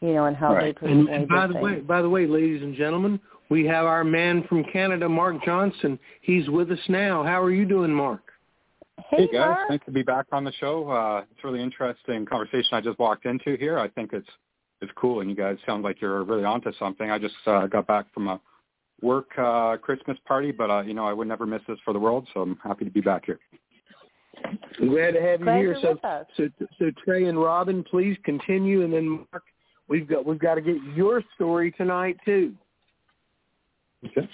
you 0.00 0.14
know, 0.14 0.26
and 0.26 0.36
how 0.36 0.54
right. 0.54 0.66
they 0.66 0.72
personally 0.72 1.12
and, 1.12 1.22
and 1.22 1.28
by 1.28 1.46
the 1.46 1.54
things. 1.54 1.64
way, 1.64 1.80
by 1.80 2.02
the 2.02 2.08
way, 2.08 2.26
ladies 2.26 2.62
and 2.62 2.74
gentlemen, 2.76 3.20
we 3.50 3.64
have 3.66 3.86
our 3.86 4.04
man 4.04 4.44
from 4.48 4.64
Canada, 4.72 5.08
Mark 5.08 5.44
Johnson. 5.44 5.98
He's 6.22 6.48
with 6.48 6.70
us 6.70 6.78
now. 6.88 7.22
How 7.24 7.42
are 7.42 7.52
you 7.52 7.64
doing, 7.64 7.92
Mark? 7.92 8.22
Hey, 9.10 9.26
Hey 9.26 9.26
guys, 9.32 9.48
Mark. 9.48 9.70
nice 9.70 9.80
to 9.86 9.90
be 9.90 10.02
back 10.02 10.26
on 10.32 10.44
the 10.44 10.52
show. 10.52 10.90
Uh, 10.90 11.22
it's 11.30 11.40
a 11.42 11.46
really 11.46 11.62
interesting 11.62 12.26
conversation 12.26 12.68
I 12.72 12.80
just 12.82 12.98
walked 12.98 13.24
into 13.24 13.56
here. 13.56 13.78
I 13.78 13.88
think 13.88 14.12
it's 14.12 14.28
it's 14.80 14.92
cool, 14.96 15.20
and 15.20 15.30
you 15.30 15.34
guys 15.34 15.56
sound 15.66 15.82
like 15.82 16.00
you're 16.00 16.22
really 16.24 16.44
onto 16.44 16.72
something. 16.78 17.10
I 17.10 17.18
just 17.18 17.34
uh, 17.46 17.66
got 17.66 17.86
back 17.86 18.12
from 18.12 18.28
a 18.28 18.40
work 19.00 19.30
uh, 19.38 19.76
Christmas 19.78 20.18
party, 20.26 20.52
but 20.52 20.70
uh, 20.70 20.82
you 20.82 20.92
know 20.92 21.06
I 21.06 21.12
would 21.14 21.26
never 21.26 21.46
miss 21.46 21.62
this 21.66 21.78
for 21.84 21.92
the 21.94 21.98
world, 21.98 22.28
so 22.34 22.42
I'm 22.42 22.56
happy 22.62 22.84
to 22.84 22.90
be 22.90 23.00
back 23.00 23.24
here. 23.24 23.40
I'm 24.44 24.88
glad 24.88 25.12
to 25.12 25.22
have 25.22 25.40
you 25.40 25.46
Glad 25.46 25.58
here. 25.58 25.76
So, 25.80 25.92
with 25.92 26.04
us. 26.04 26.26
so, 26.36 26.48
so 26.78 26.90
Trey 27.04 27.24
and 27.24 27.40
Robin, 27.40 27.82
please 27.82 28.16
continue, 28.24 28.84
and 28.84 28.92
then 28.92 29.26
Mark, 29.32 29.42
we've 29.88 30.06
got 30.06 30.26
we've 30.26 30.38
got 30.38 30.56
to 30.56 30.60
get 30.60 30.76
your 30.94 31.22
story 31.34 31.72
tonight 31.72 32.18
too. 32.24 32.54
Okay. 34.04 34.28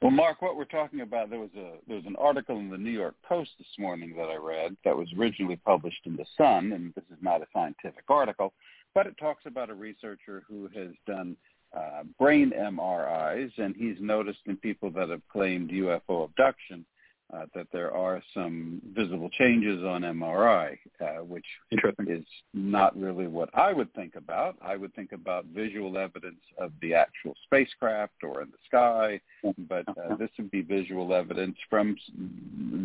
Well, 0.00 0.12
Mark, 0.12 0.42
what 0.42 0.56
we're 0.56 0.64
talking 0.64 1.00
about, 1.00 1.28
there 1.28 1.40
was 1.40 1.50
a 1.56 1.72
there 1.88 1.96
was 1.96 2.06
an 2.06 2.14
article 2.16 2.58
in 2.58 2.70
the 2.70 2.78
New 2.78 2.90
York 2.90 3.16
Post 3.28 3.50
this 3.58 3.66
morning 3.78 4.14
that 4.16 4.28
I 4.28 4.36
read 4.36 4.76
that 4.84 4.96
was 4.96 5.08
originally 5.18 5.56
published 5.56 6.06
in 6.06 6.14
the 6.14 6.24
Sun, 6.36 6.72
and 6.72 6.94
this 6.94 7.04
is 7.10 7.18
not 7.20 7.42
a 7.42 7.46
scientific 7.52 8.04
article, 8.08 8.52
but 8.94 9.08
it 9.08 9.16
talks 9.18 9.44
about 9.44 9.70
a 9.70 9.74
researcher 9.74 10.44
who 10.48 10.68
has 10.72 10.90
done 11.04 11.36
uh, 11.76 12.04
brain 12.16 12.52
MRIs, 12.56 13.50
and 13.58 13.74
he's 13.74 13.96
noticed 13.98 14.38
in 14.46 14.56
people 14.58 14.88
that 14.92 15.08
have 15.08 15.26
claimed 15.32 15.70
UFO 15.70 16.24
abduction 16.24 16.86
uh, 17.34 17.44
that 17.54 17.66
there 17.72 17.94
are 17.94 18.22
some 18.32 18.80
visible 18.94 19.28
changes 19.28 19.84
on 19.84 20.02
MRI, 20.02 20.78
uh, 21.00 21.22
which 21.24 21.44
is 21.70 22.24
not 22.54 22.98
really 22.98 23.26
what 23.26 23.50
I 23.54 23.72
would 23.72 23.92
think 23.94 24.16
about. 24.16 24.56
I 24.62 24.76
would 24.76 24.94
think 24.94 25.12
about 25.12 25.44
visual 25.46 25.98
evidence 25.98 26.40
of 26.58 26.72
the 26.80 26.94
actual 26.94 27.34
spacecraft 27.44 28.22
or 28.22 28.42
in 28.42 28.48
the 28.50 28.58
sky, 28.66 29.20
but 29.68 29.86
uh, 29.88 30.16
this 30.16 30.30
would 30.38 30.50
be 30.50 30.62
visual 30.62 31.14
evidence 31.14 31.56
from 31.68 31.96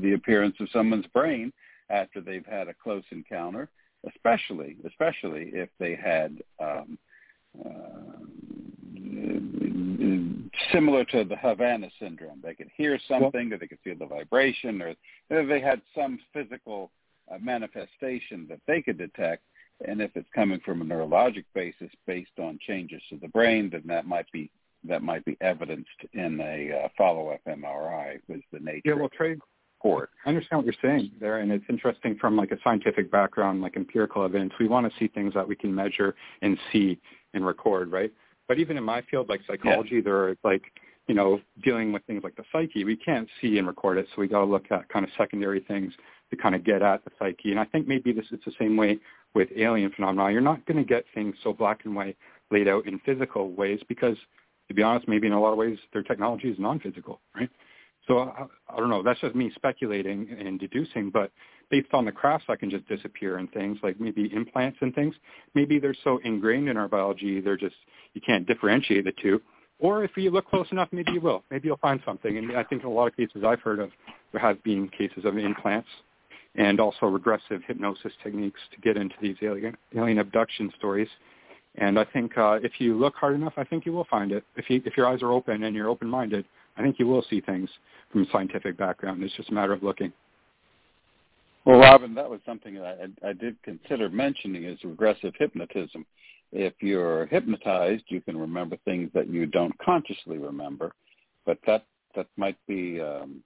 the 0.01 0.13
appearance 0.13 0.55
of 0.59 0.69
someone's 0.71 1.07
brain 1.07 1.53
after 1.89 2.19
they've 2.19 2.45
had 2.45 2.67
a 2.67 2.73
close 2.73 3.03
encounter, 3.11 3.69
especially 4.13 4.75
especially 4.85 5.51
if 5.53 5.69
they 5.79 5.95
had 5.95 6.37
um, 6.59 6.97
similar 10.71 11.05
to 11.05 11.23
the 11.23 11.35
Havana 11.35 11.89
syndrome. 11.99 12.39
They 12.43 12.53
could 12.53 12.69
hear 12.75 12.99
something, 13.07 13.51
or 13.51 13.57
they 13.57 13.67
could 13.67 13.79
feel 13.83 13.97
the 13.97 14.05
vibration, 14.05 14.81
or 14.81 14.95
they 15.29 15.59
had 15.59 15.81
some 15.95 16.19
physical 16.33 16.91
uh, 17.31 17.37
manifestation 17.41 18.47
that 18.49 18.59
they 18.67 18.81
could 18.81 18.97
detect. 18.97 19.43
And 19.87 20.01
if 20.01 20.11
it's 20.15 20.29
coming 20.33 20.59
from 20.63 20.81
a 20.81 20.85
neurologic 20.85 21.45
basis 21.53 21.89
based 22.05 22.39
on 22.39 22.59
changes 22.65 23.01
to 23.09 23.17
the 23.17 23.27
brain, 23.27 23.69
then 23.71 23.83
that 23.87 24.05
might 24.05 24.31
be 24.31 24.49
that 24.85 25.01
might 25.01 25.23
be 25.23 25.37
evidenced 25.39 25.89
in 26.11 26.41
a 26.41 26.83
uh, 26.83 26.87
follow-up 26.97 27.39
MRI. 27.47 28.19
Was 28.27 28.41
the 28.51 28.59
nature 28.59 28.81
Yeah, 28.83 28.93
well, 28.95 29.09
Trey, 29.09 29.35
the 29.35 29.41
report. 29.83 30.09
I 30.25 30.29
understand 30.29 30.59
what 30.59 30.65
you're 30.65 30.75
saying 30.81 31.11
there, 31.19 31.39
and 31.39 31.51
it's 31.51 31.65
interesting 31.69 32.17
from 32.19 32.35
like 32.35 32.51
a 32.51 32.57
scientific 32.63 33.11
background, 33.11 33.61
like 33.61 33.77
empirical 33.77 34.23
evidence. 34.23 34.53
We 34.59 34.67
want 34.67 34.91
to 34.91 34.99
see 34.99 35.07
things 35.07 35.33
that 35.33 35.47
we 35.47 35.55
can 35.55 35.73
measure 35.73 36.15
and 36.41 36.57
see 36.71 36.99
and 37.33 37.45
record, 37.45 37.91
right? 37.91 38.11
But 38.47 38.59
even 38.59 38.77
in 38.77 38.83
my 38.83 39.01
field, 39.09 39.29
like 39.29 39.41
psychology, 39.47 40.01
there 40.01 40.17
are 40.17 40.35
like 40.43 40.63
you 41.07 41.15
know 41.15 41.39
dealing 41.63 41.91
with 41.91 42.03
things 42.05 42.23
like 42.23 42.35
the 42.35 42.43
psyche. 42.51 42.83
We 42.83 42.95
can't 42.95 43.27
see 43.41 43.57
and 43.57 43.67
record 43.67 43.97
it, 43.97 44.07
so 44.13 44.21
we 44.21 44.27
got 44.27 44.39
to 44.39 44.45
look 44.45 44.71
at 44.71 44.89
kind 44.89 45.05
of 45.05 45.11
secondary 45.17 45.61
things 45.61 45.93
to 46.29 46.35
kind 46.35 46.55
of 46.55 46.63
get 46.63 46.81
at 46.81 47.03
the 47.03 47.11
psyche. 47.19 47.51
And 47.51 47.59
I 47.59 47.65
think 47.65 47.87
maybe 47.87 48.11
this 48.11 48.25
is 48.31 48.39
the 48.45 48.53
same 48.59 48.75
way 48.75 48.99
with 49.33 49.49
alien 49.55 49.91
phenomena. 49.91 50.31
You're 50.31 50.41
not 50.41 50.65
going 50.65 50.77
to 50.77 50.83
get 50.83 51.05
things 51.13 51.35
so 51.43 51.53
black 51.53 51.81
and 51.85 51.95
white 51.95 52.17
laid 52.51 52.67
out 52.67 52.85
in 52.87 52.99
physical 52.99 53.51
ways 53.51 53.79
because, 53.87 54.17
to 54.67 54.73
be 54.73 54.83
honest, 54.83 55.07
maybe 55.07 55.27
in 55.27 55.33
a 55.33 55.41
lot 55.41 55.51
of 55.51 55.57
ways 55.57 55.77
their 55.91 56.03
technology 56.03 56.49
is 56.49 56.59
non-physical, 56.59 57.19
right? 57.35 57.49
So 58.07 58.19
I, 58.19 58.45
I 58.69 58.77
don't 58.77 58.89
know. 58.89 59.03
That's 59.03 59.19
just 59.21 59.35
me 59.35 59.51
speculating 59.55 60.27
and 60.37 60.59
deducing, 60.59 61.09
but 61.09 61.31
based 61.69 61.93
on 61.93 62.05
the 62.05 62.11
crafts 62.11 62.45
that 62.47 62.59
can 62.59 62.69
just 62.69 62.87
disappear 62.87 63.37
and 63.37 63.51
things 63.51 63.77
like 63.81 63.99
maybe 63.99 64.31
implants 64.33 64.77
and 64.81 64.93
things, 64.93 65.15
maybe 65.55 65.79
they're 65.79 65.95
so 66.03 66.19
ingrained 66.23 66.69
in 66.69 66.77
our 66.77 66.87
biology 66.87 67.39
they're 67.39 67.57
just 67.57 67.75
you 68.13 68.21
can't 68.21 68.45
differentiate 68.45 69.05
the 69.05 69.13
two. 69.21 69.41
Or 69.79 70.03
if 70.03 70.11
you 70.15 70.29
look 70.29 70.47
close 70.47 70.67
enough, 70.71 70.89
maybe 70.91 71.11
you 71.13 71.21
will. 71.21 71.43
Maybe 71.51 71.67
you'll 71.67 71.77
find 71.77 71.99
something. 72.05 72.37
And 72.37 72.55
I 72.55 72.63
think 72.63 72.83
in 72.83 72.87
a 72.87 72.91
lot 72.91 73.07
of 73.07 73.17
cases 73.17 73.43
I've 73.45 73.59
heard 73.61 73.79
of, 73.79 73.89
there 74.31 74.39
have 74.39 74.63
been 74.63 74.87
cases 74.89 75.25
of 75.25 75.37
implants 75.37 75.89
and 76.55 76.79
also 76.79 77.07
regressive 77.07 77.61
hypnosis 77.67 78.13
techniques 78.23 78.59
to 78.73 78.81
get 78.81 78.95
into 78.95 79.15
these 79.21 79.35
alien, 79.41 79.75
alien 79.95 80.19
abduction 80.19 80.71
stories. 80.77 81.09
And 81.75 81.99
I 81.99 82.05
think 82.05 82.37
uh, 82.37 82.59
if 82.61 82.73
you 82.79 82.97
look 82.97 83.15
hard 83.15 83.35
enough, 83.35 83.53
I 83.57 83.63
think 83.63 83.85
you 83.85 83.91
will 83.93 84.05
find 84.05 84.31
it. 84.31 84.43
If 84.55 84.69
you, 84.69 84.81
if 84.85 84.95
your 84.95 85.07
eyes 85.07 85.23
are 85.23 85.31
open 85.31 85.63
and 85.63 85.75
you're 85.75 85.89
open-minded, 85.89 86.45
I 86.77 86.81
think 86.81 86.97
you 86.99 87.07
will 87.07 87.23
see 87.29 87.41
things 87.41 87.69
from 88.11 88.23
a 88.23 88.25
scientific 88.31 88.77
background. 88.77 89.23
It's 89.23 89.35
just 89.35 89.49
a 89.49 89.53
matter 89.53 89.73
of 89.73 89.83
looking. 89.83 90.11
Well, 91.65 91.79
Robin, 91.79 92.13
that 92.15 92.29
was 92.29 92.41
something 92.45 92.75
that 92.75 92.99
I, 93.23 93.29
I 93.29 93.33
did 93.33 93.55
consider 93.63 94.09
mentioning 94.09 94.65
is 94.65 94.77
regressive 94.83 95.33
hypnotism. 95.37 96.05
If 96.51 96.73
you're 96.81 97.25
hypnotized, 97.27 98.03
you 98.09 98.21
can 98.21 98.37
remember 98.37 98.77
things 98.83 99.09
that 99.13 99.29
you 99.29 99.45
don't 99.45 99.77
consciously 99.79 100.37
remember, 100.37 100.93
but 101.45 101.57
that 101.65 101.85
that 102.15 102.27
might 102.37 102.57
be 102.67 103.01
um, 103.01 103.43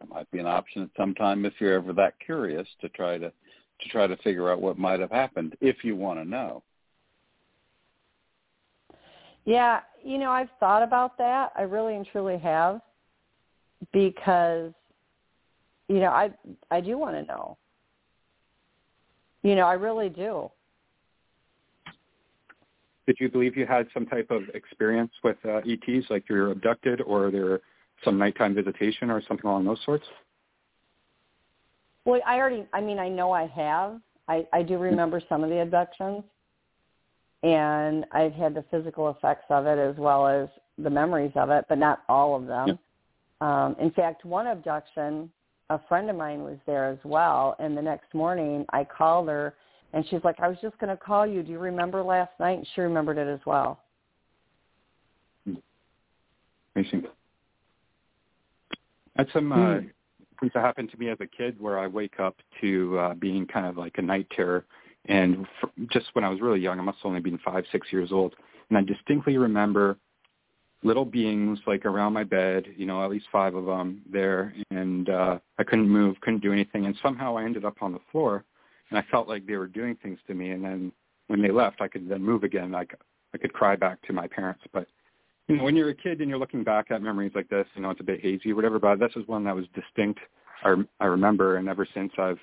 that 0.00 0.08
might 0.08 0.30
be 0.30 0.38
an 0.38 0.46
option 0.46 0.82
at 0.82 0.90
some 0.96 1.14
time 1.14 1.44
if 1.44 1.52
you're 1.60 1.74
ever 1.74 1.92
that 1.92 2.14
curious 2.24 2.66
to 2.80 2.88
try 2.90 3.18
to 3.18 3.30
to 3.30 3.88
try 3.90 4.06
to 4.06 4.16
figure 4.18 4.50
out 4.50 4.60
what 4.60 4.78
might 4.78 4.98
have 4.98 5.10
happened 5.10 5.56
if 5.60 5.84
you 5.84 5.94
want 5.94 6.18
to 6.18 6.24
know. 6.24 6.62
Yeah, 9.48 9.80
you 10.04 10.18
know, 10.18 10.30
I've 10.30 10.50
thought 10.60 10.82
about 10.82 11.16
that. 11.16 11.52
I 11.56 11.62
really 11.62 11.96
and 11.96 12.06
truly 12.12 12.36
have 12.36 12.82
because 13.94 14.74
you 15.88 16.00
know, 16.00 16.10
I 16.10 16.28
I 16.70 16.82
do 16.82 16.98
want 16.98 17.16
to 17.16 17.22
know. 17.22 17.56
You 19.42 19.54
know, 19.54 19.66
I 19.66 19.72
really 19.72 20.10
do. 20.10 20.50
Did 23.06 23.16
you 23.20 23.30
believe 23.30 23.56
you 23.56 23.64
had 23.64 23.86
some 23.94 24.04
type 24.04 24.30
of 24.30 24.42
experience 24.52 25.12
with 25.24 25.38
uh, 25.46 25.62
ETs, 25.66 26.10
like 26.10 26.24
you 26.28 26.36
were 26.36 26.50
abducted, 26.50 27.00
or 27.00 27.30
there 27.30 27.60
some 28.04 28.18
nighttime 28.18 28.54
visitation, 28.54 29.10
or 29.10 29.22
something 29.26 29.48
along 29.48 29.64
those 29.64 29.80
sorts? 29.82 30.04
Well, 32.04 32.20
I 32.26 32.36
already 32.36 32.66
I 32.74 32.82
mean, 32.82 32.98
I 32.98 33.08
know 33.08 33.32
I 33.32 33.46
have. 33.46 33.98
I 34.28 34.46
I 34.52 34.62
do 34.62 34.76
remember 34.76 35.22
some 35.26 35.42
of 35.42 35.48
the 35.48 35.62
abductions 35.62 36.22
and 37.42 38.04
I've 38.12 38.32
had 38.32 38.54
the 38.54 38.64
physical 38.70 39.10
effects 39.10 39.44
of 39.50 39.66
it 39.66 39.78
as 39.78 39.96
well 39.96 40.26
as 40.26 40.48
the 40.76 40.90
memories 40.90 41.32
of 41.36 41.50
it, 41.50 41.64
but 41.68 41.78
not 41.78 42.02
all 42.08 42.36
of 42.36 42.46
them. 42.46 42.78
Um, 43.40 43.76
in 43.80 43.90
fact, 43.92 44.24
one 44.24 44.48
abduction, 44.48 45.30
a 45.70 45.78
friend 45.88 46.10
of 46.10 46.16
mine 46.16 46.42
was 46.42 46.58
there 46.66 46.86
as 46.86 46.98
well, 47.04 47.54
and 47.58 47.76
the 47.76 47.82
next 47.82 48.12
morning 48.14 48.64
I 48.72 48.84
called 48.84 49.28
her, 49.28 49.54
and 49.92 50.04
she's 50.08 50.22
like, 50.24 50.40
"I 50.40 50.48
was 50.48 50.58
just 50.60 50.76
going 50.78 50.90
to 50.90 50.96
call 50.96 51.26
you. 51.26 51.42
Do 51.42 51.52
you 51.52 51.58
remember 51.58 52.02
last 52.02 52.32
night?" 52.40 52.58
And 52.58 52.66
she 52.74 52.80
remembered 52.80 53.18
it 53.18 53.28
as 53.28 53.40
well. 53.46 53.80
Amazing. 56.74 57.06
That's 59.16 59.32
some 59.32 59.52
uh, 59.52 59.78
things 60.40 60.52
that 60.54 60.60
happened 60.64 60.90
to 60.90 60.96
me 60.96 61.08
as 61.08 61.18
a 61.20 61.26
kid, 61.26 61.60
where 61.60 61.78
I 61.78 61.86
wake 61.86 62.20
up 62.20 62.36
to 62.60 62.98
uh, 62.98 63.14
being 63.14 63.46
kind 63.46 63.66
of 63.66 63.76
like 63.76 63.98
a 63.98 64.02
night 64.02 64.26
terror. 64.34 64.64
And 65.08 65.46
f- 65.62 65.70
just 65.90 66.06
when 66.12 66.24
I 66.24 66.28
was 66.28 66.40
really 66.40 66.60
young, 66.60 66.78
I 66.78 66.82
must 66.82 66.98
have 66.98 67.06
only 67.06 67.20
been 67.20 67.38
five, 67.38 67.64
six 67.72 67.88
years 67.90 68.12
old, 68.12 68.34
and 68.68 68.78
I 68.78 68.82
distinctly 68.82 69.38
remember 69.38 69.96
little 70.82 71.04
beings 71.04 71.58
like 71.66 71.84
around 71.86 72.12
my 72.12 72.22
bed, 72.22 72.66
you 72.76 72.86
know, 72.86 73.02
at 73.02 73.10
least 73.10 73.26
five 73.32 73.54
of 73.54 73.64
them 73.64 74.02
there, 74.10 74.54
and 74.70 75.08
uh, 75.08 75.38
I 75.58 75.64
couldn't 75.64 75.88
move, 75.88 76.20
couldn't 76.20 76.42
do 76.42 76.52
anything, 76.52 76.86
and 76.86 76.94
somehow 77.02 77.36
I 77.36 77.44
ended 77.44 77.64
up 77.64 77.82
on 77.82 77.92
the 77.92 77.98
floor, 78.12 78.44
and 78.90 78.98
I 78.98 79.04
felt 79.10 79.28
like 79.28 79.46
they 79.46 79.56
were 79.56 79.66
doing 79.66 79.96
things 80.02 80.18
to 80.28 80.34
me, 80.34 80.50
and 80.50 80.64
then 80.64 80.92
when 81.26 81.42
they 81.42 81.50
left, 81.50 81.80
I 81.80 81.88
could 81.88 82.08
then 82.08 82.22
move 82.22 82.44
again, 82.44 82.74
I 82.74 82.86
I 83.34 83.36
could 83.36 83.52
cry 83.52 83.76
back 83.76 84.00
to 84.06 84.14
my 84.14 84.26
parents, 84.26 84.62
but 84.72 84.86
you 85.48 85.56
know, 85.56 85.64
when 85.64 85.76
you're 85.76 85.90
a 85.90 85.94
kid 85.94 86.20
and 86.20 86.28
you're 86.28 86.38
looking 86.38 86.62
back 86.62 86.90
at 86.90 87.02
memories 87.02 87.32
like 87.34 87.48
this, 87.48 87.66
you 87.74 87.82
know, 87.82 87.90
it's 87.90 88.00
a 88.00 88.04
bit 88.04 88.20
hazy 88.20 88.52
or 88.52 88.54
whatever, 88.54 88.78
but 88.78 88.98
this 88.98 89.12
is 89.16 89.26
one 89.26 89.44
that 89.44 89.56
was 89.56 89.64
distinct. 89.74 90.20
I, 90.62 90.74
I 91.00 91.06
remember, 91.06 91.56
and 91.56 91.68
ever 91.68 91.86
since 91.94 92.12
I've 92.18 92.38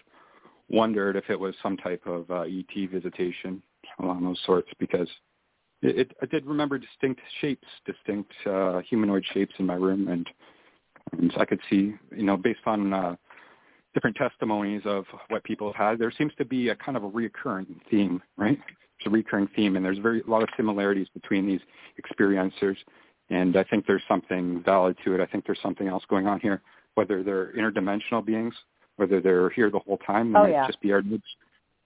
wondered 0.70 1.16
if 1.16 1.30
it 1.30 1.40
was 1.40 1.56
some 1.62 1.78
type 1.78 2.04
of 2.06 2.30
uh, 2.30 2.42
ET 2.42 2.90
visitation 2.92 3.62
along 4.00 4.24
those 4.24 4.40
sorts 4.46 4.70
because 4.80 5.08
it, 5.82 6.00
it, 6.00 6.12
I 6.22 6.26
did 6.26 6.46
remember 6.46 6.78
distinct 6.78 7.22
shapes, 7.42 7.68
distinct 7.86 8.32
uh, 8.46 8.82
humanoid 8.90 9.26
shapes 9.34 9.54
in 9.60 9.66
my 9.66 9.76
room, 9.76 10.08
and, 10.08 10.28
and 11.12 11.32
I 11.38 11.46
could 11.46 11.60
see, 11.70 11.94
you 12.16 12.24
know, 12.24 12.38
based 12.38 12.62
on 12.66 12.94
uh, 12.94 13.16
different 13.94 14.16
testimonies 14.16 14.82
of 14.86 15.06
what 15.30 15.44
people 15.44 15.72
have 15.72 15.90
had, 15.90 16.00
there 16.00 16.12
seems 16.18 16.34
to 16.38 16.46
be 16.46 16.70
a 16.70 16.76
kind 16.76 16.98
of 16.98 17.04
a 17.04 17.10
reoccurring 17.10 17.68
theme, 17.90 18.22
right? 18.38 18.60
It's 18.98 19.08
a 19.08 19.10
recurring 19.10 19.50
theme, 19.56 19.76
and 19.76 19.86
there's 19.86 19.98
very 19.98 20.22
a 20.22 20.30
lot 20.30 20.44
of 20.44 20.50
similarities 20.56 21.08
between 21.14 21.46
these 21.46 21.62
experiencers 22.02 22.78
And 23.30 23.58
I 23.58 23.64
think 23.64 23.86
there's 23.88 24.04
something 24.08 24.62
valid 24.64 24.98
to 25.04 25.16
it. 25.16 25.22
I 25.22 25.26
think 25.26 25.46
there's 25.46 25.62
something 25.62 25.88
else 25.88 26.04
going 26.10 26.28
on 26.28 26.40
here, 26.40 26.62
whether 26.96 27.24
they're 27.24 27.54
interdimensional 27.54 28.24
beings, 28.24 28.54
whether 28.98 29.20
they're 29.22 29.50
here 29.50 29.70
the 29.70 29.80
whole 29.80 29.98
time, 30.00 30.32
they 30.32 30.40
Oh, 30.40 30.44
might 30.44 30.52
yeah. 30.52 30.68
just 30.68 30.82
be 30.82 30.92
our 30.94 31.02
moods. 31.02 31.24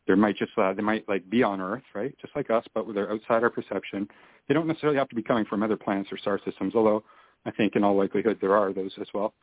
They 0.07 0.15
might 0.15 0.37
just 0.37 0.51
uh, 0.57 0.73
they 0.73 0.81
might 0.81 1.07
like 1.07 1.29
be 1.29 1.43
on 1.43 1.61
Earth, 1.61 1.83
right, 1.93 2.15
just 2.19 2.35
like 2.35 2.49
us, 2.49 2.65
but 2.73 2.91
they're 2.93 3.11
outside 3.11 3.43
our 3.43 3.49
perception. 3.49 4.07
They 4.47 4.55
don't 4.55 4.65
necessarily 4.67 4.97
have 4.97 5.09
to 5.09 5.15
be 5.15 5.21
coming 5.21 5.45
from 5.45 5.61
other 5.61 5.77
planets 5.77 6.11
or 6.11 6.17
star 6.17 6.39
systems, 6.43 6.73
although 6.73 7.03
I 7.45 7.51
think 7.51 7.75
in 7.75 7.83
all 7.83 7.95
likelihood 7.95 8.39
there 8.41 8.55
are 8.55 8.73
those 8.73 8.91
as 8.99 9.07
well. 9.13 9.33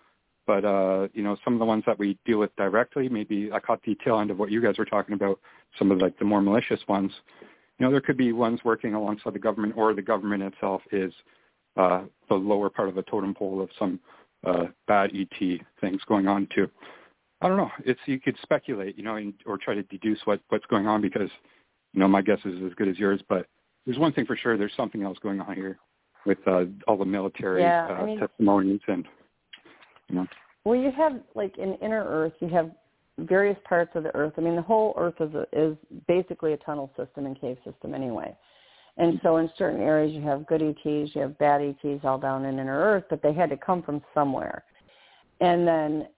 But 0.45 0.64
uh, 0.64 1.09
you 1.12 1.23
know, 1.23 1.37
some 1.45 1.53
of 1.53 1.61
the 1.61 1.64
ones 1.64 1.85
that 1.87 1.99
we 1.99 2.19
deal 2.25 2.39
with 2.39 2.55
directly, 2.57 3.09
maybe 3.09 3.51
I 3.53 3.61
caught 3.61 3.81
the 3.85 3.97
tail 4.05 4.19
end 4.19 4.31
of 4.31 4.39
what 4.39 4.51
you 4.51 4.61
guys 4.61 4.79
were 4.79 4.85
talking 4.85 5.14
about. 5.14 5.39
Some 5.79 5.93
of 5.93 5.99
like 5.99 6.19
the 6.19 6.25
more 6.25 6.41
malicious 6.43 6.81
ones. 6.89 7.12
You 7.79 7.87
know, 7.87 7.93
there 7.93 8.01
could 8.01 8.17
be 8.17 8.33
ones 8.33 8.61
working 8.64 8.95
alongside 8.95 9.35
the 9.35 9.39
government, 9.39 9.75
or 9.77 9.93
the 9.95 10.03
government 10.03 10.43
itself 10.43 10.83
is 10.91 11.12
uh, 11.77 12.05
the 12.29 12.35
lower 12.35 12.71
part 12.71 12.89
of 12.89 12.97
a 12.97 13.03
totem 13.03 13.35
pole 13.35 13.61
of 13.61 13.69
some 13.79 14.01
uh, 14.45 14.64
bad 14.89 15.11
ET 15.14 15.61
things 15.81 16.01
going 16.09 16.27
on 16.27 16.49
too. 16.55 16.69
I 17.47 17.49
don't 17.49 17.59
know. 17.59 17.70
It's 17.84 18.01
you 18.07 18.18
could 18.18 18.36
speculate, 18.42 18.99
you 18.99 19.05
know, 19.05 19.14
and, 19.14 19.32
or 19.47 19.57
try 19.57 19.74
to 19.74 19.84
deduce 19.84 20.18
what 20.24 20.40
what's 20.49 20.66
going 20.66 20.88
on 20.88 21.01
because, 21.01 21.30
you 21.92 22.01
know, 22.01 22.09
my 22.09 22.20
guess 22.20 22.40
is 22.44 22.61
as 22.66 22.74
good 22.74 22.88
as 22.88 22.99
yours. 22.99 23.20
But 23.28 23.47
there's 23.84 24.01
one 24.01 24.12
thing 24.12 24.26
for 24.26 24.36
sure: 24.36 24.59
there's 24.59 24.74
something 24.76 25.05
else 25.05 25.16
going 25.22 25.40
on 25.40 25.55
here 25.55 25.78
with 26.26 26.38
uh, 26.49 26.64
all 26.88 26.97
the 26.97 27.05
military 27.05 27.62
Yeah, 27.62 27.86
uh, 27.88 27.92
I 27.92 28.05
mean- 28.05 28.18
testimonies 28.18 28.80
and, 28.88 29.07
you 30.09 30.16
know. 30.16 30.26
Well, 30.64 30.74
you 30.74 30.90
have 30.90 31.20
like 31.36 31.57
in 31.57 31.74
inner 31.74 32.05
Earth, 32.05 32.32
you 32.40 32.49
have 32.49 32.72
various 33.18 33.57
parts 33.64 33.92
of 33.94 34.03
the 34.03 34.12
Earth. 34.16 34.32
I 34.36 34.40
mean, 34.40 34.57
the 34.57 34.62
whole 34.62 34.92
Earth 34.97 35.14
is 35.20 35.32
a, 35.32 35.47
is 35.53 35.76
basically 36.09 36.53
a 36.53 36.57
tunnel 36.57 36.90
system 36.97 37.26
and 37.26 37.40
cave 37.40 37.59
system 37.64 37.94
anyway. 37.94 38.36
And 38.97 39.20
so 39.22 39.36
in 39.36 39.49
certain 39.57 39.80
areas 39.80 40.12
you 40.12 40.22
have 40.22 40.47
good 40.49 40.62
ETs, 40.62 41.14
you 41.14 41.20
have 41.20 41.38
bad 41.38 41.61
ETs 41.61 42.01
all 42.03 42.18
down 42.18 42.44
in 42.44 42.59
inner 42.59 42.76
Earth, 42.76 43.05
but 43.09 43.22
they 43.22 43.32
had 43.32 43.51
to 43.51 43.57
come 43.57 43.84
from 43.84 44.03
somewhere. 44.14 44.64
And 45.40 45.68
then 45.68 46.09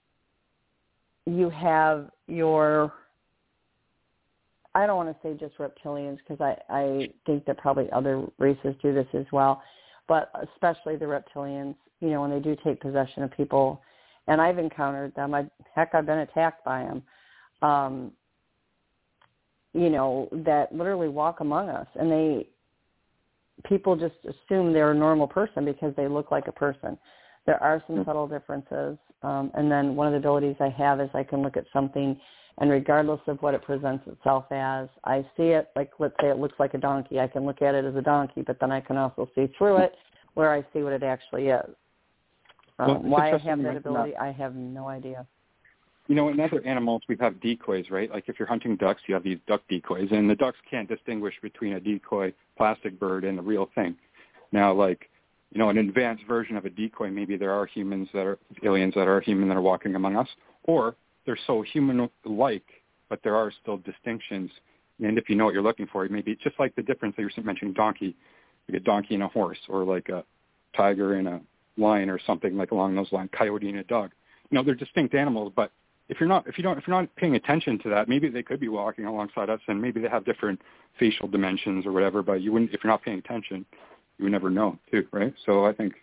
you 1.28 1.50
have 1.50 2.10
your 2.26 2.92
I 4.74 4.86
don't 4.86 4.96
want 4.96 5.08
to 5.08 5.16
say 5.22 5.36
just 5.38 5.58
reptilians 5.58 6.18
because 6.18 6.40
I, 6.40 6.56
I 6.72 7.08
think 7.26 7.44
that 7.46 7.58
probably 7.58 7.90
other 7.90 8.24
races 8.38 8.74
do 8.82 8.94
this 8.94 9.06
as 9.14 9.24
well, 9.32 9.62
but 10.06 10.30
especially 10.54 10.96
the 10.96 11.06
reptilians, 11.06 11.74
you 12.00 12.10
know, 12.10 12.20
when 12.20 12.30
they 12.30 12.38
do 12.38 12.56
take 12.64 12.80
possession 12.80 13.22
of 13.22 13.32
people, 13.32 13.82
and 14.28 14.40
I've 14.40 14.58
encountered 14.58 15.14
them. 15.14 15.34
I, 15.34 15.46
heck, 15.74 15.94
I've 15.94 16.06
been 16.06 16.18
attacked 16.18 16.64
by 16.64 16.82
them. 16.82 17.02
Um, 17.62 18.12
you 19.72 19.90
know, 19.90 20.28
that 20.44 20.72
literally 20.72 21.08
walk 21.08 21.40
among 21.40 21.70
us, 21.70 21.88
and 21.98 22.10
they 22.10 22.48
people 23.64 23.96
just 23.96 24.14
assume 24.22 24.72
they're 24.72 24.92
a 24.92 24.94
normal 24.94 25.26
person 25.26 25.64
because 25.64 25.92
they 25.96 26.06
look 26.06 26.30
like 26.30 26.46
a 26.46 26.52
person. 26.52 26.96
There 27.49 27.62
are 27.62 27.82
some 27.86 28.05
subtle 28.05 28.28
differences, 28.28 28.99
um, 29.22 29.51
and 29.55 29.72
then 29.72 29.96
one 29.96 30.07
of 30.07 30.12
the 30.12 30.18
abilities 30.18 30.57
I 30.61 30.68
have 30.68 31.01
is 31.01 31.09
I 31.14 31.22
can 31.22 31.40
look 31.40 31.57
at 31.57 31.64
something, 31.72 32.14
and 32.59 32.70
regardless 32.70 33.20
of 33.26 33.40
what 33.40 33.55
it 33.55 33.62
presents 33.62 34.07
itself 34.07 34.44
as, 34.51 34.86
I 35.05 35.22
see 35.34 35.55
it 35.57 35.70
like 35.74 35.92
let's 35.99 36.14
say 36.20 36.28
it 36.28 36.36
looks 36.36 36.57
like 36.59 36.74
a 36.74 36.78
donkey. 36.78 37.20
I 37.20 37.26
can 37.26 37.46
look 37.46 37.62
at 37.62 37.74
it 37.74 37.86
as 37.86 37.96
a 37.96 38.03
donkey, 38.03 38.42
but 38.42 38.61
then 38.61 38.70
I 38.70 38.82
can 38.82 38.99
also 38.99 39.30
see 39.34 39.51
through 39.57 39.78
it 39.78 39.94
where 40.34 40.53
I 40.53 40.61
see 40.74 40.82
what 40.82 40.92
it 40.92 41.03
actually 41.03 41.46
is. 41.46 41.70
Um, 42.78 42.88
Well, 42.88 42.99
why 43.12 43.32
I 43.32 43.38
have 43.38 43.62
that 43.62 43.76
ability, 43.78 44.14
I 44.18 44.30
have 44.30 44.55
no 44.55 44.86
idea. 44.88 45.26
You 46.07 46.16
know, 46.16 46.28
in 46.28 46.38
other 46.40 46.62
animals, 46.66 47.01
we 47.09 47.16
have 47.18 47.40
decoys, 47.40 47.86
right? 47.90 48.11
Like 48.11 48.24
if 48.28 48.38
you're 48.38 48.49
hunting 48.49 48.76
ducks, 48.76 49.01
you 49.07 49.14
have 49.14 49.24
these 49.24 49.38
duck 49.46 49.62
decoys, 49.70 50.09
and 50.11 50.28
the 50.28 50.36
ducks 50.36 50.59
can't 50.70 50.86
distinguish 50.86 51.36
between 51.40 51.72
a 51.72 51.80
decoy 51.80 52.34
plastic 52.59 53.01
bird 53.01 53.24
and 53.24 53.38
the 53.38 53.42
real 53.42 53.70
thing. 53.74 53.96
Now, 54.53 54.74
like, 54.74 55.09
you 55.53 55.59
know, 55.59 55.70
an 55.70 55.78
advanced 55.78 56.24
version 56.26 56.57
of 56.57 56.64
a 56.64 56.70
decoy, 56.70 57.11
maybe 57.11 57.36
there 57.36 57.53
are 57.53 57.66
humans 57.66 58.09
that 58.12 58.26
are 58.26 58.38
aliens 58.62 58.94
that 58.94 59.09
are 59.09 59.20
human 59.20 59.49
that 59.49 59.57
are 59.57 59.62
walking 59.62 59.94
among 59.94 60.16
us, 60.16 60.28
or 60.64 60.94
they're 61.24 61.38
so 61.46 61.62
human-like, 61.62 62.66
but 63.09 63.20
there 63.22 63.36
are 63.36 63.53
still 63.62 63.78
distinctions. 63.78 64.51
And 65.03 65.16
if 65.16 65.28
you 65.28 65.36
know 65.36 65.46
what 65.46 65.55
you're 65.55 65.62
looking 65.62 65.86
for, 65.86 66.07
maybe 66.09 66.32
it's 66.32 66.42
just 66.42 66.59
like 66.59 66.74
the 66.74 66.82
difference 66.82 67.16
that 67.16 67.22
you're 67.22 67.44
mentioning 67.44 67.72
donkey, 67.72 68.14
like 68.68 68.80
a 68.80 68.84
donkey 68.84 69.14
and 69.14 69.22
a 69.22 69.28
horse, 69.28 69.59
or 69.68 69.84
like 69.84 70.09
a 70.09 70.24
tiger 70.76 71.14
and 71.14 71.28
a 71.28 71.40
lion, 71.76 72.11
or 72.11 72.18
something 72.26 72.57
like 72.57 72.72
along 72.72 72.94
those 72.94 73.11
lines, 73.12 73.30
coyote 73.32 73.68
and 73.68 73.78
a 73.78 73.84
dog. 73.84 74.11
You 74.51 74.57
know, 74.57 74.64
they're 74.64 74.74
distinct 74.74 75.14
animals, 75.14 75.53
but 75.55 75.70
if 76.09 76.18
you're 76.20 76.28
not 76.28 76.46
if 76.46 76.57
you 76.57 76.64
don't 76.64 76.78
if 76.78 76.86
you're 76.86 76.99
not 76.99 77.14
paying 77.16 77.36
attention 77.36 77.78
to 77.80 77.90
that, 77.90 78.09
maybe 78.09 78.28
they 78.28 78.42
could 78.42 78.61
be 78.61 78.68
walking 78.68 79.05
alongside 79.05 79.51
us, 79.51 79.61
and 79.68 79.80
maybe 79.80 80.01
they 80.01 80.09
have 80.09 80.24
different 80.24 80.61
facial 80.99 81.28
dimensions 81.28 81.86
or 81.86 81.92
whatever. 81.92 82.22
But 82.22 82.40
you 82.40 82.53
wouldn't 82.53 82.72
if 82.72 82.82
you're 82.82 82.90
not 82.90 83.03
paying 83.03 83.18
attention, 83.18 83.64
you 84.18 84.28
never 84.30 84.50
know, 84.50 84.78
too, 84.90 85.06
right? 85.12 85.32
So 85.46 85.64
I 85.64 85.72
think 85.72 85.94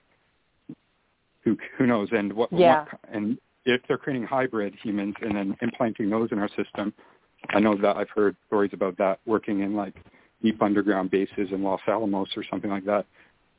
who 1.44 1.58
who 1.78 1.86
knows, 1.86 2.10
and 2.12 2.34
what, 2.34 2.52
Yeah. 2.52 2.86
what 2.86 3.00
and 3.12 3.38
if 3.66 3.82
they're 3.88 3.98
creating 3.98 4.26
hybrid 4.26 4.76
humans 4.82 5.16
and 5.22 5.36
then 5.36 5.58
implanting 5.62 6.10
those 6.10 6.32
in 6.32 6.40
our 6.40 6.50
system, 6.50 6.94
I 7.50 7.60
know 7.60 7.76
that 7.78 7.98
I've 7.98 8.10
heard 8.10 8.36
stories 8.48 8.72
about 8.74 8.98
that 8.98 9.20
working 9.26 9.62
in 9.62 9.76
like 9.76 9.96
deep 10.42 10.62
underground 10.62 11.12
bases 11.12 11.50
in 11.52 11.64
Los 11.64 11.82
Alamos 11.88 12.30
or 12.36 12.44
something 12.50 12.70
like 12.70 12.86
that. 12.86 13.06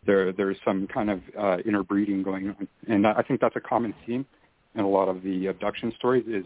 There 0.04 0.32
there's 0.32 0.59
some 0.64 0.86
kind 0.86 1.11
of 1.11 1.20
uh, 1.38 1.59
interbreeding 1.64 2.22
going 2.22 2.48
on, 2.50 2.68
and 2.88 3.07
I 3.07 3.22
think 3.22 3.40
that's 3.40 3.57
a 3.57 3.61
common 3.61 3.94
theme 4.07 4.26
in 4.74 4.84
a 4.84 4.88
lot 4.88 5.09
of 5.09 5.22
the 5.22 5.46
abduction 5.46 5.92
stories 5.96 6.24
is 6.28 6.44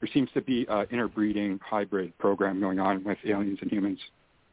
there 0.00 0.08
seems 0.12 0.30
to 0.32 0.40
be 0.40 0.66
uh, 0.68 0.84
interbreeding 0.90 1.60
hybrid 1.62 2.16
program 2.18 2.58
going 2.58 2.80
on 2.80 3.04
with 3.04 3.18
aliens 3.24 3.58
and 3.60 3.70
humans 3.70 3.98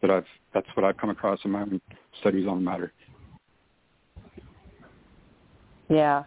that 0.02 0.12
I've 0.12 0.26
that's 0.54 0.68
what 0.76 0.86
I've 0.86 0.98
come 0.98 1.10
across 1.10 1.40
in 1.44 1.52
my 1.52 1.62
own 1.62 1.82
studies 2.20 2.48
on 2.48 2.64
the 2.64 2.70
matter. 2.70 2.94
Yeah, 5.90 6.24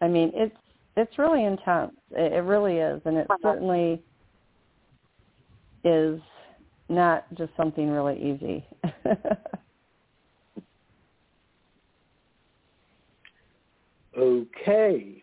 I 0.00 0.08
mean 0.08 0.32
it's 0.34 0.56
it's 0.96 1.18
really 1.18 1.44
intense. 1.44 1.92
It, 2.12 2.32
it 2.32 2.44
really 2.44 2.76
is, 2.76 3.00
and 3.04 3.16
it 3.16 3.26
uh-huh. 3.30 3.38
certainly 3.42 4.02
is 5.84 6.20
not 6.88 7.26
just 7.34 7.50
something 7.56 7.90
really 7.90 8.16
easy. 8.20 8.66
Okay, 14.16 15.22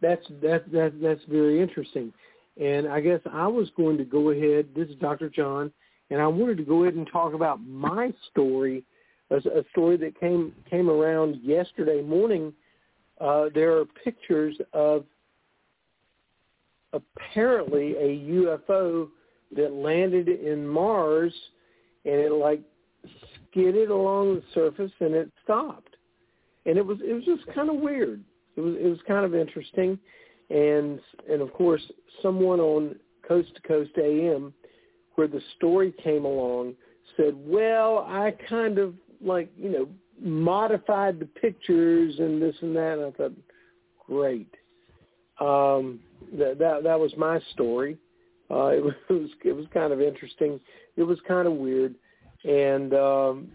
that's 0.00 0.26
that 0.42 0.70
that 0.72 0.94
that's 1.00 1.20
very 1.28 1.60
interesting. 1.60 2.12
And 2.60 2.88
I 2.88 3.00
guess 3.00 3.20
I 3.30 3.46
was 3.46 3.70
going 3.76 3.98
to 3.98 4.04
go 4.04 4.30
ahead. 4.30 4.68
This 4.74 4.88
is 4.88 4.96
Dr. 4.96 5.28
John, 5.28 5.72
and 6.10 6.20
I 6.20 6.26
wanted 6.26 6.58
to 6.58 6.64
go 6.64 6.82
ahead 6.82 6.94
and 6.94 7.08
talk 7.10 7.34
about 7.34 7.64
my 7.66 8.12
story, 8.30 8.84
a, 9.30 9.36
a 9.36 9.64
story 9.72 9.96
that 9.98 10.18
came 10.18 10.52
came 10.70 10.90
around 10.90 11.40
yesterday 11.42 12.02
morning. 12.02 12.52
Uh, 13.20 13.46
there 13.54 13.76
are 13.78 13.84
pictures 14.02 14.56
of 14.72 15.04
apparently 16.92 17.94
a 17.96 18.30
UFO 18.30 19.08
that 19.56 19.72
landed 19.72 20.28
in 20.28 20.66
Mars, 20.66 21.32
and 22.04 22.14
it 22.14 22.32
like 22.32 22.60
skidded 23.50 23.90
along 23.90 24.36
the 24.36 24.42
surface 24.52 24.92
and 25.00 25.14
it 25.14 25.30
stopped 25.42 25.94
and 26.66 26.78
it 26.78 26.84
was 26.84 26.98
it 27.02 27.12
was 27.12 27.24
just 27.24 27.46
kind 27.54 27.68
of 27.68 27.76
weird. 27.76 28.22
It 28.56 28.60
was 28.60 28.74
it 28.76 28.86
was 28.86 28.98
kind 29.06 29.24
of 29.24 29.34
interesting, 29.34 29.98
and 30.50 31.00
and 31.30 31.42
of 31.42 31.52
course 31.52 31.82
someone 32.22 32.60
on 32.60 32.96
Coast 33.26 33.54
to 33.56 33.62
Coast 33.62 33.90
AM, 33.98 34.52
where 35.14 35.28
the 35.28 35.40
story 35.56 35.92
came 36.02 36.24
along, 36.24 36.74
said, 37.16 37.34
well, 37.36 38.06
I 38.08 38.34
kind 38.48 38.78
of 38.78 38.94
like 39.20 39.50
you 39.56 39.70
know 39.70 39.88
modified 40.20 41.18
the 41.18 41.26
pictures 41.26 42.14
and 42.18 42.40
this 42.40 42.54
and 42.62 42.74
that. 42.76 42.98
And 42.98 43.06
I 43.06 43.16
thought, 43.16 43.32
great. 44.06 44.52
Um, 45.40 46.00
that 46.38 46.58
that 46.58 46.82
that 46.84 46.98
was 46.98 47.12
my 47.16 47.40
story. 47.52 47.96
Uh, 48.50 48.66
it 48.68 48.84
was 48.84 49.30
it 49.44 49.52
was 49.52 49.66
kind 49.72 49.92
of 49.92 50.00
interesting. 50.00 50.60
It 50.96 51.02
was 51.02 51.18
kind 51.26 51.46
of 51.46 51.54
weird, 51.54 51.94
and 52.44 52.94
um, 52.94 53.48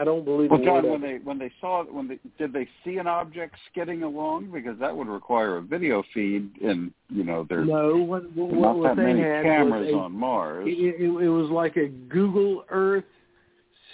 I 0.00 0.04
don't 0.04 0.24
believe 0.24 0.50
Well, 0.50 0.62
a 0.62 0.64
John, 0.64 0.74
word 0.74 0.84
when 0.84 0.94
of 0.94 1.04
it. 1.04 1.18
they 1.18 1.24
when 1.24 1.38
they 1.38 1.50
saw 1.60 1.80
it, 1.82 1.92
when 1.92 2.06
they 2.06 2.18
did 2.38 2.52
they 2.52 2.68
see 2.84 2.98
an 2.98 3.08
object 3.08 3.56
skidding 3.70 4.04
along? 4.04 4.52
Because 4.52 4.78
that 4.78 4.96
would 4.96 5.08
require 5.08 5.56
a 5.56 5.62
video 5.62 6.04
feed, 6.14 6.50
and 6.62 6.92
you 7.08 7.24
know 7.24 7.44
there's 7.48 7.68
No, 7.68 7.96
what, 7.96 8.30
what, 8.36 8.52
not 8.52 8.76
what 8.76 8.88
that 8.90 8.96
they 8.96 9.12
many 9.12 9.22
had 9.22 9.42
cameras 9.42 9.92
a, 9.92 9.96
on 9.96 10.12
Mars. 10.12 10.68
It, 10.68 11.02
it, 11.02 11.24
it 11.24 11.28
was 11.28 11.50
like 11.50 11.76
a 11.76 11.88
Google 11.88 12.64
Earth 12.70 13.04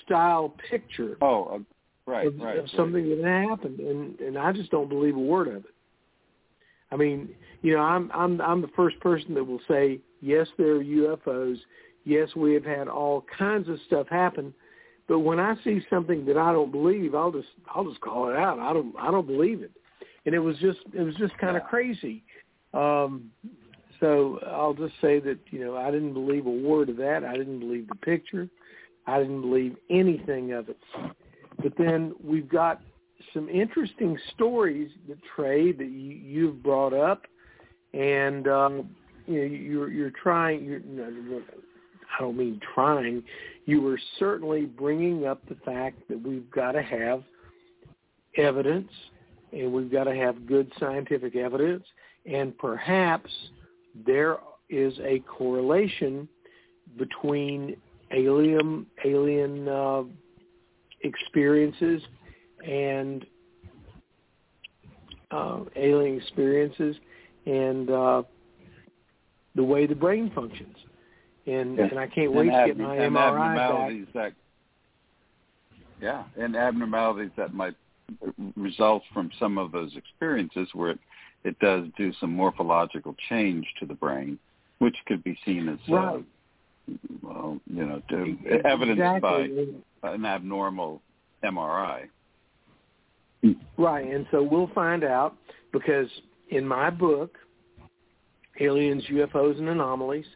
style 0.04 0.54
picture 0.70 1.16
oh, 1.22 1.44
uh, 1.44 2.10
right, 2.10 2.26
of, 2.26 2.38
right, 2.38 2.58
of 2.58 2.64
right. 2.64 2.74
something 2.76 3.08
that 3.08 3.46
happened, 3.48 3.80
and 3.80 4.20
and 4.20 4.36
I 4.36 4.52
just 4.52 4.70
don't 4.70 4.90
believe 4.90 5.16
a 5.16 5.20
word 5.20 5.48
of 5.48 5.64
it. 5.64 5.74
I 6.92 6.96
mean, 6.96 7.30
you 7.62 7.74
know, 7.74 7.80
I'm 7.80 8.10
I'm 8.12 8.42
I'm 8.42 8.60
the 8.60 8.70
first 8.76 9.00
person 9.00 9.32
that 9.34 9.44
will 9.44 9.60
say 9.66 10.00
yes, 10.20 10.46
there 10.58 10.76
are 10.76 10.84
UFOs. 10.84 11.56
Yes, 12.04 12.28
we 12.36 12.52
have 12.52 12.66
had 12.66 12.88
all 12.88 13.24
kinds 13.38 13.70
of 13.70 13.78
stuff 13.86 14.06
happen, 14.08 14.52
but 15.06 15.20
when 15.20 15.38
I 15.38 15.54
see 15.64 15.80
something 15.90 16.24
that 16.26 16.36
I 16.36 16.52
don't 16.52 16.72
believe, 16.72 17.14
I'll 17.14 17.32
just 17.32 17.48
I'll 17.74 17.88
just 17.88 18.00
call 18.00 18.28
it 18.30 18.36
out. 18.36 18.58
I 18.58 18.72
don't 18.72 18.94
I 18.98 19.10
don't 19.10 19.26
believe 19.26 19.62
it, 19.62 19.72
and 20.24 20.34
it 20.34 20.38
was 20.38 20.56
just 20.58 20.78
it 20.92 21.02
was 21.02 21.14
just 21.16 21.36
kind 21.38 21.56
of 21.56 21.64
crazy. 21.64 22.22
Um, 22.72 23.30
so 24.00 24.40
I'll 24.46 24.74
just 24.74 24.94
say 25.00 25.20
that 25.20 25.38
you 25.50 25.60
know 25.60 25.76
I 25.76 25.90
didn't 25.90 26.14
believe 26.14 26.46
a 26.46 26.50
word 26.50 26.88
of 26.88 26.96
that. 26.98 27.24
I 27.24 27.36
didn't 27.36 27.60
believe 27.60 27.88
the 27.88 27.96
picture. 27.96 28.48
I 29.06 29.18
didn't 29.18 29.42
believe 29.42 29.76
anything 29.90 30.52
of 30.52 30.70
it. 30.70 30.78
But 31.62 31.74
then 31.76 32.14
we've 32.22 32.48
got 32.48 32.80
some 33.34 33.48
interesting 33.48 34.18
stories 34.34 34.90
that 35.08 35.18
Trey 35.36 35.72
that 35.72 35.84
you, 35.84 36.12
you've 36.12 36.62
brought 36.62 36.94
up, 36.94 37.22
and 37.92 38.48
um, 38.48 38.90
you 39.26 39.38
know, 39.38 39.44
you're 39.44 39.90
you're 39.90 40.12
trying. 40.22 40.64
You're, 40.64 40.80
I 42.18 42.22
don't 42.22 42.36
mean 42.36 42.60
trying. 42.74 43.22
You 43.66 43.80
were 43.80 43.98
certainly 44.18 44.66
bringing 44.66 45.26
up 45.26 45.40
the 45.48 45.56
fact 45.64 46.08
that 46.08 46.20
we've 46.20 46.50
got 46.50 46.72
to 46.72 46.82
have 46.82 47.22
evidence, 48.36 48.90
and 49.52 49.72
we've 49.72 49.90
got 49.90 50.04
to 50.04 50.14
have 50.14 50.46
good 50.46 50.70
scientific 50.78 51.36
evidence, 51.36 51.84
and 52.26 52.56
perhaps 52.58 53.30
there 54.06 54.38
is 54.68 54.94
a 55.04 55.20
correlation 55.20 56.28
between 56.98 57.76
alien 58.12 58.86
alien 59.04 59.68
uh, 59.68 60.02
experiences 61.02 62.02
and 62.66 63.24
uh, 65.30 65.60
alien 65.76 66.16
experiences 66.16 66.96
and 67.46 67.90
uh, 67.90 68.22
the 69.54 69.62
way 69.62 69.86
the 69.86 69.94
brain 69.94 70.30
functions. 70.34 70.76
And 71.46 71.76
yes. 71.76 71.88
and 71.90 72.00
I 72.00 72.06
can't 72.06 72.32
wait 72.32 72.46
to 72.46 72.64
get 72.66 72.78
my 72.78 72.96
MRI 72.96 74.12
back. 74.12 74.14
That, 74.14 74.32
yeah, 76.00 76.24
and 76.38 76.56
abnormalities 76.56 77.30
that 77.36 77.52
might 77.54 77.74
result 78.56 79.02
from 79.12 79.30
some 79.38 79.58
of 79.58 79.72
those 79.72 79.94
experiences 79.96 80.68
where 80.72 80.90
it, 80.90 80.98
it 81.44 81.58
does 81.58 81.86
do 81.96 82.12
some 82.20 82.32
morphological 82.32 83.14
change 83.28 83.66
to 83.80 83.86
the 83.86 83.94
brain, 83.94 84.38
which 84.78 84.96
could 85.06 85.22
be 85.24 85.38
seen 85.44 85.68
as 85.68 85.78
right. 85.88 86.16
uh, 86.16 86.18
well, 87.22 87.60
you 87.66 87.84
know, 87.84 88.02
to, 88.10 88.22
Exactly. 88.44 88.70
evidenced 88.70 89.22
by 90.00 90.10
an 90.10 90.24
abnormal 90.24 91.00
MRI. 91.42 92.08
Right, 93.76 94.06
and 94.06 94.26
so 94.30 94.42
we'll 94.42 94.70
find 94.74 95.04
out 95.04 95.36
because 95.72 96.08
in 96.48 96.66
my 96.66 96.90
book, 96.90 97.36
Aliens, 98.60 99.04
UFOs, 99.10 99.58
and 99.58 99.68
Anomalies, 99.68 100.26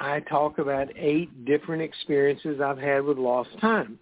I 0.00 0.20
talk 0.20 0.58
about 0.58 0.88
eight 0.96 1.44
different 1.44 1.82
experiences 1.82 2.60
I've 2.60 2.78
had 2.78 3.04
with 3.04 3.18
lost 3.18 3.50
time. 3.60 3.98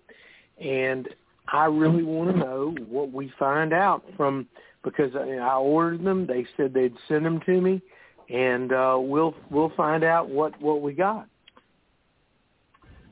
And 0.60 1.08
I 1.52 1.64
really 1.64 2.04
want 2.04 2.30
to 2.30 2.36
know 2.38 2.74
what 2.88 3.12
we 3.12 3.32
find 3.38 3.72
out 3.72 4.04
from 4.16 4.46
because 4.84 5.10
I, 5.16 5.56
ordered 5.56 6.04
them. 6.04 6.26
They 6.26 6.46
said 6.56 6.72
they'd 6.72 6.94
send 7.08 7.26
them 7.26 7.40
to 7.46 7.60
me, 7.60 7.82
and 8.30 8.72
uh, 8.72 8.96
we'll 8.98 9.34
we'll 9.50 9.72
find 9.76 10.04
out 10.04 10.28
what 10.28 10.60
what 10.60 10.82
we 10.82 10.92
got. 10.92 11.26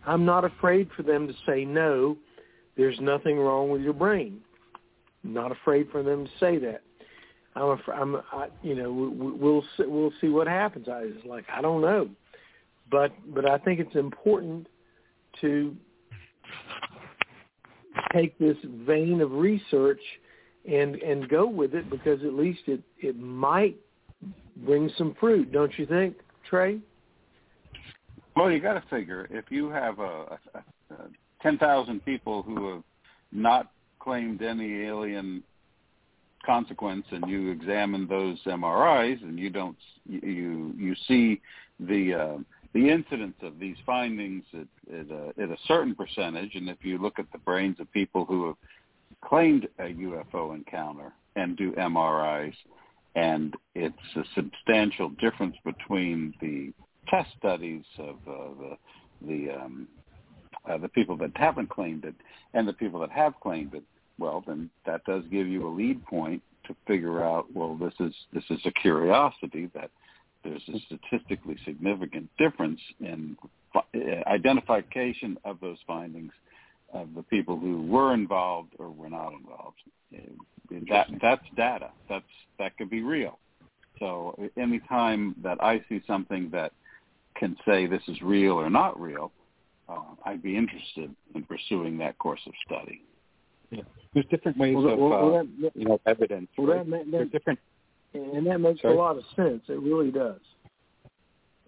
I'm 0.07 0.25
not 0.25 0.45
afraid 0.45 0.89
for 0.97 1.03
them 1.03 1.27
to 1.27 1.35
say 1.47 1.65
no. 1.65 2.17
There's 2.77 2.99
nothing 3.01 3.39
wrong 3.39 3.71
with 3.71 3.83
your 3.83 3.95
brain. 3.95 4.41
I'm 5.25 5.35
not 5.35 5.51
afraid 5.51 5.89
for 5.91 6.03
them 6.03 6.27
to 6.27 6.31
say 6.39 6.59
that. 6.59 6.83
I'm, 7.57 7.71
af- 7.71 7.89
I'm, 7.93 8.17
I, 8.33 8.49
you 8.63 8.75
know, 8.75 8.93
we- 8.93 9.33
we'll 9.33 9.65
see, 9.77 9.85
we'll 9.87 10.13
see 10.21 10.29
what 10.29 10.47
happens. 10.47 10.89
I 10.89 11.01
was 11.07 11.25
like, 11.25 11.45
I 11.53 11.63
don't 11.63 11.81
know, 11.81 12.09
but 12.91 13.13
but 13.35 13.49
I 13.49 13.59
think 13.59 13.81
it's 13.81 13.97
important 13.97 14.67
to 15.41 15.77
take 18.13 18.39
this 18.39 18.57
vein 18.87 19.21
of 19.21 19.33
research 19.33 20.01
and 20.69 20.97
and 20.97 21.29
go 21.29 21.47
with 21.47 21.75
it 21.75 21.91
because 21.91 22.23
at 22.25 22.35
least 22.35 22.61
it 22.67 22.83
it 22.99 23.19
might 23.19 23.77
bring 24.65 24.91
some 24.97 25.15
fruit, 25.21 25.53
don't 25.53 25.77
you 25.79 25.87
think, 25.87 26.17
Trey? 26.49 26.79
Well, 28.35 28.51
you 28.51 28.61
got 28.61 28.75
to 28.75 28.83
figure 28.89 29.27
if 29.31 29.47
you 29.51 29.71
have 29.71 29.99
a, 29.99 30.39
a, 30.55 30.59
a 30.91 30.97
ten 31.43 31.59
thousand 31.59 32.05
people 32.05 32.43
who 32.43 32.75
have 32.75 32.83
not 33.33 33.71
claimed 33.99 34.43
any 34.43 34.83
alien 34.83 35.43
consequence, 36.45 37.05
and 37.11 37.29
you 37.29 37.51
examine 37.51 38.07
those 38.07 38.39
MRIs, 38.45 39.23
and 39.23 39.39
you 39.39 39.51
don't 39.51 39.77
you 40.07 40.73
you 40.77 40.95
see 41.09 41.41
the 41.81 42.15
uh, 42.15 42.39
the 42.77 42.91
incidence 42.91 43.37
of 43.41 43.59
these 43.59 43.77
findings 43.87 44.45
at, 44.53 44.95
at, 44.95 45.07
a, 45.11 45.43
at 45.43 45.49
a 45.49 45.57
certain 45.67 45.95
percentage, 45.95 46.55
and 46.57 46.69
if 46.69 46.77
you 46.83 46.99
look 46.99 47.19
at 47.19 47.25
the 47.33 47.39
brains 47.39 47.81
of 47.81 47.91
people 47.91 48.27
who 48.27 48.49
have 48.49 48.57
claimed 49.25 49.67
a 49.79 49.85
UFO 49.85 50.55
encounter 50.55 51.15
and 51.37 51.57
do 51.57 51.73
MRIs, 51.73 52.53
and 53.15 53.55
it's 53.75 53.97
a 54.17 54.25
substantial 54.35 55.09
difference 55.09 55.57
between 55.65 56.35
the 56.43 56.71
test 57.09 57.31
studies 57.39 57.83
of 57.99 58.17
uh, 58.29 58.49
the 58.61 58.77
the 59.27 59.55
um, 59.55 59.89
uh, 60.69 60.77
the 60.77 60.89
people 60.89 61.17
that 61.17 61.31
haven't 61.35 61.71
claimed 61.71 62.05
it 62.05 62.15
and 62.53 62.69
the 62.69 62.75
people 62.75 63.01
that 63.01 63.11
have 63.11 63.33
claimed 63.41 63.73
it. 63.73 63.85
Well, 64.19 64.45
then 64.47 64.69
that 64.85 65.03
does 65.07 65.23
give 65.31 65.47
you 65.47 65.67
a 65.67 65.73
lead 65.73 66.05
point 66.05 66.43
to 66.67 66.77
figure 66.87 67.25
out. 67.25 67.47
Well, 67.55 67.75
this 67.75 67.95
is 68.01 68.15
this 68.35 68.45
is 68.51 68.61
a 68.67 68.71
curiosity 68.73 69.71
that 69.73 69.91
there's 70.49 70.69
a 70.69 70.79
statistically 70.87 71.57
significant 71.65 72.29
difference 72.39 72.81
in 73.01 73.37
identification 74.27 75.37
of 75.45 75.59
those 75.61 75.79
findings 75.87 76.33
of 76.93 77.09
the 77.15 77.23
people 77.25 77.59
who 77.59 77.83
were 77.83 78.15
involved 78.15 78.73
or 78.79 78.91
were 78.91 79.11
not 79.11 79.33
involved. 79.33 79.77
Uh, 80.15 80.21
That 80.89 81.07
that's 81.21 81.45
data. 81.57 81.91
That's 82.09 82.25
that 82.59 82.77
could 82.77 82.91
be 82.91 83.03
real. 83.03 83.39
So 83.99 84.39
anytime 84.57 85.35
that 85.43 85.59
I 85.63 85.85
see 85.89 86.01
something 86.07 86.51
that 86.53 86.73
can 87.35 87.57
say 87.67 87.87
this 87.87 88.03
is 88.09 88.21
real 88.23 88.53
or 88.53 88.71
not 88.71 88.99
real, 89.01 89.33
uh, 89.89 90.15
I'd 90.25 90.43
be 90.43 90.57
interested 90.57 91.15
in 91.35 91.43
pursuing 91.45 91.99
that 91.99 92.19
course 92.19 92.41
of 92.47 92.53
study. 92.67 93.03
Yeah. 93.71 93.83
There's 94.15 94.27
different 94.27 94.57
ways 94.59 94.77
Well, 94.77 94.89
of 94.93 94.99
well, 94.99 95.11
well, 95.11 95.35
uh, 95.37 95.43
that- 95.63 95.77
you 95.77 95.85
know 95.87 96.01
evidence. 96.07 96.49
Well, 96.57 96.67
right? 96.69 96.91
that, 96.91 97.05
that, 97.05 97.11
There's 97.11 97.31
different. 97.31 97.59
And 98.15 98.47
that 98.47 98.59
makes 98.59 98.81
Sorry? 98.81 98.95
a 98.95 98.97
lot 98.97 99.17
of 99.17 99.25
sense. 99.35 99.63
It 99.69 99.81
really 99.81 100.11
does. 100.11 100.41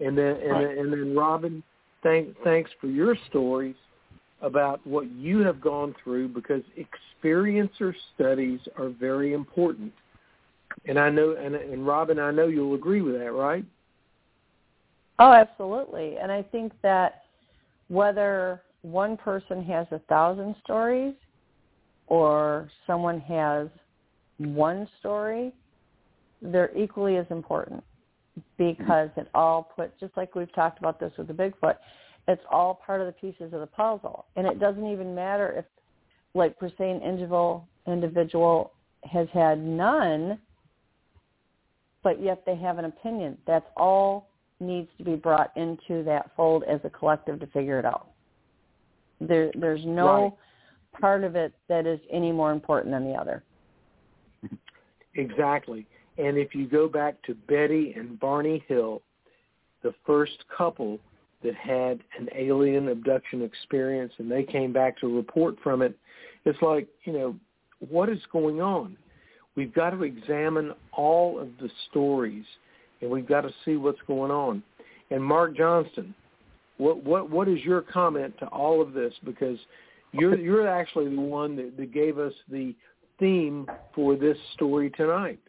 And 0.01 0.17
then, 0.17 0.37
and, 0.37 0.51
Right. 0.51 0.69
then, 0.69 0.79
and 0.79 0.93
then, 0.93 1.17
Robin, 1.17 1.63
thank, 2.03 2.37
thanks 2.45 2.71
for 2.81 2.87
your 2.87 3.17
stories 3.29 3.77
about 4.41 4.85
what 4.87 5.11
you 5.11 5.41
have 5.41 5.61
gone 5.61 5.95
through 6.03 6.29
because 6.29 6.63
experiencer 6.79 7.93
studies 8.15 8.61
are 8.77 8.89
very 8.89 9.33
important. 9.33 9.93
And 10.87 10.99
I 10.99 11.11
know, 11.11 11.33
and, 11.33 11.57
and 11.57 11.87
Robin, 11.87 12.19
I 12.19 12.31
know 12.31 12.47
you'll 12.47 12.75
agree 12.75 13.03
with 13.03 13.19
that, 13.19 13.33
right? 13.33 13.65
Oh, 15.19 15.33
absolutely. 15.33 16.17
And 16.19 16.31
I 16.31 16.43
think 16.43 16.73
that 16.83 17.23
whether 17.89 18.63
one 18.83 19.17
person 19.17 19.65
has 19.65 19.87
a 19.91 19.99
thousand 20.09 20.55
stories 20.63 21.15
or 22.07 22.71
someone 22.87 23.21
has 23.21 23.69
one 24.39 24.89
story, 25.01 25.53
they're 26.41 26.77
equally 26.77 27.17
as 27.17 27.27
important 27.31 27.83
because 28.57 29.11
it 29.17 29.29
all 29.35 29.73
put, 29.75 29.99
just 29.99 30.17
like 30.17 30.35
we've 30.35 30.53
talked 30.55 30.79
about 30.79 31.01
this 31.01 31.13
with 31.19 31.27
the 31.27 31.33
Bigfoot, 31.33 31.77
it's 32.29 32.43
all 32.51 32.81
part 32.87 33.01
of 33.01 33.07
the 33.07 33.13
pieces 33.13 33.53
of 33.53 33.61
the 33.61 33.67
puzzle. 33.67 34.27
And 34.37 34.47
it 34.47 34.61
doesn't 34.61 34.87
even 34.87 35.15
matter 35.15 35.53
if, 35.57 35.65
like 36.35 36.59
per 36.59 36.69
se, 36.69 36.91
an 36.91 37.03
individual, 37.03 37.67
individual 37.87 38.73
has 39.05 39.29
had 39.33 39.59
none, 39.63 40.39
but 42.03 42.23
yet 42.23 42.45
they 42.47 42.55
have 42.57 42.79
an 42.79 42.85
opinion. 42.85 43.39
That's 43.47 43.67
all 43.77 44.29
needs 44.61 44.89
to 44.99 45.05
be 45.05 45.15
brought 45.15 45.57
into 45.57 46.03
that 46.05 46.31
fold 46.37 46.65
as 46.65 46.81
a 46.85 46.91
collective 46.91 47.41
to 47.41 47.47
figure 47.49 47.79
it 47.79 47.85
out. 47.85 48.09
There, 49.21 49.51
there's 49.55 49.85
no 49.85 50.07
Right. 50.07 50.33
part 51.01 51.25
of 51.25 51.35
it 51.37 51.53
that 51.69 51.87
is 51.87 52.01
any 52.11 52.31
more 52.33 52.53
important 52.53 52.93
than 52.93 53.05
the 53.05 53.15
other. 53.15 53.43
Exactly. 55.15 55.87
And 56.19 56.37
if 56.37 56.55
you 56.55 56.67
go 56.67 56.89
back 56.89 57.23
to 57.23 57.35
Betty 57.35 57.95
and 57.97 58.19
Barney 58.19 58.65
Hill, 58.67 59.03
the 59.83 59.95
first 60.05 60.45
couple 60.55 60.99
that 61.45 61.55
had 61.55 62.01
an 62.19 62.29
alien 62.35 62.89
abduction 62.89 63.43
experience 63.43 64.13
and 64.19 64.31
they 64.31 64.43
came 64.43 64.73
back 64.73 64.99
to 64.99 65.15
report 65.15 65.57
from 65.63 65.83
it, 65.83 65.97
it's 66.45 66.61
like, 66.61 66.89
you 67.05 67.13
know, 67.13 67.37
what 67.89 68.09
is 68.09 68.19
going 68.33 68.61
on? 68.61 68.97
We've 69.55 69.73
got 69.73 69.91
to 69.91 70.03
examine 70.03 70.73
all 70.93 71.39
of 71.39 71.49
the 71.61 71.71
stories 71.91 72.45
and 73.01 73.11
we've 73.11 73.29
got 73.29 73.43
to 73.43 73.51
see 73.65 73.77
what's 73.77 74.01
going 74.09 74.33
on. 74.33 74.63
And 75.11 75.23
Mark 75.23 75.57
Johnston, 75.57 76.15
what 76.79 77.03
what 77.03 77.31
what 77.31 77.49
is 77.49 77.61
your 77.61 77.83
comment 77.83 78.35
to 78.39 78.47
all 78.47 78.81
of 78.81 78.93
this? 78.93 79.13
Because 79.25 79.59
you're 80.13 80.39
you're 80.39 80.69
actually 80.69 81.15
the 81.15 81.21
one 81.21 81.57
that, 81.57 81.77
that 81.77 81.93
gave 81.93 82.19
us 82.19 82.33
the 82.51 82.75
theme 83.19 83.67
for 83.95 84.17
this 84.17 84.37
story 84.55 84.91
tonight. 84.91 85.41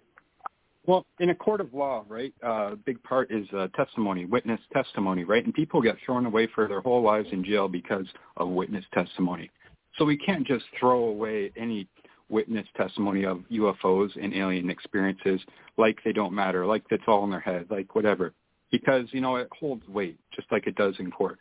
Well, 0.89 1.05
in 1.19 1.29
a 1.29 1.35
court 1.35 1.61
of 1.61 1.71
law, 1.71 2.03
right, 2.09 2.33
uh, 2.43 2.71
a 2.71 2.75
big 2.75 3.03
part 3.03 3.29
is 3.29 3.47
uh, 3.55 3.67
testimony, 3.75 4.25
witness 4.25 4.59
testimony, 4.73 5.23
right? 5.23 5.45
And 5.45 5.53
people 5.53 5.83
get 5.83 5.97
thrown 6.03 6.25
away 6.25 6.47
for 6.55 6.67
their 6.67 6.81
whole 6.81 7.03
lives 7.03 7.27
in 7.31 7.45
jail 7.45 7.67
because 7.67 8.07
of 8.37 8.49
witness 8.49 8.83
testimony. 8.91 9.51
So 9.99 10.05
we 10.05 10.17
can't 10.17 10.47
just 10.47 10.65
throw 10.79 11.03
away 11.03 11.51
any 11.55 11.87
witness 12.27 12.65
testimony 12.75 13.23
of 13.23 13.43
UFOs 13.51 14.09
and 14.19 14.33
alien 14.33 14.71
experiences 14.71 15.39
like 15.77 15.99
they 16.03 16.11
don't 16.11 16.33
matter, 16.33 16.65
like 16.65 16.81
it's 16.89 17.03
all 17.05 17.23
in 17.23 17.29
their 17.29 17.39
head, 17.39 17.67
like 17.69 17.93
whatever, 17.93 18.33
because, 18.71 19.05
you 19.11 19.21
know, 19.21 19.35
it 19.35 19.47
holds 19.51 19.87
weight 19.87 20.17
just 20.35 20.51
like 20.51 20.65
it 20.65 20.73
does 20.73 20.95
in 20.97 21.11
court. 21.11 21.37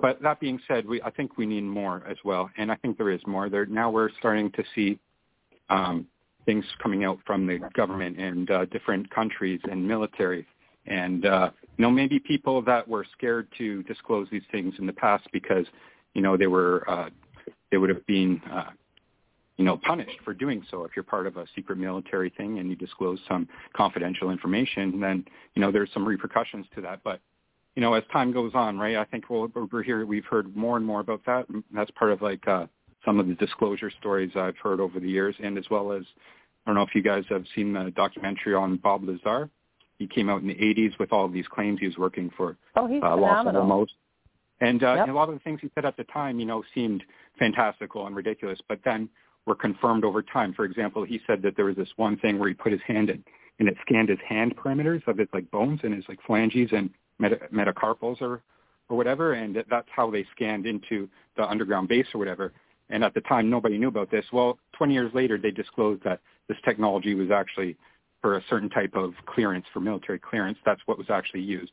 But 0.00 0.22
that 0.22 0.40
being 0.40 0.58
said, 0.66 0.86
we 0.86 1.02
I 1.02 1.10
think 1.10 1.36
we 1.36 1.44
need 1.44 1.64
more 1.64 2.02
as 2.08 2.16
well, 2.24 2.48
and 2.56 2.72
I 2.72 2.76
think 2.76 2.96
there 2.96 3.10
is 3.10 3.20
more. 3.26 3.50
There 3.50 3.66
now 3.66 3.90
we're 3.90 4.08
starting 4.18 4.50
to 4.52 4.64
see 4.74 4.98
um, 5.68 6.06
things 6.46 6.64
coming 6.82 7.04
out 7.04 7.18
from 7.26 7.46
the 7.46 7.58
government 7.74 8.18
and 8.18 8.50
uh, 8.50 8.64
different 8.66 9.10
countries 9.10 9.60
and 9.70 9.86
military. 9.86 10.46
And, 10.86 11.26
uh, 11.26 11.50
you 11.76 11.82
know, 11.82 11.90
maybe 11.90 12.18
people 12.18 12.62
that 12.62 12.86
were 12.86 13.04
scared 13.12 13.48
to 13.58 13.82
disclose 13.82 14.28
these 14.30 14.44
things 14.52 14.72
in 14.78 14.86
the 14.86 14.92
past 14.92 15.26
because, 15.32 15.66
you 16.14 16.22
know, 16.22 16.36
they 16.36 16.46
were, 16.46 16.88
uh, 16.88 17.10
they 17.70 17.76
would 17.76 17.90
have 17.90 18.06
been, 18.06 18.40
uh, 18.50 18.70
you 19.56 19.64
know, 19.64 19.76
punished 19.76 20.18
for 20.24 20.32
doing 20.32 20.62
so. 20.70 20.84
If 20.84 20.92
you're 20.94 21.02
part 21.02 21.26
of 21.26 21.36
a 21.36 21.46
secret 21.54 21.76
military 21.78 22.30
thing 22.30 22.60
and 22.60 22.70
you 22.70 22.76
disclose 22.76 23.18
some 23.28 23.48
confidential 23.74 24.30
information, 24.30 25.00
then, 25.00 25.24
you 25.54 25.60
know, 25.60 25.72
there's 25.72 25.90
some 25.92 26.06
repercussions 26.06 26.66
to 26.76 26.80
that. 26.82 27.00
But, 27.02 27.20
you 27.74 27.82
know, 27.82 27.94
as 27.94 28.04
time 28.12 28.32
goes 28.32 28.52
on, 28.54 28.78
right, 28.78 28.96
I 28.96 29.04
think 29.04 29.28
we'll, 29.28 29.50
we're 29.72 29.82
here, 29.82 30.06
we've 30.06 30.24
heard 30.24 30.56
more 30.56 30.76
and 30.76 30.86
more 30.86 31.00
about 31.00 31.22
that. 31.26 31.46
That's 31.74 31.90
part 31.92 32.12
of 32.12 32.22
like, 32.22 32.46
uh, 32.46 32.66
some 33.04 33.20
of 33.20 33.28
the 33.28 33.34
disclosure 33.34 33.90
stories 34.00 34.32
I've 34.34 34.56
heard 34.56 34.80
over 34.80 34.98
the 34.98 35.08
years, 35.08 35.36
and 35.42 35.56
as 35.56 35.64
well 35.70 35.92
as 35.92 36.02
I 36.66 36.70
don't 36.70 36.74
know 36.76 36.82
if 36.82 36.94
you 36.94 37.02
guys 37.02 37.24
have 37.28 37.44
seen 37.54 37.72
the 37.72 37.92
documentary 37.94 38.54
on 38.54 38.76
Bob 38.76 39.04
Lazar. 39.04 39.48
He 39.98 40.06
came 40.06 40.28
out 40.28 40.42
in 40.42 40.48
the 40.48 40.54
80s 40.54 40.98
with 40.98 41.12
all 41.12 41.24
of 41.24 41.32
these 41.32 41.46
claims 41.46 41.78
he 41.80 41.86
was 41.86 41.96
working 41.96 42.30
for 42.36 42.56
oh, 42.74 42.86
he's 42.86 43.02
uh, 43.02 43.16
Los 43.16 43.46
Alamos. 43.46 43.88
And, 44.60 44.82
uh, 44.82 44.94
yep. 44.94 45.02
and 45.02 45.10
a 45.10 45.14
lot 45.14 45.28
of 45.28 45.34
the 45.34 45.40
things 45.40 45.60
he 45.62 45.70
said 45.74 45.84
at 45.84 45.96
the 45.96 46.04
time, 46.04 46.40
you 46.40 46.46
know, 46.46 46.64
seemed 46.74 47.04
fantastical 47.38 48.06
and 48.06 48.16
ridiculous, 48.16 48.58
but 48.68 48.80
then 48.84 49.08
were 49.46 49.54
confirmed 49.54 50.04
over 50.04 50.22
time. 50.22 50.54
For 50.54 50.64
example, 50.64 51.04
he 51.04 51.20
said 51.26 51.42
that 51.42 51.56
there 51.56 51.66
was 51.66 51.76
this 51.76 51.88
one 51.96 52.16
thing 52.18 52.38
where 52.38 52.48
he 52.48 52.54
put 52.54 52.72
his 52.72 52.80
hand 52.86 53.10
in 53.10 53.22
and 53.58 53.68
it 53.68 53.76
scanned 53.82 54.08
his 54.08 54.18
hand 54.26 54.56
perimeters 54.56 55.06
of 55.06 55.18
his 55.18 55.28
like 55.32 55.50
bones 55.50 55.80
and 55.82 55.94
his 55.94 56.04
like 56.08 56.18
phalanges 56.26 56.70
and 56.72 56.90
meta- 57.18 57.48
metacarpals 57.52 58.20
or 58.20 58.42
or 58.88 58.96
whatever, 58.96 59.32
and 59.32 59.56
that's 59.68 59.88
how 59.90 60.08
they 60.10 60.24
scanned 60.32 60.64
into 60.64 61.08
the 61.36 61.42
underground 61.42 61.88
base 61.88 62.06
or 62.14 62.18
whatever. 62.18 62.52
And 62.90 63.02
at 63.02 63.14
the 63.14 63.20
time, 63.22 63.50
nobody 63.50 63.78
knew 63.78 63.88
about 63.88 64.10
this. 64.10 64.24
Well, 64.32 64.58
20 64.76 64.94
years 64.94 65.12
later, 65.14 65.38
they 65.38 65.50
disclosed 65.50 66.02
that 66.04 66.20
this 66.48 66.58
technology 66.64 67.14
was 67.14 67.30
actually 67.30 67.76
for 68.22 68.36
a 68.36 68.42
certain 68.48 68.70
type 68.70 68.94
of 68.94 69.14
clearance, 69.26 69.66
for 69.72 69.80
military 69.80 70.18
clearance. 70.18 70.58
That's 70.64 70.80
what 70.86 70.98
was 70.98 71.10
actually 71.10 71.42
used. 71.42 71.72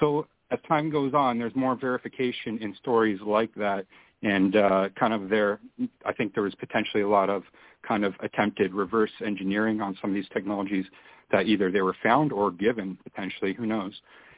So 0.00 0.26
as 0.50 0.58
time 0.68 0.90
goes 0.90 1.14
on, 1.14 1.38
there's 1.38 1.54
more 1.54 1.74
verification 1.74 2.58
in 2.58 2.74
stories 2.76 3.20
like 3.24 3.54
that. 3.56 3.86
And 4.22 4.54
uh, 4.54 4.88
kind 4.98 5.12
of 5.12 5.28
there, 5.28 5.58
I 6.04 6.12
think 6.12 6.34
there 6.34 6.44
was 6.44 6.54
potentially 6.54 7.02
a 7.02 7.08
lot 7.08 7.28
of 7.28 7.42
kind 7.86 8.04
of 8.04 8.14
attempted 8.20 8.72
reverse 8.72 9.10
engineering 9.24 9.80
on 9.80 9.98
some 10.00 10.10
of 10.10 10.14
these 10.14 10.28
technologies 10.32 10.84
that 11.32 11.46
either 11.46 11.72
they 11.72 11.80
were 11.80 11.96
found 12.02 12.32
or 12.32 12.50
given 12.52 12.98
potentially, 13.02 13.52
who 13.52 13.66
knows. 13.66 13.92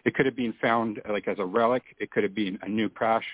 It 0.05 0.15
could 0.15 0.27
have 0.27 0.37
been 0.37 0.55
found 0.61 1.01
like 1.09 1.29
as 1.29 1.39
a 1.39 1.45
relic. 1.45 1.83
It 1.99 2.11
could 2.11 2.23
have 2.23 2.35
been 2.35 2.59
a 2.63 2.69
new 2.69 2.89
crash 2.89 3.25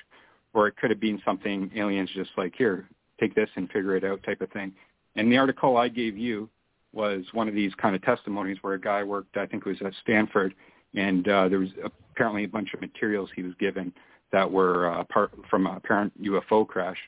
or 0.55 0.69
it 0.69 0.77
could 0.77 0.91
have 0.91 1.01
been 1.01 1.21
something 1.25 1.71
aliens 1.77 2.11
just 2.15 2.31
like 2.37 2.55
here, 2.57 2.89
take 3.19 3.35
this 3.35 3.49
and 3.57 3.71
figure 3.71 3.97
it 3.97 4.05
out 4.05 4.23
type 4.23 4.41
of 4.41 4.51
thing. 4.51 4.73
And 5.17 5.31
the 5.31 5.39
article 5.39 5.77
I 5.77 5.89
gave 5.89 6.17
you 6.17 6.49
was 6.93 7.25
one 7.33 7.49
of 7.49 7.55
these 7.55 7.73
kind 7.77 7.95
of 7.95 8.03
testimonies 8.03 8.59
where 8.63 8.75
a 8.75 8.81
guy 8.81 9.03
worked, 9.03 9.37
I 9.37 9.47
think 9.47 9.65
it 9.65 9.69
was 9.69 9.79
at 9.85 9.93
Stanford, 10.03 10.55
and 10.95 11.29
uh, 11.29 11.49
there 11.49 11.61
was 11.61 11.69
apparently 11.85 12.45
a 12.45 12.49
bunch 12.49 12.75
of 12.75 12.81
materials 12.81 13.31
he 13.35 13.43
was 13.43 13.55
given 13.61 13.93
that 14.33 14.51
were 14.51 14.91
uh, 14.91 15.05
part 15.05 15.33
from 15.49 15.67
a 15.67 15.77
apparent 15.77 16.13
UFO 16.23 16.67
crash, 16.67 16.99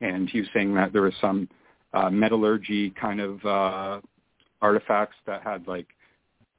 and 0.00 0.28
he 0.28 0.40
was 0.40 0.48
saying 0.54 0.74
that 0.74 0.92
there 0.92 1.02
was 1.02 1.14
some 1.20 1.48
uh, 1.92 2.10
metallurgy 2.10 2.90
kind 2.90 3.20
of 3.20 3.44
uh, 3.44 4.00
artifacts 4.60 5.16
that 5.26 5.42
had 5.42 5.66
like 5.66 5.86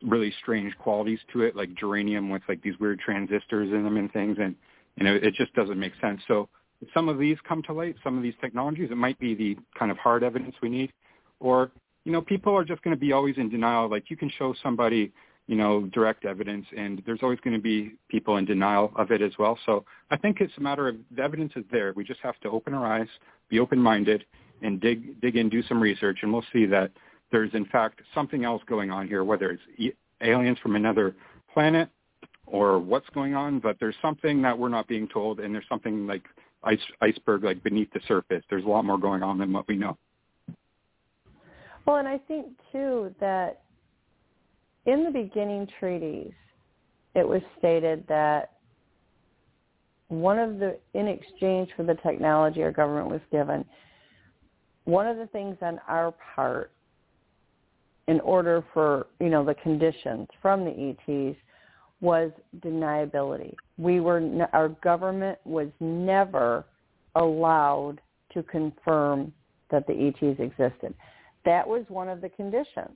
really 0.01 0.33
strange 0.41 0.75
qualities 0.77 1.19
to 1.33 1.41
it, 1.41 1.55
like 1.55 1.69
germanium 1.75 2.31
with 2.31 2.41
like 2.47 2.61
these 2.61 2.79
weird 2.79 2.99
transistors 2.99 3.71
in 3.71 3.83
them 3.83 3.97
and 3.97 4.11
things, 4.13 4.37
and 4.39 4.55
you 4.99 5.05
know, 5.05 5.15
it 5.15 5.33
just 5.33 5.53
doesn't 5.53 5.79
make 5.79 5.93
sense. 6.01 6.21
So 6.27 6.49
some 6.93 7.09
of 7.09 7.17
these 7.17 7.37
come 7.47 7.63
to 7.63 7.73
light, 7.73 7.95
some 8.03 8.17
of 8.17 8.23
these 8.23 8.33
technologies, 8.41 8.89
it 8.91 8.97
might 8.97 9.17
be 9.17 9.33
the 9.33 9.57
kind 9.77 9.91
of 9.91 9.97
hard 9.97 10.23
evidence 10.23 10.55
we 10.61 10.69
need. 10.69 10.91
Or, 11.39 11.71
you 12.03 12.11
know, 12.11 12.21
people 12.21 12.55
are 12.55 12.65
just 12.65 12.81
going 12.83 12.95
to 12.95 12.99
be 12.99 13.13
always 13.13 13.37
in 13.37 13.49
denial. 13.49 13.89
Like 13.89 14.09
you 14.09 14.17
can 14.17 14.29
show 14.37 14.53
somebody, 14.61 15.11
you 15.47 15.55
know, 15.55 15.89
direct 15.93 16.25
evidence 16.25 16.65
and 16.77 17.01
there's 17.05 17.19
always 17.23 17.39
going 17.39 17.55
to 17.55 17.61
be 17.61 17.93
people 18.09 18.37
in 18.37 18.45
denial 18.45 18.91
of 18.97 19.11
it 19.11 19.21
as 19.21 19.31
well. 19.39 19.57
So 19.65 19.85
I 20.11 20.17
think 20.17 20.41
it's 20.41 20.53
a 20.57 20.61
matter 20.61 20.89
of 20.89 20.97
the 21.15 21.21
evidence 21.21 21.53
is 21.55 21.63
there. 21.71 21.93
We 21.95 22.03
just 22.03 22.19
have 22.21 22.39
to 22.41 22.49
open 22.49 22.73
our 22.73 22.85
eyes, 22.85 23.07
be 23.49 23.59
open-minded 23.59 24.25
and 24.61 24.81
dig, 24.81 25.21
dig 25.21 25.37
in, 25.37 25.47
do 25.47 25.63
some 25.63 25.81
research 25.81 26.19
and 26.23 26.33
we'll 26.33 26.45
see 26.51 26.65
that 26.65 26.91
there's 27.31 27.53
in 27.53 27.65
fact 27.65 28.01
something 28.13 28.43
else 28.43 28.61
going 28.67 28.91
on 28.91 29.07
here, 29.07 29.23
whether 29.23 29.51
it's 29.51 29.95
aliens 30.21 30.57
from 30.59 30.75
another 30.75 31.15
planet 31.53 31.89
or 32.51 32.79
what's 32.79 33.07
going 33.09 33.35
on, 33.35 33.59
but 33.59 33.77
there's 33.79 33.95
something 34.01 34.41
that 34.41 34.57
we're 34.57 34.69
not 34.69 34.87
being 34.87 35.07
told, 35.07 35.39
and 35.39 35.53
there's 35.53 35.67
something 35.69 36.07
like 36.07 36.23
ice, 36.63 36.79
iceberg 37.01 37.43
like 37.43 37.63
beneath 37.63 37.91
the 37.93 37.99
surface. 38.07 38.43
There's 38.49 38.65
a 38.65 38.67
lot 38.67 38.85
more 38.85 38.97
going 38.97 39.23
on 39.23 39.37
than 39.37 39.53
what 39.53 39.67
we 39.67 39.75
know. 39.75 39.97
Well, 41.85 41.97
and 41.97 42.07
I 42.07 42.17
think 42.17 42.47
too 42.71 43.13
that 43.19 43.61
in 44.85 45.03
the 45.03 45.11
beginning 45.11 45.67
treaties, 45.79 46.33
it 47.15 47.27
was 47.27 47.41
stated 47.57 48.05
that 48.07 48.53
one 50.07 50.39
of 50.39 50.59
the 50.59 50.77
in 50.93 51.07
exchange 51.07 51.69
for 51.75 51.83
the 51.83 51.95
technology 51.95 52.63
our 52.63 52.71
government 52.71 53.09
was 53.09 53.21
given, 53.31 53.63
one 54.85 55.07
of 55.07 55.17
the 55.17 55.27
things 55.27 55.55
on 55.61 55.79
our 55.87 56.13
part, 56.35 56.71
in 58.07 58.19
order 58.21 58.63
for 58.73 59.07
you 59.19 59.29
know 59.29 59.45
the 59.45 59.55
conditions 59.55 60.27
from 60.41 60.65
the 60.65 60.95
ETs 61.07 61.37
was 62.01 62.31
deniability. 62.59 63.55
We 63.77 63.99
were 63.99 64.47
our 64.53 64.69
government 64.69 65.37
was 65.45 65.67
never 65.79 66.65
allowed 67.15 67.99
to 68.33 68.43
confirm 68.43 69.33
that 69.71 69.85
the 69.87 69.93
ETs 70.07 70.39
existed. 70.39 70.93
That 71.45 71.67
was 71.67 71.83
one 71.89 72.09
of 72.09 72.21
the 72.21 72.29
conditions. 72.29 72.91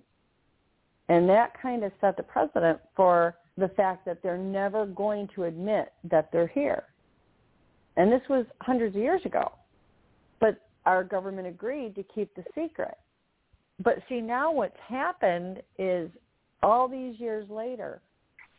And 1.09 1.27
that 1.29 1.59
kind 1.61 1.83
of 1.83 1.91
set 1.99 2.17
the 2.17 2.23
precedent 2.23 2.79
for 2.95 3.35
the 3.57 3.67
fact 3.69 4.05
that 4.05 4.23
they're 4.23 4.37
never 4.37 4.85
going 4.85 5.27
to 5.35 5.43
admit 5.43 5.91
that 6.09 6.31
they're 6.31 6.47
here. 6.47 6.83
And 7.97 8.11
this 8.11 8.21
was 8.29 8.45
hundreds 8.61 8.95
of 8.95 9.01
years 9.01 9.21
ago. 9.25 9.51
But 10.39 10.61
our 10.85 11.03
government 11.03 11.47
agreed 11.47 11.95
to 11.95 12.03
keep 12.03 12.33
the 12.35 12.43
secret. 12.55 12.97
But 13.83 13.95
see, 14.07 14.21
now 14.21 14.51
what's 14.51 14.77
happened 14.87 15.61
is 15.77 16.09
all 16.61 16.87
these 16.87 17.19
years 17.19 17.49
later, 17.49 18.01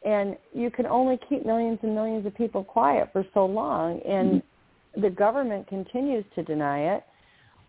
and 0.05 0.37
you 0.53 0.71
can 0.71 0.87
only 0.87 1.19
keep 1.29 1.47
millions 1.47 1.79
and 1.83 1.95
millions 1.95 2.27
of 2.27 2.35
people 2.37 2.63
quiet 2.63 3.09
for 3.13 3.25
so 3.35 3.45
long 3.45 4.01
and 4.03 4.43
mm-hmm. 4.43 5.01
the 5.01 5.11
government 5.11 5.67
continues 5.67 6.25
to 6.35 6.43
deny 6.43 6.95
it 6.95 7.05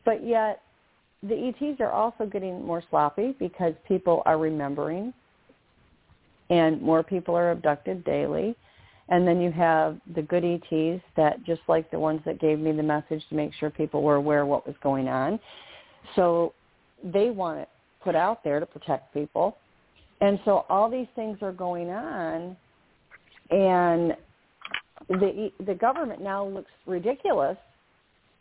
but 0.03 0.25
yet 0.25 0.61
the 1.23 1.47
ETs 1.47 1.79
are 1.79 1.91
also 1.91 2.25
getting 2.25 2.63
more 2.63 2.83
sloppy 2.89 3.35
because 3.39 3.73
people 3.87 4.21
are 4.25 4.37
remembering 4.37 5.13
and 6.49 6.81
more 6.81 7.01
people 7.01 7.35
are 7.35 7.51
abducted 7.51 8.03
daily 8.03 8.55
and 9.09 9.27
then 9.27 9.39
you 9.39 9.51
have 9.51 9.97
the 10.15 10.21
good 10.21 10.43
ETs 10.43 11.01
that 11.15 11.43
just 11.45 11.61
like 11.67 11.89
the 11.91 11.99
ones 11.99 12.21
that 12.25 12.39
gave 12.39 12.59
me 12.59 12.71
the 12.71 12.83
message 12.83 13.23
to 13.29 13.35
make 13.35 13.53
sure 13.53 13.69
people 13.69 14.01
were 14.01 14.15
aware 14.15 14.41
of 14.41 14.47
what 14.47 14.67
was 14.67 14.75
going 14.83 15.07
on 15.07 15.39
so 16.15 16.53
they 17.03 17.29
want 17.29 17.59
it 17.59 17.69
put 18.03 18.15
out 18.15 18.43
there 18.43 18.59
to 18.59 18.65
protect 18.65 19.13
people 19.13 19.57
and 20.21 20.39
so 20.45 20.65
all 20.69 20.89
these 20.89 21.07
things 21.15 21.37
are 21.41 21.51
going 21.51 21.89
on, 21.89 22.55
and 23.51 24.15
the 25.09 25.51
the 25.65 25.75
government 25.75 26.21
now 26.21 26.45
looks 26.45 26.71
ridiculous 26.85 27.57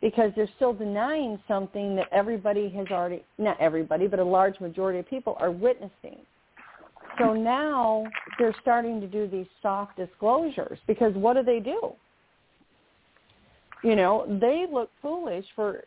because 0.01 0.31
they're 0.35 0.49
still 0.55 0.73
denying 0.73 1.39
something 1.47 1.95
that 1.95 2.07
everybody 2.11 2.69
has 2.69 2.87
already 2.91 3.23
not 3.37 3.59
everybody 3.59 4.07
but 4.07 4.19
a 4.19 4.23
large 4.23 4.59
majority 4.59 4.99
of 4.99 5.07
people 5.09 5.35
are 5.39 5.51
witnessing. 5.51 6.17
So 7.17 7.33
now 7.33 8.03
they're 8.37 8.55
starting 8.61 8.99
to 8.99 9.07
do 9.07 9.27
these 9.27 9.45
soft 9.61 9.95
disclosures 9.95 10.79
because 10.85 11.13
what 11.13 11.35
do 11.35 11.43
they 11.43 11.59
do? 11.59 11.93
You 13.83 13.95
know 13.95 14.25
they 14.41 14.65
look 14.71 14.89
foolish 15.01 15.45
for 15.55 15.83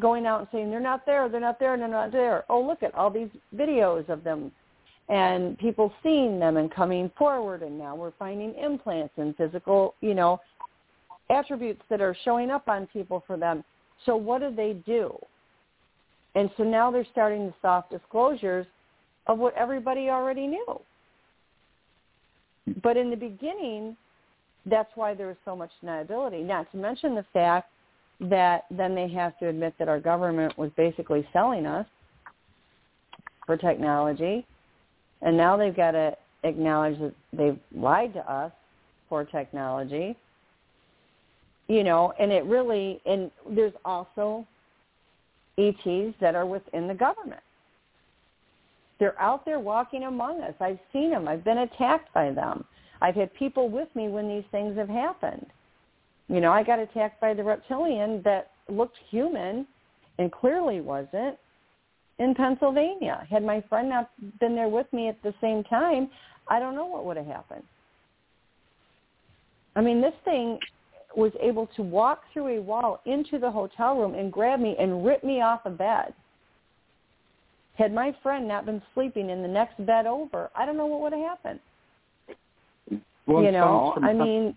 going 0.00 0.26
out 0.26 0.40
and 0.40 0.48
saying 0.50 0.70
they're 0.70 0.80
not 0.80 1.06
there 1.06 1.28
they're 1.28 1.40
not 1.40 1.60
there 1.60 1.74
and 1.74 1.82
they're 1.82 1.88
not 1.88 2.10
there. 2.10 2.44
Oh 2.48 2.60
look 2.60 2.82
at 2.82 2.94
all 2.94 3.10
these 3.10 3.30
videos 3.54 4.08
of 4.08 4.24
them 4.24 4.50
and 5.08 5.56
people 5.58 5.92
seeing 6.02 6.38
them 6.38 6.56
and 6.56 6.72
coming 6.72 7.10
forward 7.16 7.62
and 7.62 7.78
now 7.78 7.94
we're 7.94 8.12
finding 8.18 8.54
implants 8.54 9.14
and 9.16 9.36
physical, 9.36 9.94
you 10.00 10.14
know, 10.14 10.40
attributes 11.30 11.82
that 11.90 12.00
are 12.00 12.16
showing 12.24 12.50
up 12.50 12.68
on 12.68 12.86
people 12.88 13.22
for 13.26 13.36
them. 13.36 13.62
So 14.04 14.16
what 14.16 14.40
do 14.40 14.54
they 14.54 14.74
do? 14.84 15.16
And 16.34 16.50
so 16.56 16.64
now 16.64 16.90
they're 16.90 17.06
starting 17.12 17.46
the 17.46 17.54
soft 17.62 17.90
disclosures 17.90 18.66
of 19.26 19.38
what 19.38 19.54
everybody 19.54 20.08
already 20.08 20.46
knew. 20.46 20.80
Hmm. 22.66 22.72
But 22.82 22.96
in 22.96 23.10
the 23.10 23.16
beginning, 23.16 23.96
that's 24.66 24.90
why 24.96 25.14
there 25.14 25.28
was 25.28 25.36
so 25.44 25.56
much 25.56 25.70
deniability. 25.82 26.44
Not 26.44 26.70
to 26.72 26.76
mention 26.76 27.14
the 27.14 27.24
fact 27.32 27.70
that 28.20 28.64
then 28.70 28.94
they 28.94 29.08
have 29.08 29.38
to 29.38 29.48
admit 29.48 29.74
that 29.78 29.88
our 29.88 30.00
government 30.00 30.58
was 30.58 30.70
basically 30.76 31.26
selling 31.32 31.66
us 31.66 31.86
for 33.46 33.56
technology 33.56 34.44
and 35.22 35.36
now 35.36 35.56
they've 35.56 35.76
got 35.76 35.92
to 35.92 36.16
acknowledge 36.44 36.98
that 37.00 37.14
they've 37.32 37.58
lied 37.74 38.12
to 38.14 38.32
us 38.32 38.52
for 39.08 39.24
technology. 39.24 40.16
You 41.68 41.82
know, 41.82 42.12
and 42.20 42.30
it 42.30 42.44
really, 42.44 43.00
and 43.06 43.30
there's 43.50 43.72
also 43.84 44.46
ETs 45.58 46.14
that 46.20 46.34
are 46.34 46.46
within 46.46 46.86
the 46.86 46.94
government. 46.94 47.40
They're 48.98 49.20
out 49.20 49.44
there 49.44 49.60
walking 49.60 50.04
among 50.04 50.42
us. 50.42 50.54
I've 50.60 50.78
seen 50.92 51.10
them. 51.10 51.28
I've 51.28 51.44
been 51.44 51.58
attacked 51.58 52.12
by 52.14 52.30
them. 52.30 52.64
I've 53.00 53.14
had 53.14 53.34
people 53.34 53.68
with 53.68 53.88
me 53.94 54.08
when 54.08 54.28
these 54.28 54.44
things 54.50 54.76
have 54.78 54.88
happened. 54.88 55.46
You 56.28 56.40
know, 56.40 56.50
I 56.50 56.62
got 56.62 56.78
attacked 56.78 57.20
by 57.20 57.34
the 57.34 57.44
reptilian 57.44 58.22
that 58.24 58.50
looked 58.68 58.96
human 59.10 59.66
and 60.18 60.32
clearly 60.32 60.80
wasn't 60.80 61.36
in 62.18 62.34
Pennsylvania. 62.34 63.26
Had 63.28 63.44
my 63.44 63.62
friend 63.68 63.88
not 63.88 64.10
been 64.40 64.54
there 64.54 64.68
with 64.68 64.90
me 64.92 65.08
at 65.08 65.22
the 65.22 65.34
same 65.40 65.64
time, 65.64 66.08
I 66.48 66.58
don't 66.58 66.74
know 66.74 66.86
what 66.86 67.04
would 67.04 67.16
have 67.16 67.26
happened. 67.26 67.62
I 69.74 69.82
mean, 69.82 70.00
this 70.00 70.14
thing 70.24 70.58
was 71.16 71.32
able 71.40 71.66
to 71.76 71.82
walk 71.82 72.22
through 72.32 72.58
a 72.58 72.62
wall 72.62 73.00
into 73.06 73.38
the 73.38 73.50
hotel 73.50 73.96
room 73.96 74.14
and 74.14 74.32
grab 74.32 74.60
me 74.60 74.76
and 74.78 75.04
rip 75.04 75.24
me 75.24 75.40
off 75.40 75.60
a 75.64 75.70
bed. 75.70 76.14
Had 77.76 77.92
my 77.92 78.14
friend 78.22 78.48
not 78.48 78.64
been 78.64 78.80
sleeping 78.94 79.28
in 79.28 79.42
the 79.42 79.48
next 79.48 79.84
bed 79.84 80.06
over, 80.06 80.50
I 80.54 80.64
don't 80.64 80.76
know 80.76 80.86
what 80.86 81.00
would 81.02 81.12
have 81.12 81.22
happened. 81.22 81.60
Well, 83.26 83.42
you 83.42 83.50
know, 83.50 83.94
I 84.02 84.12
mean, 84.12 84.56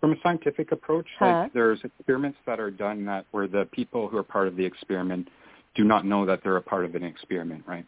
from 0.00 0.12
a 0.12 0.16
scientific 0.22 0.72
approach, 0.72 1.06
huh? 1.18 1.26
like 1.26 1.52
there's 1.52 1.80
experiments 1.82 2.38
that 2.46 2.60
are 2.60 2.70
done 2.70 3.04
that 3.06 3.24
where 3.30 3.48
the 3.48 3.66
people 3.72 4.08
who 4.08 4.16
are 4.18 4.22
part 4.22 4.46
of 4.46 4.56
the 4.56 4.64
experiment 4.64 5.26
do 5.76 5.84
not 5.84 6.04
know 6.04 6.26
that 6.26 6.40
they're 6.42 6.56
a 6.56 6.62
part 6.62 6.84
of 6.84 6.94
an 6.94 7.04
experiment, 7.04 7.64
right? 7.66 7.84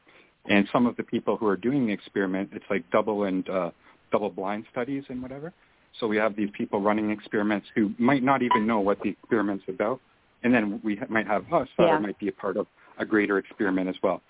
And 0.49 0.67
some 0.73 0.87
of 0.87 0.97
the 0.97 1.03
people 1.03 1.37
who 1.37 1.47
are 1.47 1.57
doing 1.57 1.87
the 1.87 1.93
experiment, 1.93 2.51
it's 2.53 2.65
like 2.71 2.89
double 2.91 3.25
and 3.25 3.49
uh, 3.49 3.71
double 4.11 4.31
blind 4.31 4.65
studies 4.71 5.05
and 5.09 5.23
whatever. 5.23 5.53
So 6.01 6.07
we 6.07 6.17
have 6.17 6.37
these 6.37 6.51
people 6.57 6.81
running 6.81 7.11
experiments 7.11 7.67
who 7.75 7.93
might 7.99 8.23
not 8.23 8.43
even 8.43 8.67
know 8.67 8.81
what 8.81 9.01
the 9.03 9.11
experiment's 9.11 9.65
about, 9.69 10.01
and 10.43 10.55
then 10.55 10.81
we 10.85 10.99
might 11.09 11.27
have 11.27 11.53
us 11.53 11.69
that 11.79 11.85
Yeah. 11.89 11.99
might 11.99 12.19
be 12.19 12.29
a 12.29 12.33
part 12.33 12.57
of 12.57 12.67
a 12.99 13.05
greater 13.05 13.39
experiment 13.39 13.89
as 13.89 13.97
well. 14.03 14.23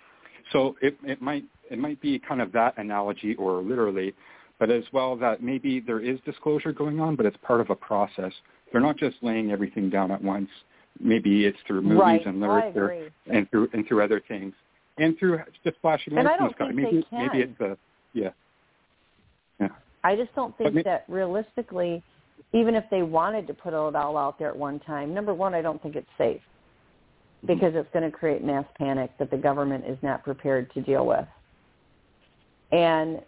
So 0.52 0.76
it, 0.80 0.96
it 1.04 1.20
might 1.20 1.44
it 1.70 1.78
might 1.78 2.00
be 2.00 2.18
kind 2.18 2.40
of 2.40 2.52
that 2.52 2.78
analogy 2.78 3.34
or 3.34 3.62
literally, 3.62 4.14
but 4.58 4.70
as 4.70 4.84
well 4.92 5.16
that 5.16 5.42
maybe 5.42 5.80
there 5.80 6.00
is 6.00 6.18
disclosure 6.24 6.72
going 6.72 6.98
on, 7.00 7.16
but 7.16 7.26
it's 7.26 7.36
part 7.42 7.60
of 7.60 7.68
a 7.68 7.74
process. 7.74 8.32
They're 8.72 8.80
not 8.80 8.96
just 8.96 9.16
laying 9.22 9.50
everything 9.50 9.90
down 9.90 10.10
at 10.10 10.22
once. 10.22 10.48
Maybe 11.00 11.44
it's 11.44 11.58
through 11.66 11.82
movies 11.82 12.00
right. 12.00 12.26
and 12.26 12.40
literature 12.40 13.10
and 13.32 13.50
through 13.50 13.68
and 13.72 13.86
through 13.86 14.02
other 14.02 14.22
things, 14.26 14.54
and 14.98 15.18
through 15.18 15.40
just 15.64 15.76
flashing 15.80 16.16
And 16.16 16.26
I 16.26 16.32
lights 16.32 16.40
in 16.40 16.46
the 16.46 16.54
don't 16.54 16.76
think 16.76 16.76
Maybe 16.76 17.06
they 17.10 17.16
maybe 17.16 17.30
can. 17.30 17.40
it's 17.40 17.60
a 17.60 17.78
yeah. 18.14 18.30
Yeah. 19.60 19.68
I 20.04 20.16
just 20.16 20.34
don't 20.34 20.56
think 20.56 20.84
that 20.84 21.04
realistically, 21.08 22.02
even 22.52 22.74
if 22.74 22.84
they 22.90 23.02
wanted 23.02 23.46
to 23.48 23.54
put 23.54 23.68
it 23.68 23.76
all 23.76 24.16
out 24.16 24.38
there 24.38 24.48
at 24.48 24.56
one 24.56 24.80
time, 24.80 25.12
number 25.12 25.34
one, 25.34 25.54
I 25.54 25.62
don't 25.62 25.82
think 25.82 25.96
it's 25.96 26.08
safe 26.16 26.40
mm-hmm. 26.40 27.46
because 27.46 27.72
it's 27.74 27.88
going 27.92 28.10
to 28.10 28.16
create 28.16 28.42
mass 28.42 28.64
panic 28.76 29.10
that 29.18 29.30
the 29.30 29.36
government 29.36 29.84
is 29.86 29.98
not 30.02 30.24
prepared 30.24 30.72
to 30.74 30.80
deal 30.80 31.06
with. 31.06 31.26
And 32.70 33.20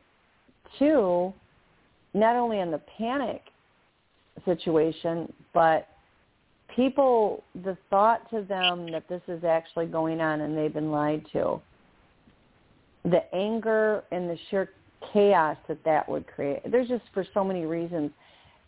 two, 0.79 1.33
not 2.15 2.37
only 2.37 2.61
in 2.61 2.71
the 2.71 2.81
panic 2.99 3.43
situation, 4.45 5.33
but 5.55 5.89
people, 6.75 7.45
the 7.65 7.77
thought 7.89 8.29
to 8.31 8.43
them 8.43 8.91
that 8.93 9.09
this 9.09 9.23
is 9.29 9.45
actually 9.45 9.87
going 9.87 10.21
on 10.21 10.41
and 10.41 10.57
they've 10.57 10.73
been 10.73 10.91
lied 10.91 11.25
to, 11.33 11.61
the 13.05 13.23
anger 13.35 14.05
and 14.13 14.29
the 14.29 14.39
sheer 14.51 14.71
chaos 15.13 15.57
that 15.69 15.83
that 15.85 16.09
would 16.09 16.27
create. 16.27 16.61
There's 16.71 16.89
just 16.89 17.05
for 17.15 17.25
so 17.33 17.43
many 17.43 17.65
reasons 17.65 18.11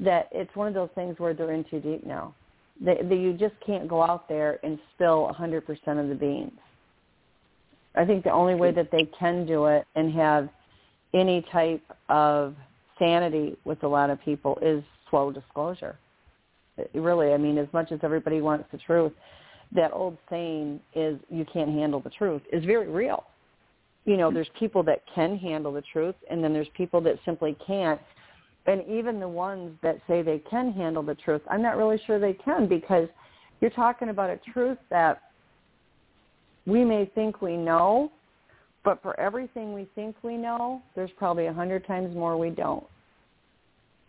that 0.01 0.29
it's 0.33 0.55
one 0.57 0.69
of 0.69 0.75
those 0.75 0.89
things 0.95 1.19
where 1.19 1.35
they're 1.35 1.53
in 1.53 1.65
too 1.65 1.81
deep 1.81 2.07
now. 2.07 2.35
They, 2.81 2.99
they, 3.03 3.17
you 3.17 3.35
just 3.35 3.55
can't 3.65 3.89
go 3.89 4.03
out 4.03 4.29
there 4.29 4.59
and 4.65 4.79
spill 4.95 5.33
100% 5.39 5.63
of 6.01 6.09
the 6.09 6.15
beans. 6.15 6.53
I 7.95 8.05
think 8.05 8.25
the 8.25 8.33
only 8.33 8.55
way 8.55 8.73
that 8.73 8.91
they 8.91 9.09
can 9.19 9.47
do 9.47 9.67
it 9.67 9.87
and 9.95 10.13
have 10.15 10.49
any 11.13 11.45
type 11.53 11.83
of 12.09 12.55
sanity 12.99 13.57
with 13.65 13.83
a 13.83 13.89
lot 13.89 14.09
of 14.09 14.21
people 14.23 14.59
is 14.63 14.83
slow 15.11 15.31
disclosure. 15.31 15.99
Really, 16.95 17.33
I 17.33 17.37
mean, 17.37 17.59
as 17.59 17.69
much 17.73 17.93
as 17.93 18.01
everybody 18.03 18.41
wants 18.41 18.67
the 18.73 18.79
truth, 18.79 19.13
that 19.75 19.93
old 19.93 20.17
saying 20.31 20.81
is 20.95 21.19
you 21.31 21.47
can't 21.53 21.71
handle 21.71 22.01
the 22.01 22.11
truth 22.11 22.43
is 22.53 22.65
very 22.65 22.89
real. 22.89 23.25
You 24.05 24.17
know, 24.17 24.33
there's 24.33 24.51
people 24.59 24.83
that 24.85 25.03
can 25.15 25.39
handle 25.39 25.73
the 25.73 25.83
truth 25.93 26.15
and 26.31 26.43
then 26.43 26.53
there's 26.53 26.69
people 26.77 27.01
that 27.03 27.19
simply 27.25 27.57
can't. 27.67 28.01
And 28.67 28.83
even 28.89 29.19
the 29.19 29.29
ones 29.29 29.77
that 29.83 29.99
say 30.07 30.23
they 30.23 30.39
can 30.51 30.73
handle 30.73 31.03
the 31.03 31.15
truth, 31.15 31.43
I'm 31.51 31.63
not 31.63 31.77
really 31.77 32.01
sure 32.07 32.19
they 32.19 32.35
can 32.35 32.69
because 32.69 33.09
you're 33.61 33.71
talking 33.71 34.09
about 34.09 34.31
a 34.31 34.39
truth 34.53 34.79
that 34.91 35.23
we 36.67 36.85
may 36.85 37.11
think 37.15 37.43
we 37.43 37.57
know, 37.57 38.13
but 38.85 39.01
for 39.03 39.19
everything 39.19 39.73
we 39.73 39.89
think 39.95 40.17
we 40.23 40.37
know, 40.37 40.83
there's 40.95 41.11
probably 41.17 41.47
a 41.47 41.53
hundred 41.53 41.87
times 41.87 42.15
more 42.15 42.37
we 42.37 42.51
don't. 42.51 42.85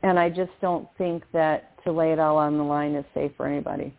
And 0.04 0.20
I 0.20 0.30
just 0.30 0.52
don't 0.62 0.88
think 0.98 1.24
that 1.32 1.82
to 1.86 1.92
lay 1.92 2.12
it 2.12 2.20
all 2.20 2.38
on 2.38 2.58
the 2.58 2.64
line 2.64 2.94
is 2.94 3.06
safe 3.14 3.32
for 3.38 3.48
anybody. 3.48 3.94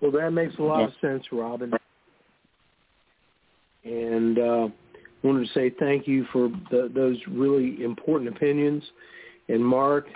Well, 0.00 0.12
that 0.12 0.30
makes 0.30 0.56
a 0.58 0.62
lot 0.62 0.84
of 0.84 0.92
sense, 1.00 1.24
Robin. 1.32 1.72
And 3.84 4.38
uh, 4.38 4.68
wanted 5.22 5.46
to 5.46 5.52
say 5.54 5.70
thank 5.78 6.06
you 6.06 6.26
for 6.32 6.50
the, 6.70 6.90
those 6.94 7.16
really 7.28 7.82
important 7.82 8.34
opinions, 8.34 8.84
and 9.48 9.64
Mark. 9.64 10.06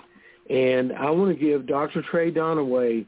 And 0.50 0.92
I 0.92 1.10
want 1.10 1.36
to 1.36 1.44
give 1.44 1.66
Dr. 1.66 2.02
Trey 2.02 2.30
Donaway 2.30 3.06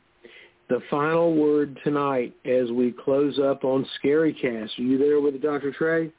the 0.69 0.81
final 0.91 1.35
word 1.35 1.79
tonight 1.85 2.35
as 2.45 2.71
we 2.71 2.93
close 2.93 3.39
up 3.39 3.65
on 3.65 3.87
ScaryCast. 4.03 4.79
Are 4.79 4.83
you 4.83 4.99
there 4.99 5.21
with 5.21 5.41
Dr. 5.43 5.73
Trey? 5.73 6.11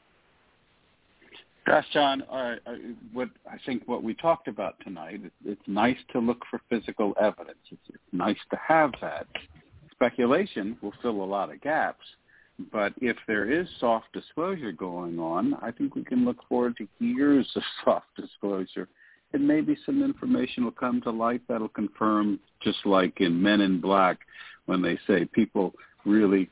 Gosh, 1.65 1.85
John, 1.93 2.23
I, 2.31 2.57
what 3.11 3.29
I 3.51 3.57
think 3.65 3.87
what 3.87 4.03
we 4.03 4.13
talked 4.13 4.47
about 4.47 4.75
tonight, 4.83 5.21
it, 5.23 5.33
it's 5.43 5.61
nice 5.65 5.97
to 6.11 6.19
look 6.19 6.43
for 6.49 6.61
physical 6.69 7.15
evidence. 7.19 7.57
It's, 7.71 7.81
it's 7.89 8.03
nice 8.11 8.37
to 8.51 8.59
have 8.67 8.91
that. 9.01 9.25
Speculation 9.91 10.77
will 10.81 10.93
fill 11.01 11.23
a 11.23 11.25
lot 11.25 11.51
of 11.51 11.61
gaps, 11.61 12.05
but 12.71 12.93
if 13.01 13.17
there 13.27 13.51
is 13.51 13.67
soft 13.79 14.13
disclosure 14.13 14.71
going 14.71 15.17
on, 15.17 15.55
I 15.55 15.71
think 15.71 15.95
we 15.95 16.03
can 16.03 16.23
look 16.23 16.37
forward 16.47 16.77
to 16.77 16.87
years 16.99 17.49
of 17.55 17.63
soft 17.83 18.15
disclosure, 18.15 18.87
and 19.33 19.47
maybe 19.47 19.75
some 19.87 20.03
information 20.03 20.65
will 20.65 20.71
come 20.71 21.01
to 21.01 21.09
light 21.09 21.41
that'll 21.47 21.67
confirm, 21.69 22.39
just 22.61 22.85
like 22.85 23.21
in 23.21 23.41
Men 23.41 23.61
in 23.61 23.81
Black, 23.81 24.19
when 24.67 24.83
they 24.83 24.99
say 25.07 25.25
people 25.25 25.73
really 26.05 26.47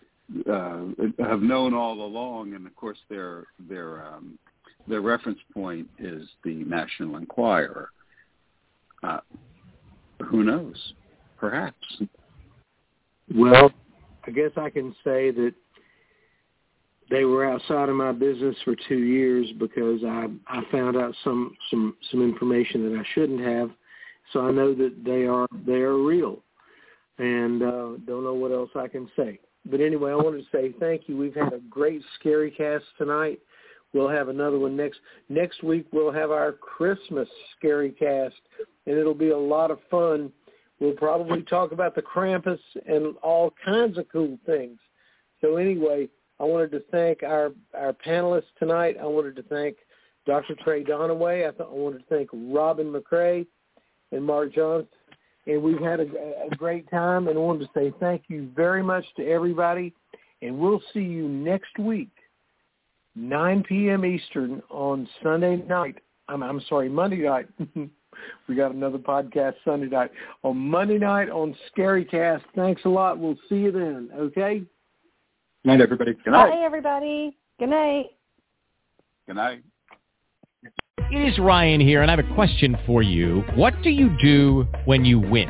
uh, 0.52 0.86
have 1.20 1.42
known 1.42 1.76
all 1.76 2.02
along, 2.02 2.56
and 2.56 2.66
of 2.66 2.76
course 2.76 2.98
their 3.10 3.46
their 3.70 4.04
um, 4.08 4.40
their 4.88 5.02
reference 5.02 5.40
point 5.54 5.88
is 6.00 6.28
the 6.44 6.64
National 6.66 7.18
Enquirer. 7.18 7.90
Uh, 9.02 9.20
who 10.30 10.44
knows? 10.44 10.94
Perhaps. 11.38 12.02
Well, 13.36 13.72
I 14.26 14.32
guess 14.32 14.52
I 14.58 14.70
can 14.70 14.96
say 15.04 15.32
that 15.32 15.54
they 17.10 17.26
were 17.26 17.46
outside 17.46 17.90
of 17.90 17.96
my 17.96 18.12
business 18.12 18.56
for 18.64 18.76
two 18.88 19.00
years 19.00 19.48
because 19.60 20.02
I 20.04 20.28
I 20.48 20.62
found 20.72 20.98
out 20.98 21.14
some 21.24 21.56
some 21.70 21.96
some 22.12 22.22
information 22.24 22.90
that 22.90 23.00
I 23.00 23.04
shouldn't 23.14 23.42
have. 23.42 23.72
So 24.32 24.48
I 24.48 24.52
know 24.52 24.74
that 24.74 25.04
they 25.04 25.26
are 25.26 25.48
they 25.66 25.82
are 25.82 25.98
real, 25.98 26.40
and 27.18 27.62
uh, 27.62 27.90
don't 28.06 28.24
know 28.24 28.34
what 28.34 28.52
else 28.52 28.70
I 28.76 28.88
can 28.88 29.10
say. 29.16 29.40
But 29.66 29.80
anyway, 29.80 30.12
I 30.12 30.16
wanted 30.16 30.46
to 30.46 30.58
say 30.58 30.74
thank 30.80 31.08
you. 31.08 31.18
We've 31.18 31.36
had 31.36 31.54
a 31.54 31.60
great 31.70 32.02
scary 32.20 32.52
cast 32.52 32.86
tonight. 32.98 33.40
We'll 33.94 34.10
have 34.10 34.30
another 34.30 34.58
one 34.58 34.76
next 34.76 35.00
next 35.30 35.64
week. 35.64 35.86
We'll 35.92 36.12
have 36.12 36.32
our 36.32 36.54
Christmas 36.54 37.28
scary 37.58 37.92
cast, 37.92 38.36
and 38.86 38.98
it'll 38.98 39.14
be 39.14 39.30
a 39.30 39.38
lot 39.38 39.72
of 39.72 39.80
fun. 39.92 40.32
We'll 40.80 40.94
probably 40.94 41.44
talk 41.44 41.72
about 41.72 41.96
the 41.96 42.02
Krampus 42.02 42.60
and 42.88 43.16
all 43.22 43.54
kinds 43.64 43.98
of 43.98 44.06
cool 44.12 44.38
things. 44.46 44.80
So 45.42 45.58
anyway, 45.58 46.10
I 46.40 46.44
wanted 46.44 46.72
to 46.72 46.82
thank 46.92 47.24
our 47.24 47.52
our 47.78 47.94
panelists 47.94 48.54
tonight. 48.60 48.98
I 49.00 49.06
wanted 49.06 49.36
to 49.36 49.44
thank 49.44 49.78
Dr. 50.26 50.56
Trey 50.56 50.84
Donaway. 50.84 51.48
I, 51.48 51.52
th- 51.52 51.70
I 51.70 51.74
wanted 51.74 52.00
to 52.00 52.06
thank 52.10 52.30
Robin 52.34 52.92
McCrae 52.92 53.46
and 54.12 54.24
Mark 54.24 54.54
Johnson. 54.54 54.88
And 55.46 55.62
we've 55.62 55.82
had 55.82 56.00
a, 56.00 56.06
a 56.52 56.56
great 56.56 56.90
time. 56.90 57.28
And 57.28 57.38
I 57.38 57.42
wanted 57.42 57.68
to 57.68 57.70
say 57.76 57.94
thank 58.00 58.24
you 58.30 58.50
very 58.56 58.82
much 58.82 59.06
to 59.18 59.28
everybody. 59.28 59.94
And 60.42 60.58
we'll 60.58 60.82
see 60.94 61.02
you 61.02 61.28
next 61.28 61.78
week, 61.78 62.12
9 63.16 63.64
p.m. 63.64 64.06
Eastern 64.06 64.62
on 64.70 65.08
Sunday 65.22 65.58
night. 65.68 65.96
I'm, 66.28 66.42
I'm 66.42 66.62
sorry, 66.68 66.90
Monday 66.90 67.18
night. 67.18 67.48
we 68.48 68.56
got 68.56 68.74
another 68.74 68.98
podcast 68.98 69.56
Sunday 69.66 69.88
night. 69.88 70.12
On 70.44 70.58
Monday 70.58 70.98
night 70.98 71.30
on 71.30 71.56
ScaryCast. 71.76 72.42
Thanks 72.56 72.82
a 72.86 72.90
lot. 72.90 73.20
We'll 73.20 73.38
see 73.50 73.56
you 73.56 73.72
then. 73.72 74.10
Okay? 74.18 74.60
Good 74.60 75.70
night, 75.70 75.82
everybody. 75.82 76.14
Good 76.24 76.32
night. 76.32 76.50
Bye, 76.50 76.64
everybody. 76.66 77.38
Good 77.60 77.70
night. 77.70 78.06
Good 79.28 79.36
night. 79.36 79.64
It 81.12 81.28
is 81.34 81.38
Ryan 81.38 81.80
here, 81.80 82.02
and 82.02 82.10
I 82.10 82.16
have 82.16 82.26
a 82.26 82.34
question 82.36 82.78
for 82.86 83.04
you. 83.04 83.44
What 83.56 83.74
do 83.84 83.90
you 83.90 84.16
do 84.22 84.66
when 84.86 85.06
you 85.06 85.20
win? 85.20 85.50